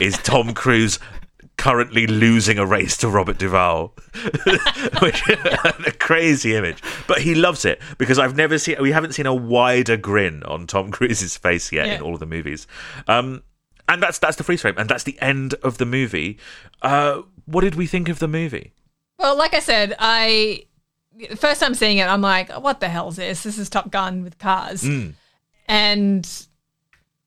[0.00, 0.98] is Tom Cruise
[1.56, 3.94] currently losing a race to Robert Duvall,
[5.02, 5.22] which
[5.86, 9.34] a crazy image, but he loves it because I've never seen we haven't seen a
[9.34, 11.94] wider grin on Tom Cruise's face yet Yeah.
[11.96, 12.66] in all of the movies.
[13.06, 13.42] Um,
[13.88, 16.38] and that's that's the freeze frame, and that's the end of the movie.
[16.80, 18.72] Uh, what did we think of the movie?
[19.18, 20.64] Well, like I said, I
[21.28, 23.42] the first time seeing it, I'm like, what the hell is this?
[23.42, 24.84] This is Top Gun with cars.
[25.68, 26.46] And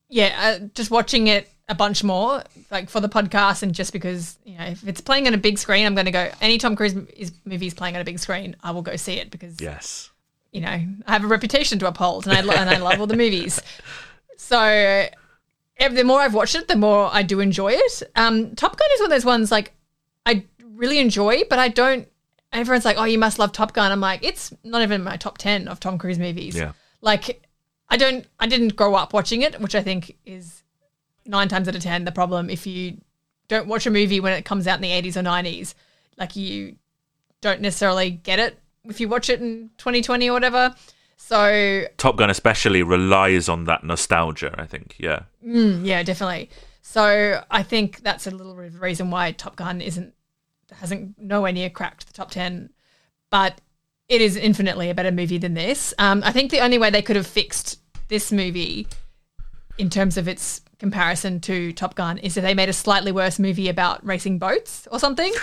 [0.10, 4.38] yeah, uh, just watching it a bunch more, like for the podcast, and just because
[4.46, 6.30] you know, if it's playing on a big screen, I'm going to go.
[6.42, 9.14] Any Tom Cruise is, movie is playing on a big screen, I will go see
[9.14, 10.10] it because Yes.
[10.52, 13.08] you know I have a reputation to uphold, and I lo- and I love all
[13.08, 13.60] the movies.
[14.38, 15.08] So
[15.80, 18.04] the more I've watched it, the more I do enjoy it.
[18.16, 19.74] Um, Top Gun is one of those ones like
[20.26, 20.44] I
[20.76, 22.08] really enjoy, but I don't.
[22.54, 25.38] Everyone's like, "Oh, you must love Top Gun." I'm like, it's not even my top
[25.38, 26.56] ten of Tom Cruise movies.
[26.56, 26.74] Yeah.
[27.02, 27.42] Like,
[27.90, 28.26] I don't.
[28.40, 30.64] I didn't grow up watching it, which I think is
[31.26, 32.50] nine times out of ten the problem.
[32.50, 32.98] If you
[33.48, 35.74] don't watch a movie when it comes out in the 80s or 90s,
[36.18, 36.78] like you
[37.42, 40.76] don't necessarily get it if you watch it in 2020 or whatever.
[41.18, 44.54] So Top Gun especially relies on that nostalgia.
[44.58, 44.96] I think.
[45.00, 45.24] Yeah.
[45.42, 46.50] yeah, definitely.
[46.82, 50.14] So I think that's a little bit of the reason why Top Gun isn't
[50.72, 52.70] hasn't nowhere near cracked the top ten,
[53.30, 53.62] but
[54.08, 55.94] it is infinitely a better movie than this.
[55.98, 58.88] Um, I think the only way they could have fixed this movie
[59.78, 63.40] in terms of its comparison to Top Gun is that they made a slightly worse
[63.40, 65.34] movie about racing boats or something,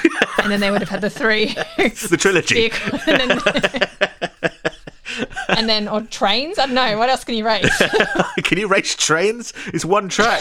[0.42, 1.46] and then they would have had the three
[1.76, 2.54] The trilogy.
[2.68, 3.40] vehicle- and then,
[5.59, 6.59] and then or trains.
[6.59, 7.82] I don't know what else can you race.
[8.44, 9.52] Can you race trains?
[9.68, 10.40] It's one track.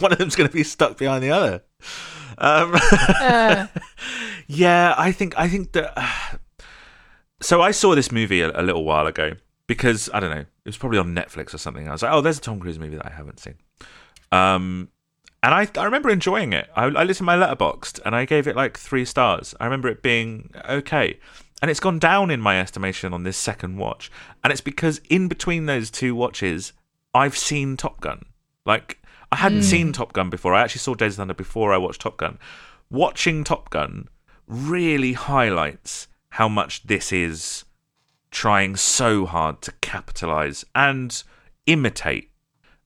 [0.00, 1.62] one of them's going to be stuck behind the other.
[2.38, 2.72] Um,
[4.46, 6.38] yeah, I think I think that.
[7.40, 9.32] so I saw this movie a, a little while ago
[9.66, 11.88] because I don't know, it was probably on Netflix or something.
[11.88, 13.56] I was like, oh, there's a Tom Cruise movie that I haven't seen.
[14.32, 14.88] Um,
[15.42, 16.70] and I, I remember enjoying it.
[16.74, 19.54] I, I listened to my letterboxd and I gave it like three stars.
[19.60, 21.18] I remember it being okay.
[21.60, 24.10] And it's gone down in my estimation on this second watch.
[24.42, 26.72] And it's because in between those two watches,
[27.12, 28.24] I've seen Top Gun.
[28.64, 30.54] Like, I hadn't seen Top Gun before.
[30.54, 32.38] I actually saw Days of Thunder before I watched Top Gun.
[32.90, 34.08] Watching Top Gun
[34.46, 37.64] really highlights how much this is
[38.34, 41.22] trying so hard to capitalize and
[41.66, 42.30] imitate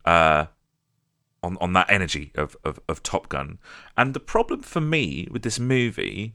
[0.05, 0.45] uh,
[1.43, 3.59] on on that energy of, of of Top Gun.
[3.97, 6.35] And the problem for me with this movie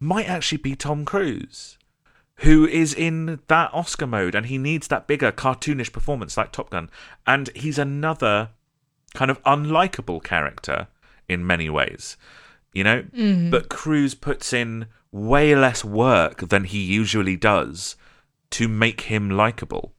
[0.00, 1.78] might actually be Tom Cruise,
[2.38, 6.70] who is in that Oscar mode and he needs that bigger cartoonish performance like Top
[6.70, 6.90] Gun.
[7.26, 8.50] And he's another
[9.14, 10.88] kind of unlikable character
[11.28, 12.16] in many ways,
[12.78, 13.04] you know?
[13.50, 17.96] But Cruise puts in way less work than he usually does
[18.50, 19.92] to make him likable.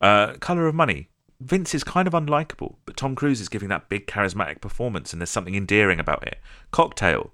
[0.00, 1.08] Uh, Color of Money.
[1.40, 5.20] Vince is kind of unlikable, but Tom Cruise is giving that big charismatic performance, and
[5.20, 6.38] there's something endearing about it.
[6.70, 7.32] Cocktail.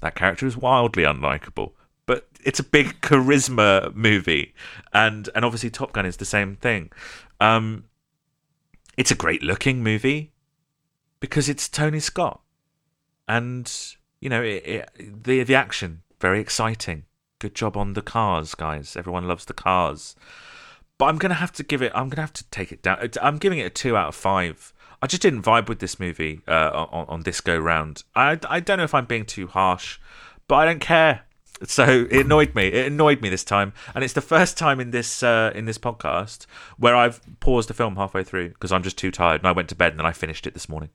[0.00, 1.72] That character is wildly unlikable,
[2.06, 4.54] but it's a big charisma movie,
[4.92, 6.90] and and obviously Top Gun is the same thing.
[7.40, 7.84] Um,
[8.96, 10.32] it's a great looking movie
[11.20, 12.40] because it's Tony Scott,
[13.26, 17.04] and you know it, it, the the action very exciting.
[17.38, 18.96] Good job on the cars, guys.
[18.96, 20.16] Everyone loves the cars.
[20.98, 21.92] But I'm gonna have to give it.
[21.94, 23.10] I'm gonna have to take it down.
[23.22, 24.72] I'm giving it a two out of five.
[25.00, 28.02] I just didn't vibe with this movie uh, on, on this go round.
[28.16, 30.00] I I don't know if I'm being too harsh,
[30.48, 31.22] but I don't care.
[31.64, 32.68] So it annoyed me.
[32.68, 35.78] It annoyed me this time, and it's the first time in this uh, in this
[35.78, 36.46] podcast
[36.78, 39.68] where I've paused the film halfway through because I'm just too tired, and I went
[39.70, 40.90] to bed and then I finished it this morning.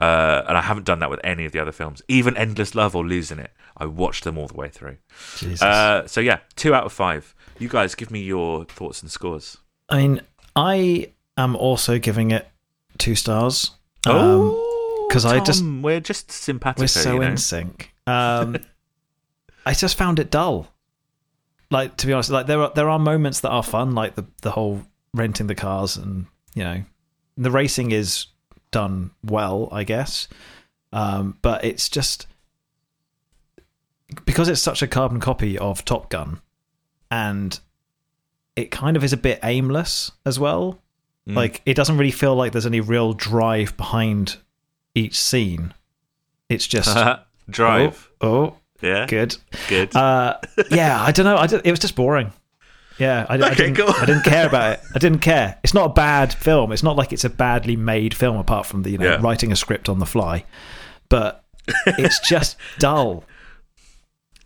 [0.00, 2.94] Uh, and I haven't done that with any of the other films, even Endless Love
[2.94, 3.50] or Losing It.
[3.78, 4.98] I watched them all the way through.
[5.38, 5.62] Jesus.
[5.62, 7.34] Uh, so yeah, two out of five.
[7.58, 9.56] You guys give me your thoughts and scores.
[9.88, 10.20] I mean,
[10.54, 12.46] I am also giving it
[12.98, 13.70] two stars.
[14.06, 16.82] Um, Oh, 'cause I just- we're just simpatico.
[16.82, 17.26] we're so you know?
[17.28, 17.92] in sync.
[18.06, 18.58] Um,
[19.66, 20.68] I just found it dull.
[21.70, 24.24] Like to be honest, like there are there are moments that are fun, like the
[24.42, 24.82] the whole
[25.12, 26.84] renting the cars and you know
[27.36, 28.26] the racing is
[28.70, 30.28] done well, I guess.
[30.92, 32.28] Um, but it's just
[34.24, 36.40] because it's such a carbon copy of Top Gun,
[37.10, 37.58] and
[38.54, 40.80] it kind of is a bit aimless as well.
[41.28, 41.34] Mm.
[41.34, 44.36] Like it doesn't really feel like there's any real drive behind
[44.94, 45.74] each scene.
[46.48, 46.96] It's just
[47.50, 48.10] Drive.
[48.20, 49.06] Oh, oh, Yeah.
[49.06, 49.36] good.
[49.68, 49.94] Good.
[49.96, 50.38] Uh,
[50.70, 51.36] yeah, I don't know.
[51.36, 52.32] I don't- it was just boring.
[52.98, 53.74] Yeah, I, I didn't.
[53.74, 53.90] cool.
[53.90, 54.80] I didn't care about it.
[54.94, 55.58] I didn't care.
[55.62, 56.72] It's not a bad film.
[56.72, 59.20] It's not like it's a badly made film, apart from the you know Yeah.
[59.20, 60.44] writing a script on the fly.
[61.10, 61.44] But
[61.86, 63.24] it's just dull.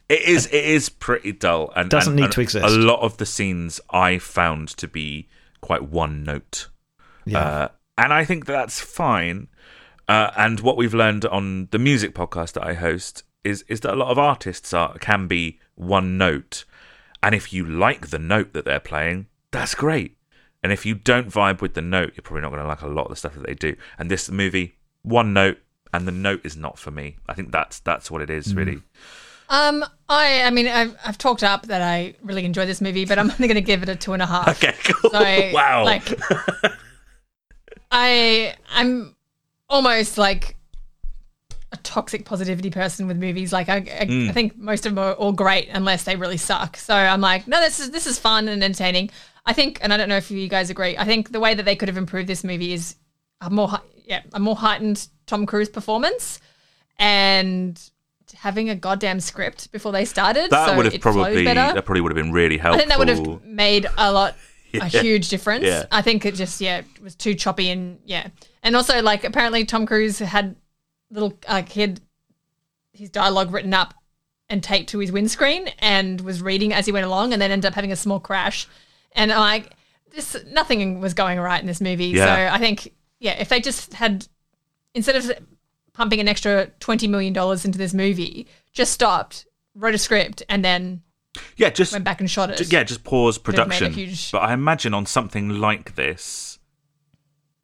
[0.09, 0.47] It is.
[0.47, 2.66] It is pretty dull and Doesn't and- need and to exist.
[2.66, 5.28] A lot of the scenes I found to be
[5.61, 6.69] quite one note,
[7.24, 9.47] Yeah, uh, and I think that that's fine.
[10.09, 13.94] Uh, and what we've learned on the music podcast that I host is is that
[13.94, 16.64] a lot of artists are can be one note,
[17.22, 20.16] and if you like the note that they're playing, that's great.
[20.62, 22.86] And if you don't vibe with the note, you're probably not going to like a
[22.86, 23.76] lot of the stuff that they do.
[23.98, 25.58] And this movie, one note,
[25.94, 27.16] and the note is not for me.
[27.28, 28.82] I think that's that's what it is, really.
[29.50, 33.18] Um, I, I mean, I've, I've talked up that I really enjoy this movie, but
[33.18, 34.48] I'm only going to give it a two and a half.
[34.62, 35.10] Okay, cool.
[35.10, 35.84] So, wow.
[35.84, 36.20] Like,
[37.90, 39.16] I, I'm
[39.68, 40.56] almost like
[41.72, 43.52] a toxic positivity person with movies.
[43.52, 44.28] Like, I, I, Mm.
[44.28, 46.76] I think most of them are all great unless they really suck.
[46.76, 49.10] So I'm like, no, this is this is fun and entertaining.
[49.47, 50.97] I think, and I don't know if you guys agree.
[50.98, 52.97] I think the way that they could have improved this movie is
[53.40, 53.70] a more,
[54.05, 56.40] yeah, a more heightened Tom Cruise performance
[56.98, 57.80] and
[58.34, 60.51] having a goddamn script before they started.
[60.51, 62.76] that so would have probably that probably would have been really helpful.
[62.76, 64.36] I think that would have made a lot,
[64.74, 65.64] a huge difference.
[65.64, 65.86] Yeah.
[65.90, 68.28] I think it just, yeah, it was too choppy and yeah.
[68.62, 70.55] And also, like, apparently Tom Cruise had
[71.10, 72.00] little, uh, he had
[72.92, 73.94] his dialogue written up
[74.48, 77.68] and taped to his windscreen and was reading as he went along and then ended
[77.68, 78.66] up having a small crash.
[79.12, 79.70] And I'm like,
[80.12, 82.06] this, nothing was going right in this movie.
[82.06, 82.24] Yeah.
[82.48, 84.26] So I think, yeah, if they just had,
[84.94, 85.30] instead of
[85.92, 91.02] pumping an extra $20 million into this movie, just stopped, wrote a script, and then
[91.56, 92.56] yeah, just went back and shot it.
[92.56, 93.92] ju- yeah, just pause have made a production.
[93.92, 96.49] huge- But I imagine on something like this,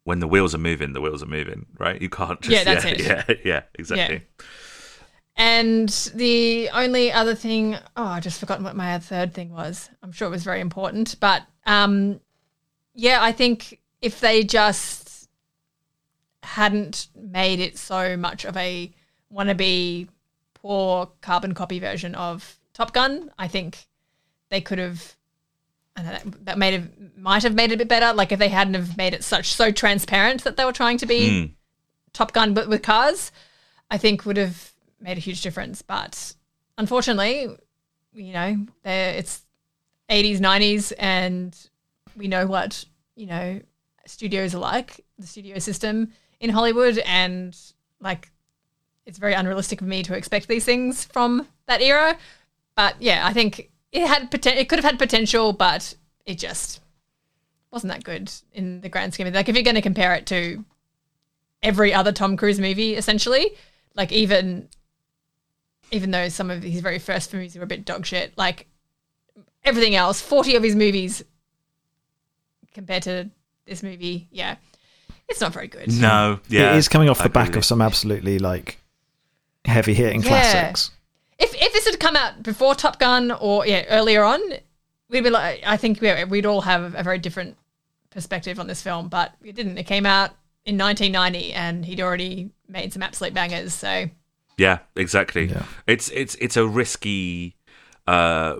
[0.07, 2.01] when the wheels are moving, the wheels are moving, right?
[2.01, 3.01] You can't just Yeah, that's yeah, it.
[3.01, 4.21] yeah, yeah, exactly.
[5.35, 9.89] And the only other thing, oh, I just forgotten what my third thing was.
[10.01, 12.21] I'm sure it was very important, but um,
[12.95, 15.27] yeah, I think if they just
[16.41, 18.89] hadn't made it so much of a
[19.29, 20.07] wannabe
[20.53, 23.87] poor carbon copy version of Top Gun, I think
[24.47, 25.16] they could have.
[25.97, 28.13] Know, that made it, might have made it a bit better.
[28.13, 31.05] Like if they hadn't have made it such so transparent that they were trying to
[31.05, 31.51] be Mm.
[32.13, 33.31] Top Gun, but with cars,
[33.91, 35.81] I think would have made a huge difference.
[35.81, 36.33] But
[36.77, 37.47] unfortunately,
[38.13, 39.41] you know, it's
[40.09, 41.55] 80s, 90s, and
[42.15, 43.59] we know what, you know,
[44.05, 46.97] studios are like, the studio system in Hollywood.
[46.99, 47.55] And
[47.99, 48.31] like,
[49.05, 52.17] it's very unrealistic of me to expect these things from that era.
[52.75, 53.69] but yeah, I think
[54.01, 55.95] it had poten- it could have had potential, but
[56.25, 56.81] it just
[57.71, 59.27] wasn't that good in the grand scheme.
[59.27, 60.63] of Like if you're going to compare it to
[61.63, 63.51] every other Tom Cruise movie, essentially,
[63.95, 64.69] like even
[65.91, 68.67] even though some of his very first movies were a bit dog shit, like
[69.63, 71.23] everything else, forty of his movies
[72.73, 73.29] compared to
[73.65, 74.55] this movie, yeah,
[75.27, 75.91] it's not very good.
[75.91, 78.79] No, yeah, it is coming off I the back with of some absolutely like
[79.65, 80.27] heavy hitting Yeah.
[80.29, 80.91] classics.
[81.39, 84.39] If if this had come out before Top Gun or yeah earlier on,
[85.09, 87.57] we'd be like, I think we- we'd all have a very different
[88.09, 89.07] perspective on this film.
[89.09, 89.77] But it didn't.
[89.77, 90.31] It came out
[90.65, 93.73] in 1990, and he'd already made some absolute bangers.
[93.73, 94.09] So
[94.57, 95.45] Yeah, exactly.
[95.45, 95.63] Yeah.
[95.85, 97.55] It's it's it's a risky
[98.07, 98.57] uh,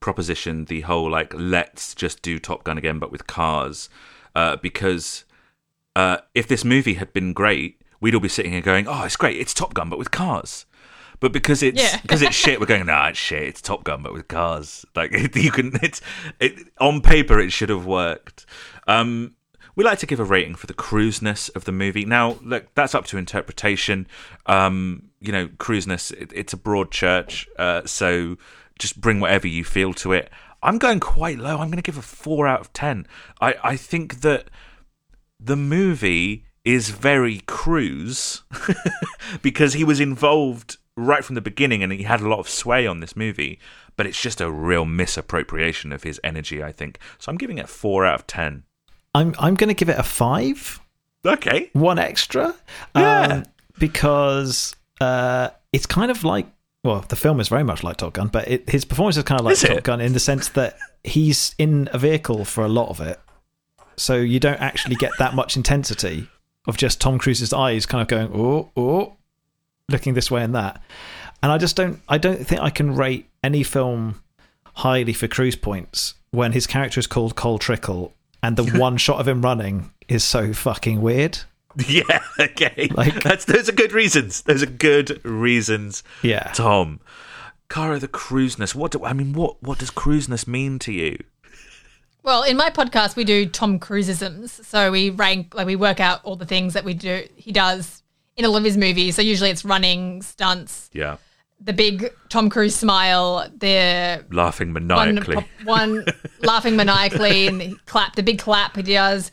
[0.00, 0.66] proposition.
[0.66, 3.88] The whole like let's just do Top Gun again, but with cars,
[4.34, 5.24] uh, because
[5.96, 9.16] uh, if this movie had been great, we'd all be sitting here going, "Oh, it's
[9.16, 9.38] great!
[9.40, 10.66] It's Top Gun, but with cars."
[11.20, 12.00] But because it's Yeah.
[12.00, 13.42] because it's shit, we're going, "Nah, it's shit!
[13.42, 16.00] It's Top Gun, but with cars." Like you can, it's
[16.40, 18.46] it on paper it should have worked.
[18.86, 19.34] Um,
[19.74, 22.04] we like to give a rating for the cruiseness of the movie.
[22.04, 24.06] Now, look, that's up to interpretation.
[24.46, 28.36] Um, you know, cruiseness, it, it's a broad church, uh, so
[28.78, 30.30] just bring whatever you feel to it.
[30.62, 31.52] I'm going quite low.
[31.58, 33.06] I'm going to give a four out of ten.
[33.40, 34.48] I, I think that
[35.38, 38.42] the movie is very cruise
[39.42, 42.86] because he was involved right from the beginning and he had a lot of sway
[42.86, 43.58] on this movie,
[43.96, 46.98] but it's just a real misappropriation of his energy, I think.
[47.18, 48.64] So I'm giving it four out of ten.
[49.14, 50.80] I'm I'm going to give it a five.
[51.24, 51.70] Okay.
[51.72, 52.54] one extra.
[52.94, 53.22] Yeah.
[53.22, 53.44] Um,
[53.78, 56.46] because uh, it's kind of like,
[56.84, 59.40] well, the film is very much like Top Gun, but it, his performance is kind
[59.40, 59.84] of like Is Top it?
[59.84, 63.20] Gun in the sense that he's in a vehicle for a lot of it.
[63.96, 66.28] So you don't actually get that much intensity
[66.66, 69.16] of just Tom Cruise's eyes kind of going, oh, oh,
[69.88, 70.80] looking this way and that.
[71.42, 74.22] And I just don't, I don't think I can rate any film
[74.74, 78.12] highly for cruise points when his character is called Cole Trickle
[78.42, 81.38] and the one shot of him running is so fucking weird.
[81.86, 82.88] Yeah, okay.
[82.92, 84.42] Like- That's those are good reasons.
[84.42, 86.02] Those are good reasons.
[86.22, 86.50] Yeah.
[86.52, 86.98] Tom.
[87.68, 88.74] Cara, the cruiseness.
[88.74, 89.32] What do I mean?
[89.32, 91.22] What what does cruiseness mean to you?
[92.24, 94.64] Well, in my podcast, we do Tom Cruiseisms.
[94.64, 97.28] So we rank, like, we work out all the things that we do.
[97.36, 98.02] He does
[98.38, 99.16] in all of his movies.
[99.16, 101.16] So usually it's running, stunts, Yeah,
[101.60, 105.34] the big Tom Cruise smile, the laughing maniacally.
[105.36, 106.04] pop- one
[106.40, 109.30] laughing maniacally, and the clap, the big clap he does,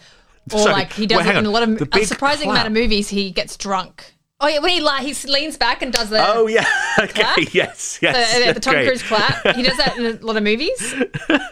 [0.53, 3.07] or like he does wait, it in a lot of a surprising amount of movies.
[3.09, 4.11] He gets drunk.
[4.41, 6.65] Oh yeah, when he li- he leans back and does the oh yeah,
[6.99, 7.53] okay, Clap?
[7.53, 8.45] yes, yes.
[8.45, 8.73] the, the Tom.
[8.73, 9.55] Cruise clap.
[9.55, 10.93] He does that in a lot of movies.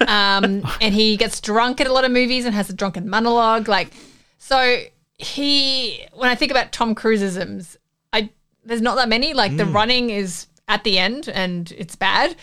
[0.02, 3.68] Um, and he gets drunk at a lot of movies and has a drunken monologue.
[3.70, 3.94] Like,
[4.38, 4.84] so
[5.24, 7.78] he, when I think about Tom Cruiseisms,
[8.12, 8.30] I
[8.64, 9.34] there's not that many.
[9.34, 9.76] Like the hmm.
[9.76, 12.36] running is at the end and it's bad,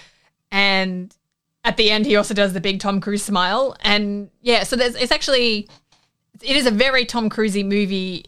[0.51, 1.15] and
[1.65, 3.77] at the end he also does the big Tom Cruise smile.
[3.83, 5.69] And yeah, so there's it's actually
[6.43, 8.27] it is a very Tom Cruisey movie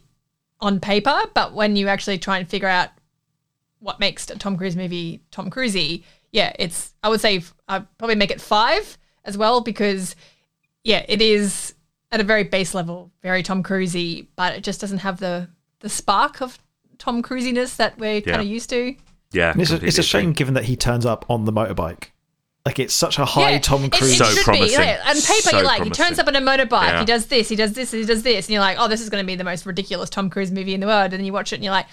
[0.60, 2.90] on paper, but when you actually try and figure out
[3.80, 8.16] what makes a Tom Cruise movie Tom Cruisey, yeah, it's I would say I'd probably
[8.16, 10.14] make it five as well because
[10.84, 11.74] yeah, it is
[12.12, 15.48] at a very base level, very Tom Cruisey, but it just doesn't have the
[15.80, 16.58] the spark of
[16.98, 18.94] Tom Cruisiness that we're kind of used to.
[19.32, 22.10] Yeah, It's a, it's a shame given that he turns up on the motorbike.
[22.64, 24.12] Like it's such a high yeah, Tom it- Cruise.
[24.12, 24.78] It, So should promising.
[24.78, 24.84] be.
[24.84, 25.84] Yeah, on paper, So you're like, promising.
[26.04, 27.00] he turns up on a motorbike, Yeah.
[27.00, 29.10] he does this, he does this, he does this, and you're like, oh, this is
[29.10, 31.06] going to be the most ridiculous Tom Cruise movie in the world.
[31.06, 31.86] And then you watch it and you're like,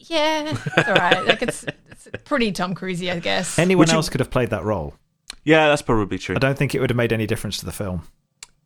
[0.00, 1.26] yeah, it's all right.
[1.26, 3.58] like it's, it's pretty Tom Cruisey, I guess.
[3.58, 4.94] Anyone Would you- else could have played that role.
[5.42, 6.36] Yeah, that's probably true.
[6.36, 8.02] I don't think it would have made any difference to the film.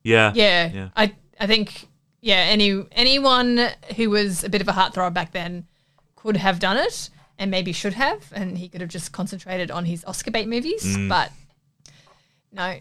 [0.04, 0.88] Yeah, Yeah, yeah.
[0.94, 1.88] I I think
[2.20, 5.66] yeah, any anyone who was a bit of a heartthrob back then
[6.14, 9.84] could have done it, and maybe should have, and he could have just concentrated on
[9.84, 10.84] his Oscar bait movies.
[10.84, 11.08] Mm.
[11.08, 11.32] But
[12.52, 12.78] no,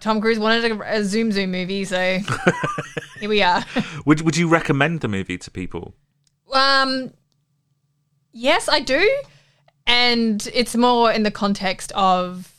[0.00, 2.18] Tom Cruise wanted a, a Zoom Zoom movie, so
[3.20, 3.64] here we are.
[4.04, 5.94] Would Would you recommend the movie to people?
[6.52, 7.12] Um,
[8.32, 9.22] yes, I do,
[9.86, 12.52] and it's more in the context of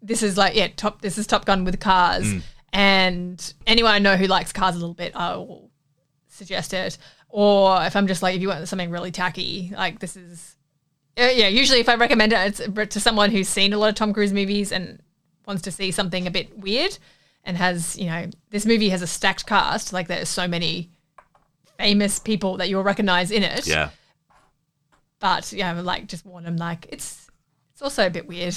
[0.00, 1.02] this is like yeah, top.
[1.02, 2.32] This is Top Gun with cars,
[2.72, 5.70] and anyone I know who likes cars a little bit, I will
[6.28, 6.98] suggest it.
[7.28, 10.56] Or if I'm just like, if you want something really tacky, like this is,
[11.18, 11.48] uh, yeah.
[11.48, 14.32] Usually, if I recommend it, it's to someone who's seen a lot of Tom Cruise
[14.32, 15.00] movies and
[15.46, 16.96] wants to see something a bit weird,
[17.44, 19.92] and has you know, this movie has a stacked cast.
[19.92, 20.90] Like there's so many
[21.76, 23.66] famous people that you'll recognize in it.
[23.66, 23.90] Yeah,
[25.20, 27.30] But yeah, like just warn them like it's
[27.72, 28.56] it's also a bit weird.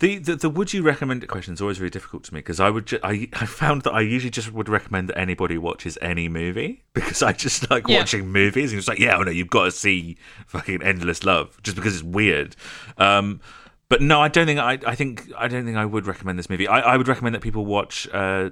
[0.00, 2.60] The, the the would you recommend it question is always really difficult to me because
[2.60, 5.98] I would ju- I I found that I usually just would recommend that anybody watches
[6.00, 7.98] any movie because I just like Yeah.
[7.98, 10.16] watching movies and it's like yeah oh no you've got to see
[10.46, 12.54] fucking endless love just because it's weird,
[12.98, 13.40] um,
[13.88, 14.78] but no, I don't think I.
[14.86, 16.68] I think I don't think I would recommend this movie.
[16.68, 18.50] I, I would recommend that people watch uh,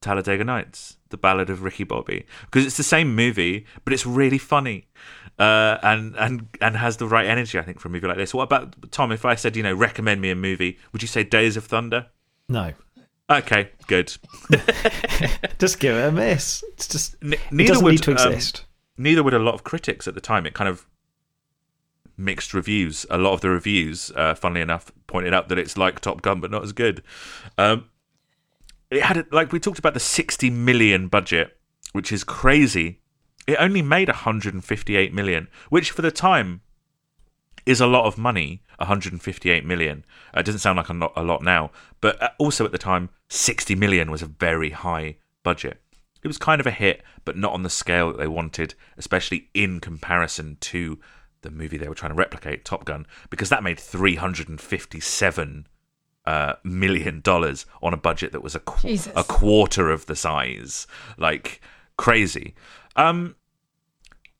[0.00, 4.38] Talladega Nights, the Ballad of Ricky Bobby, because it's the same movie, but it's really
[4.38, 4.86] funny,
[5.40, 7.58] uh, and and and has the right energy.
[7.58, 8.34] I think for a movie like this.
[8.34, 9.10] What about Tom?
[9.10, 12.06] If I said, you know, recommend me a movie, would you say Days of Thunder?
[12.48, 12.74] No.
[13.30, 14.12] Okay, good.
[15.58, 16.62] just give it a miss.
[16.72, 18.66] It's just N- it neither doesn't would need to um, exist.
[18.98, 20.46] neither would a lot of critics at the time.
[20.46, 20.86] It kind of
[22.18, 23.06] mixed reviews.
[23.08, 26.40] A lot of the reviews, uh, funnily enough, pointed out that it's like Top Gun
[26.40, 27.02] but not as good.
[27.56, 27.88] Um,
[28.90, 31.56] it had a, like we talked about the sixty million budget,
[31.92, 32.99] which is crazy.
[33.50, 36.60] It only made 158 million, which for the time
[37.66, 38.62] is a lot of money.
[38.78, 40.04] 158 million.
[40.34, 42.78] Uh, it doesn't sound like a lot, a lot now, but uh, also at the
[42.78, 45.82] time, 60 million was a very high budget.
[46.22, 49.48] It was kind of a hit, but not on the scale that they wanted, especially
[49.52, 51.00] in comparison to
[51.42, 55.66] the movie they were trying to replicate, Top Gun, because that made 357
[56.24, 60.86] uh, million dollars on a budget that was a qu- a quarter of the size,
[61.18, 61.60] like
[61.96, 62.54] crazy.
[62.96, 63.34] Um,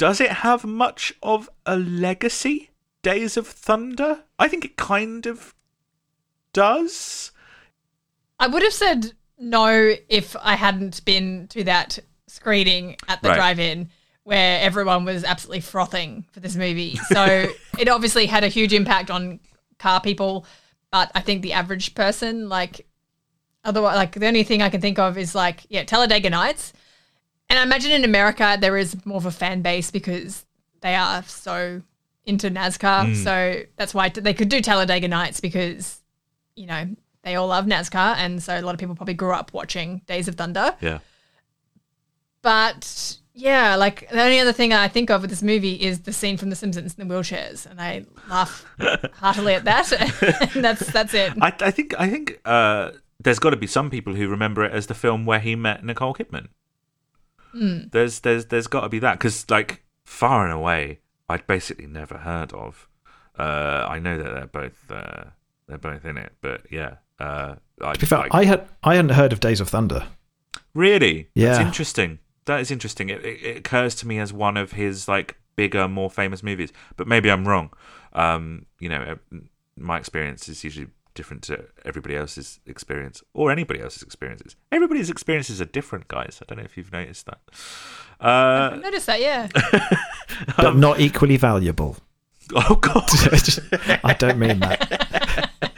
[0.01, 2.71] does it have much of a legacy?
[3.03, 4.25] Days of Thunder?
[4.39, 5.55] I think it kind of
[6.55, 7.33] does.
[8.39, 11.99] I would have said no if I hadn't been to that
[12.29, 13.37] screening at the Right.
[13.37, 13.91] drive-in
[14.23, 16.97] where everyone was absolutely frothing for this movie.
[16.97, 19.39] So it obviously had a huge impact on
[19.79, 20.47] car people,
[20.91, 22.87] but I think the average person, like,
[23.65, 26.73] otherwise, like the only thing I can think of is like, yeah, Talladega Nights.
[27.51, 30.47] And I imagine in America there is more of a fan base because
[30.81, 31.83] they are so
[32.25, 33.15] into NASCAR.
[33.17, 36.01] So that's why they could do Talladega Nights because
[36.61, 36.89] you know,
[37.23, 40.29] they all love NASCAR, and so a lot of people probably grew up watching Days
[40.29, 40.75] of Thunder.
[40.81, 40.99] Yeah.
[42.43, 46.13] But yeah, like the only other thing I think of with this movie is the
[46.13, 48.67] scene from The Simpsons in the wheelchairs, and I laugh
[49.15, 49.93] heartily at that.
[50.55, 51.33] and that's that's it.
[51.41, 54.73] I, I think I think uh, there's got to be some people who remember it
[54.73, 56.49] as the film where he met Nicole Kidman.
[57.53, 62.19] There's there's there's got to be that because like far and away, I'd basically never
[62.19, 62.89] heard of.
[63.39, 65.25] Uh, I know that they're both uh,
[65.67, 66.97] they're both in it, but yeah.
[67.19, 70.07] Uh, I, To be fair, like- I had I hadn't heard of Days of Thunder.
[70.75, 71.29] Really?
[71.35, 71.67] That's Yeah.
[71.67, 72.19] interesting.
[72.47, 73.09] That is interesting.
[73.11, 76.73] It, it, it occurs to me as one of his like bigger, more famous movies,
[76.97, 77.71] but maybe I'm wrong.
[78.13, 79.37] Um, you know, uh,
[79.77, 80.89] my experience is usually
[81.21, 84.57] different to everybody else's experience or anybody else's experiences.
[84.73, 86.41] Everybody's experiences are different, guys.
[86.41, 87.41] I don't know if you've noticed that.
[88.19, 89.49] Uh, I noticed that, yeah.
[90.57, 91.99] But not equally valuable.
[92.55, 93.05] oh God.
[94.03, 95.51] I don't mean that.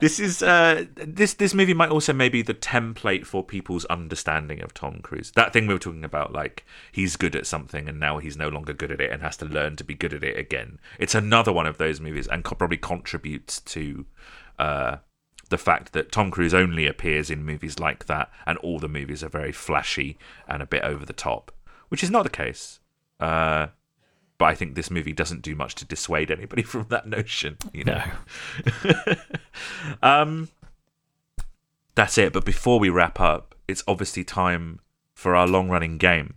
[0.00, 4.74] this is uh, this this movie might also maybe the template for people's understanding of
[4.74, 5.32] Tom Cruise.
[5.32, 8.48] That thing we were talking about, like he's good at something and now he's no
[8.48, 10.78] longer good at it and has to learn to be good at it again.
[10.98, 14.06] It's another one of those movies and co- probably contributes to
[14.58, 14.96] uh,
[15.50, 19.22] the fact that Tom Cruise only appears in movies like that, and all the movies
[19.22, 20.16] are very flashy
[20.48, 21.52] and a bit over the top,
[21.88, 22.80] which is not the case.
[23.18, 23.68] Uh,
[24.40, 27.58] but I think this movie doesn't do much to dissuade anybody from that notion.
[27.72, 28.02] You know.
[28.84, 29.14] No.
[30.02, 30.48] Um,
[31.94, 32.32] that's it.
[32.32, 34.80] But before we wrap up, it's obviously time
[35.14, 36.36] for our long-running game.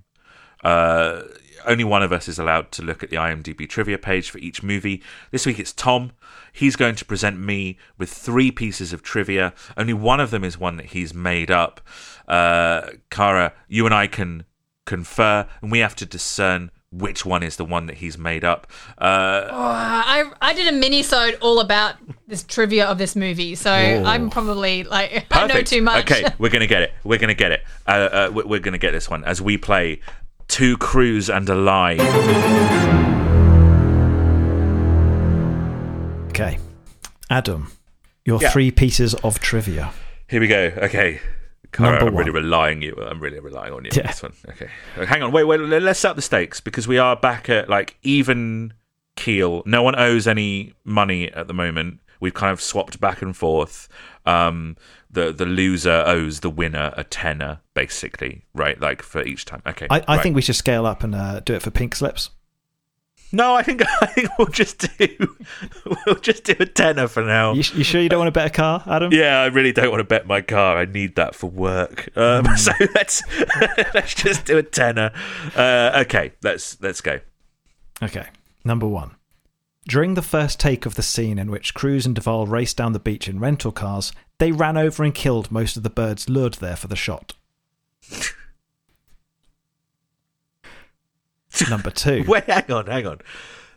[0.63, 1.21] Uh,
[1.65, 4.61] only one of us is allowed to look at the IMDb trivia page for each
[4.61, 5.01] movie.
[5.31, 6.11] This week it's Tom.
[6.51, 9.53] He's going to present me with three pieces of trivia.
[9.77, 11.79] Only one of them is one that he's made up.
[12.27, 14.43] Uh, Cara, you and I can
[14.85, 18.67] confer, and we have to discern which one is the one that he's made up.
[18.97, 21.95] Uh, Oh, I I did a mini-sode all about
[22.27, 26.09] this trivia of this movie, so I'm probably like I know too much.
[26.11, 26.93] Okay, we're gonna get it.
[27.03, 27.61] We're gonna get it.
[27.87, 30.01] Uh, uh, we- we're gonna get this one as we play
[30.47, 31.97] Two Cruise and a Lie.
[36.29, 36.57] Okay.
[37.29, 37.71] Adam,
[38.25, 38.49] your Yeah.
[38.49, 39.91] three pieces of trivia.
[40.27, 40.71] Here we go.
[40.77, 41.21] Okay.
[41.79, 42.43] Number I'm really one.
[42.43, 42.95] relying you.
[43.01, 43.91] I'm really relying on you.
[43.93, 44.01] Yeah.
[44.01, 44.33] on This one.
[44.49, 44.69] Okay.
[45.05, 45.31] Hang on.
[45.31, 45.43] Wait.
[45.45, 45.59] Wait.
[45.59, 48.73] let- Let's set up the stakes because we are back at like even
[49.15, 49.63] keel.
[49.65, 51.99] No one owes any money at the moment.
[52.19, 53.89] We've kind of swapped back and forth.
[54.25, 54.77] Um,
[55.11, 58.79] the the loser owes the winner a tenner, basically, right?
[58.79, 59.61] Like for each time.
[59.67, 59.87] Okay.
[59.89, 60.23] I, I right.
[60.23, 62.29] think we should scale up and uh, do it for pink slips.
[63.35, 65.35] No, I think I think we'll just do
[66.05, 67.53] we'll just do a tenner for now.
[67.53, 69.11] You, you sure you don't want to bet a car, Adam?
[69.11, 70.77] Yeah, I really don't want to bet my car.
[70.77, 72.09] I need that for work.
[72.15, 72.55] Um, Hmm.
[72.57, 73.23] So let's
[73.93, 75.11] let's just do a tenner.
[75.55, 77.19] Uh, okay, let's let's go.
[78.01, 78.27] Okay.
[78.63, 79.15] Number one.
[79.87, 82.99] During the first take of the scene in which Cruise and Duvall raced down the
[82.99, 86.77] beach in rental cars, they ran over and killed most of the birds lured there
[86.77, 87.33] for the shot.
[91.69, 92.23] Number two.
[92.27, 93.19] Wait, hang on, hang on,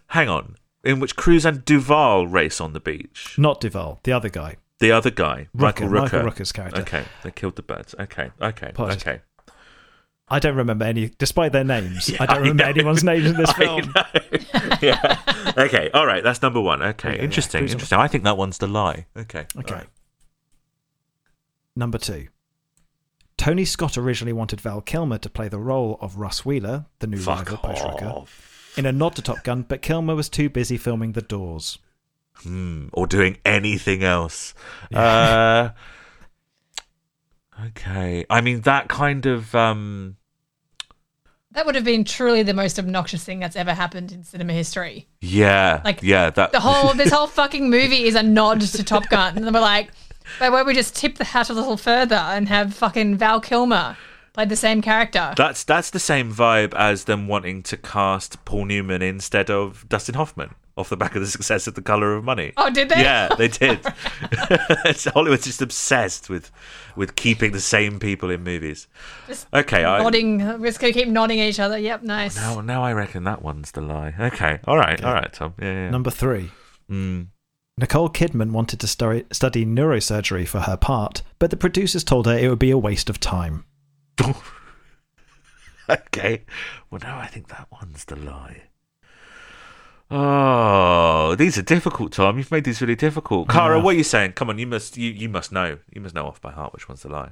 [0.08, 0.56] hang on.
[0.84, 3.34] in which Cruise and Duvall race on the beach?
[3.38, 4.56] Not Duvall, the other guy.
[4.78, 6.00] The other guy, Michael Rooker.
[6.02, 6.80] Michael Rooker's character.
[6.82, 7.94] Okay, they killed the birds.
[7.98, 9.02] Okay, okay, Apologies.
[9.02, 9.20] okay.
[10.28, 12.08] I don't remember any, despite their names.
[12.12, 12.68] Yeah, I don't I remember know.
[12.70, 13.94] anyone's names in this film.
[14.82, 15.18] yeah.
[15.56, 15.88] Okay.
[15.94, 16.20] All right.
[16.24, 16.82] That's number one.
[16.82, 17.10] Okay.
[17.10, 17.60] Yeah, yeah, interesting.
[17.60, 17.98] Cruise- interesting.
[17.98, 19.06] I think that one's the lie.
[19.16, 19.46] Okay.
[19.56, 19.74] Okay.
[19.74, 19.86] right.
[21.76, 22.26] Number two.
[23.47, 27.16] Tony Scott originally wanted Val Kilmer to play the role of Russ Wheeler, the new
[27.16, 28.74] Fuck rival post Rooker, off.
[28.77, 31.78] in a nod to Top Gun, but Kilmer was too busy filming The Doors.
[32.39, 32.89] Hmm.
[32.93, 34.52] Or doing anything else.
[34.93, 35.68] Uh,
[37.66, 38.27] okay.
[38.28, 39.55] I mean, that kind of.
[39.55, 40.16] Um,
[41.52, 45.06] That would have been truly the most obnoxious thing that's ever happened in cinema history.
[45.20, 45.82] yeah.
[45.85, 46.31] Like, yeah.
[46.31, 46.51] That.
[46.51, 49.93] The whole this whole fucking movie is a nod to Top Gun, and we're like,
[50.38, 53.40] but why don't we just tip the hat a little further and have fucking Val
[53.40, 53.96] Kilmer
[54.32, 55.32] play the same character?
[55.36, 60.14] That's that's the same vibe as them wanting to cast Paul Newman instead of Dustin
[60.14, 62.52] Hoffman off the back of the success of The Color of Money.
[62.58, 63.00] oh, did they?
[63.00, 63.80] Yeah, they did.
[65.14, 66.50] Hollywood's just obsessed with
[66.96, 68.86] with keeping the same people in movies.
[69.26, 70.38] Just Okay, I, Nodding.
[70.60, 71.78] We're just gonna keep nodding at each other.
[71.78, 72.36] Yep, nice.
[72.36, 74.14] now now I reckon that one's the lie.
[74.18, 75.54] Okay, all right, all right, Tom.
[75.58, 75.90] Yeah, yeah.
[75.90, 76.50] Number three.
[76.90, 77.28] Mm.
[77.78, 82.36] Nicole Kidman wanted to stu- study neurosurgery for her part, but the producers told her
[82.36, 83.64] it would be a waste of time.
[85.90, 86.44] okay.
[86.90, 88.62] Well, no, I think that one's the lie.
[90.10, 92.38] Oh, these are difficult, Tom.
[92.38, 93.48] You've made these really difficult.
[93.50, 93.82] Cara, Yeah.
[93.82, 94.32] what are you saying?
[94.32, 95.76] Come on, you must you, you must know.
[95.92, 97.30] You must know off by heart which one's the lie.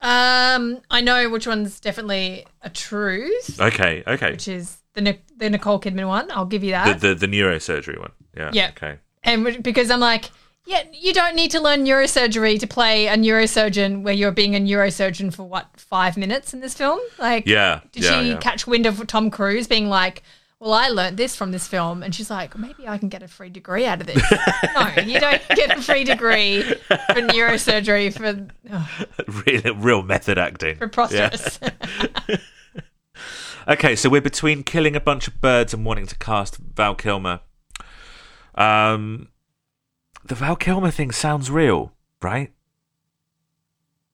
[0.00, 4.32] Um, I know which one's definitely a truth, Okay, okay.
[4.32, 6.30] which is the the Nicole Kidman one.
[6.30, 7.00] I'll give you that.
[7.00, 8.12] the, the neurosurgery one.
[8.36, 8.50] Yeah.
[8.52, 8.68] Yeah.
[8.70, 8.98] Okay.
[9.22, 10.30] and because I'm like,
[10.66, 14.60] yeah, you don't need to learn neurosurgery to play a neurosurgeon where you're being a
[14.60, 17.00] neurosurgeon for what five minutes in this film.
[17.18, 17.80] Like, Yeah.
[17.92, 18.36] did yeah, she yeah.
[18.38, 20.22] catch wind of Tom Cruise being like?
[20.60, 23.28] Well, I learned this from this film, and she's like, maybe I can get a
[23.28, 24.22] free degree out of this.
[24.74, 29.04] no, you don't get a free degree for neurosurgery for oh,
[29.46, 30.76] real, real method acting.
[30.76, 31.28] for Yeah.
[33.66, 33.72] prosthetists.
[33.72, 37.40] Okay, so we're between killing a bunch of birds and wanting to cast Val Kilmer.
[38.54, 39.28] Um,
[40.24, 41.92] the Val Kilmer thing sounds real,
[42.22, 42.52] right?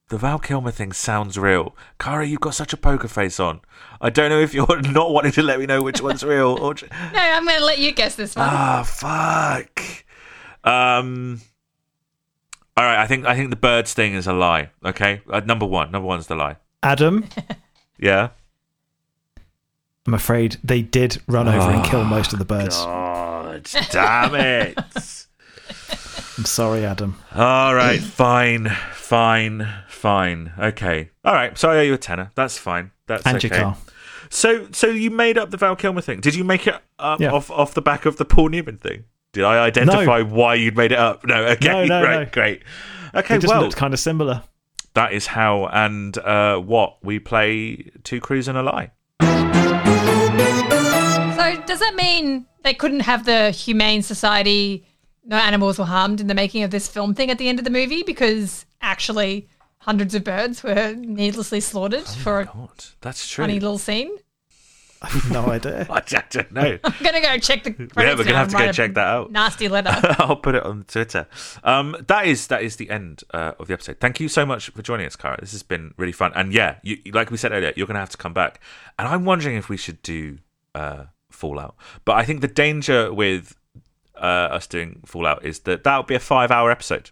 [0.08, 1.76] The Val Kilmer thing sounds real.
[2.00, 3.60] Cara, you've got such a poker face on.
[4.00, 6.74] I don't know if you're not wanting to let me know which one's real or.
[6.90, 8.48] no, I'm going to let you guess this one.
[8.50, 9.80] Ah, fuck.
[10.64, 11.40] Um.
[12.76, 14.70] All right, I think I think the birds thing is a lie.
[14.84, 16.56] Okay, uh, number one, number one's the lie.
[16.82, 17.26] Adam,
[17.98, 18.30] Yeah.
[20.10, 22.76] I'm afraid they did run over and kill most of the birds.
[22.76, 23.62] God
[23.92, 24.76] damn it.
[26.36, 27.14] I'm sorry, Adam.
[27.32, 30.52] All right, fine, fine, fine.
[30.58, 31.10] Okay.
[31.24, 31.56] All right.
[31.56, 32.32] So I owe you a tenner.
[32.34, 32.90] That's fine.
[33.06, 33.54] That's And okay.
[33.56, 33.76] your car.
[34.30, 36.18] So, so you made up the Val Kilmer thing?
[36.18, 37.30] Did you make it up Yeah.
[37.30, 39.04] off off the back of the Paul Newman thing?
[39.32, 41.24] Did I identify why you'd made it up?
[41.24, 41.36] No.
[41.50, 41.68] Okay.
[41.68, 42.24] No, no, right.
[42.26, 42.30] no.
[42.32, 42.62] Great.
[43.14, 43.34] Okay.
[43.34, 44.42] They just well, looked kind of similar.
[44.94, 48.90] that is how and uh, what we play Two Cruise and a Lie.
[50.40, 54.86] So does that mean they couldn't have the humane society?
[55.24, 57.64] No animals were harmed in the making of this film thing at the end of
[57.64, 59.48] the movie because actually
[59.78, 63.44] hundreds of birds were needlessly slaughtered oh for a God, that's true.
[63.44, 64.10] funny little scene.
[65.02, 65.86] I have no idea.
[65.90, 66.00] I
[66.30, 66.78] don't know.
[66.84, 67.74] I'm gonna go check the.
[67.96, 69.32] yeah, we're gonna have to go check that out.
[69.32, 69.90] Nasty letter.
[70.18, 71.26] I'll put it on Twitter.
[71.64, 73.98] Um, that is that is the end uh, of the episode.
[74.00, 75.38] Thank you so much for joining us, Cara.
[75.40, 76.32] This has been really fun.
[76.34, 78.60] And yeah, you, like we said earlier, you're going to have to come back.
[78.98, 80.38] And I'm wondering if we should do
[80.74, 81.76] uh, Fallout.
[82.04, 83.56] But I think the danger with
[84.16, 87.10] uh, us doing Fallout is that that would be a five hour episode.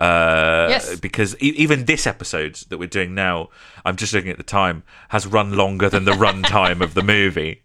[0.00, 0.98] Uh, Yes.
[0.98, 3.50] Because e- even this episode that we're doing now,
[3.84, 7.62] I'm just looking at the time, has run longer than the runtime of the movie.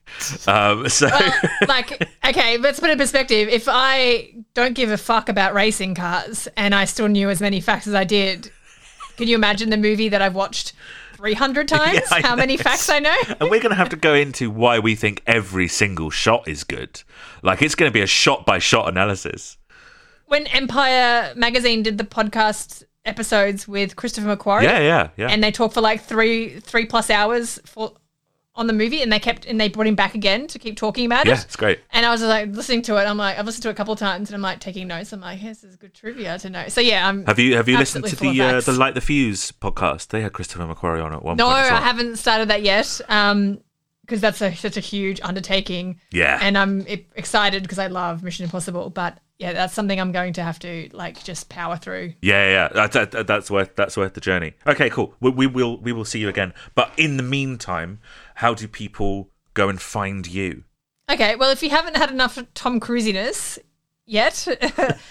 [0.48, 1.07] Um, so.
[1.07, 1.34] Well,
[1.68, 3.48] like, okay, let's put it in perspective.
[3.49, 7.61] If I don't give a fuck about racing cars and I still knew as many
[7.61, 8.52] facts as I did,
[9.18, 10.74] can you imagine the movie that I've watched
[11.16, 11.99] 300 times?
[12.11, 13.18] Yeah, How many facts I know?
[13.40, 16.64] and we're going to have to go into why we think every single shot is
[16.64, 17.02] good.
[17.41, 19.57] Like it's going to be a shot by shot analysis.
[20.30, 25.28] When Empire magazine did the podcast episodes with Christopher McQuarrie, Yeah, yeah, yeah.
[25.28, 27.94] and they talked for like three three plus hours for
[28.56, 31.06] on the movie, and they kept and they brought him back again to keep talking
[31.06, 31.36] about yeah, it.
[31.36, 31.80] Yeah, it's great.
[31.92, 33.06] And I was just like listening to it.
[33.06, 35.14] I'm like, I've listened to it a couple of times, and I'm like taking notes.
[35.14, 36.68] I'm like, yes, this is good trivia to know.
[36.68, 37.26] So yeah, I'm.
[37.26, 38.74] Have you have you listened to the uh, the.
[38.74, 40.08] Light the Fuse podcast?
[40.10, 41.58] They had Christopher McQuarrie on at one no, point.
[41.58, 43.02] as I haven't started that yet.
[43.10, 43.60] Um,
[44.02, 46.00] because that's a, such a huge undertaking.
[46.12, 46.40] Yeah.
[46.42, 46.82] And I'm
[47.16, 50.90] excited because I love Mission Impossible, but yeah, that's something I'm going to have to
[50.94, 52.14] like just power through.
[52.22, 54.53] Yeah, yeah, that, that- that- that's worth that's worth the journey.
[54.68, 55.16] Okay, cool.
[55.20, 56.53] We, we will we will see you again.
[56.76, 57.99] But in the meantime,
[58.36, 60.64] how do people go and find you?
[61.10, 63.57] Okay, well, if you haven't had enough Tom Cruisiness
[64.06, 64.45] yet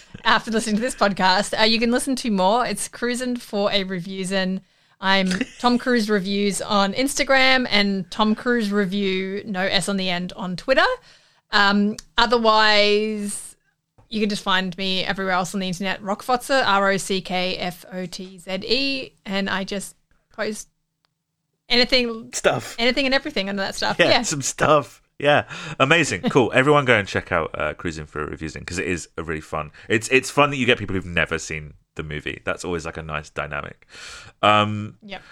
[0.24, 2.64] after listening to this podcast, uh, you can listen to more.
[2.66, 4.60] It's Cruising for a Reviews, and
[5.00, 5.28] I'm
[5.58, 10.54] Tom Cruise Reviews on Instagram and Tom Cruise Review, no S on the end, on
[10.56, 10.86] Twitter.
[11.50, 13.47] Um, otherwise,
[14.08, 16.02] you can just find me everywhere else on the internet.
[16.02, 19.96] Rockfotze, R O C K F O T Z E, and I just
[20.30, 20.68] post
[21.68, 22.76] anything, Stuff.
[22.78, 23.96] anything, and everything under that stuff.
[23.98, 25.02] Yeah, Yeah, some stuff.
[25.18, 25.48] Yeah,
[25.80, 26.52] amazing, cool.
[26.54, 29.72] Everyone go and check out uh, Cruising for Reviewing because it is a really fun.
[29.88, 32.40] It's it's fun that you get people who've never seen the movie.
[32.44, 33.86] That's always like a nice dynamic.
[34.42, 35.22] Um, Yep.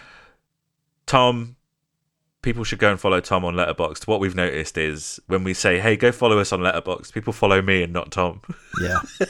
[1.07, 1.55] Tom,
[2.47, 4.06] people should go and follow Tom on Letterboxd.
[4.06, 7.60] What we've noticed is when we say, "Hey, go follow us on Letterboxd," people follow
[7.60, 8.40] me and not Tom.
[8.81, 9.01] Yeah.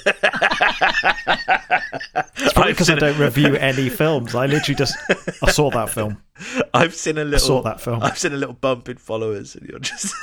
[2.37, 4.35] it's probably because I don't review any films.
[4.35, 4.95] I literally just
[5.43, 6.23] I saw that film.
[6.75, 7.47] I've seen a little.
[7.47, 8.03] saw that film.
[8.03, 10.15] I've seen a little bump in followers, and you're just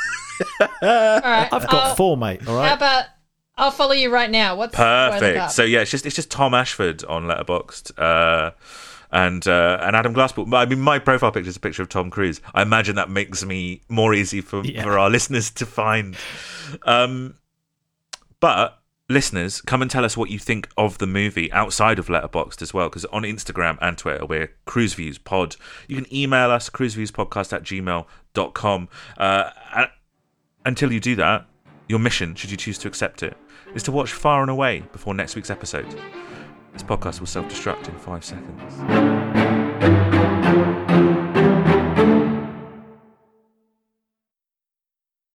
[0.61, 1.49] All right.
[1.51, 2.47] I've got I'll- four, mate.
[2.47, 2.69] All right.
[2.69, 3.05] How about
[3.57, 4.55] I'll follow you right now?
[4.55, 5.39] What's what do I look perfect.
[5.39, 5.51] up?
[5.51, 7.97] So yeah, it's just it's just Tom Ashford on Letterboxd.
[7.97, 8.51] Uh,
[9.13, 10.53] and uh, and Adam Glasspool.
[10.53, 12.41] I mean, my profile picture is a picture of Tom Cruise.
[12.53, 14.83] I imagine that makes me more easy for, Yeah.
[14.83, 16.17] for our listeners to find.
[16.83, 17.35] Um,
[18.41, 18.79] but
[19.09, 22.73] listeners, come and tell us what you think of the movie outside of Letterboxd as
[22.73, 25.55] well, because on Instagram and Twitter, we're Cruise Views Pod.
[25.87, 28.89] You can email us, cruiseviewspodcast at gmail.com.
[29.17, 29.87] Uh, and
[30.65, 31.45] until you do that,
[31.87, 33.37] your mission, should you choose to accept it,
[33.75, 35.85] is to watch Far and Away before next week's episode.
[36.73, 39.52] This podcast will self destruct in five seconds.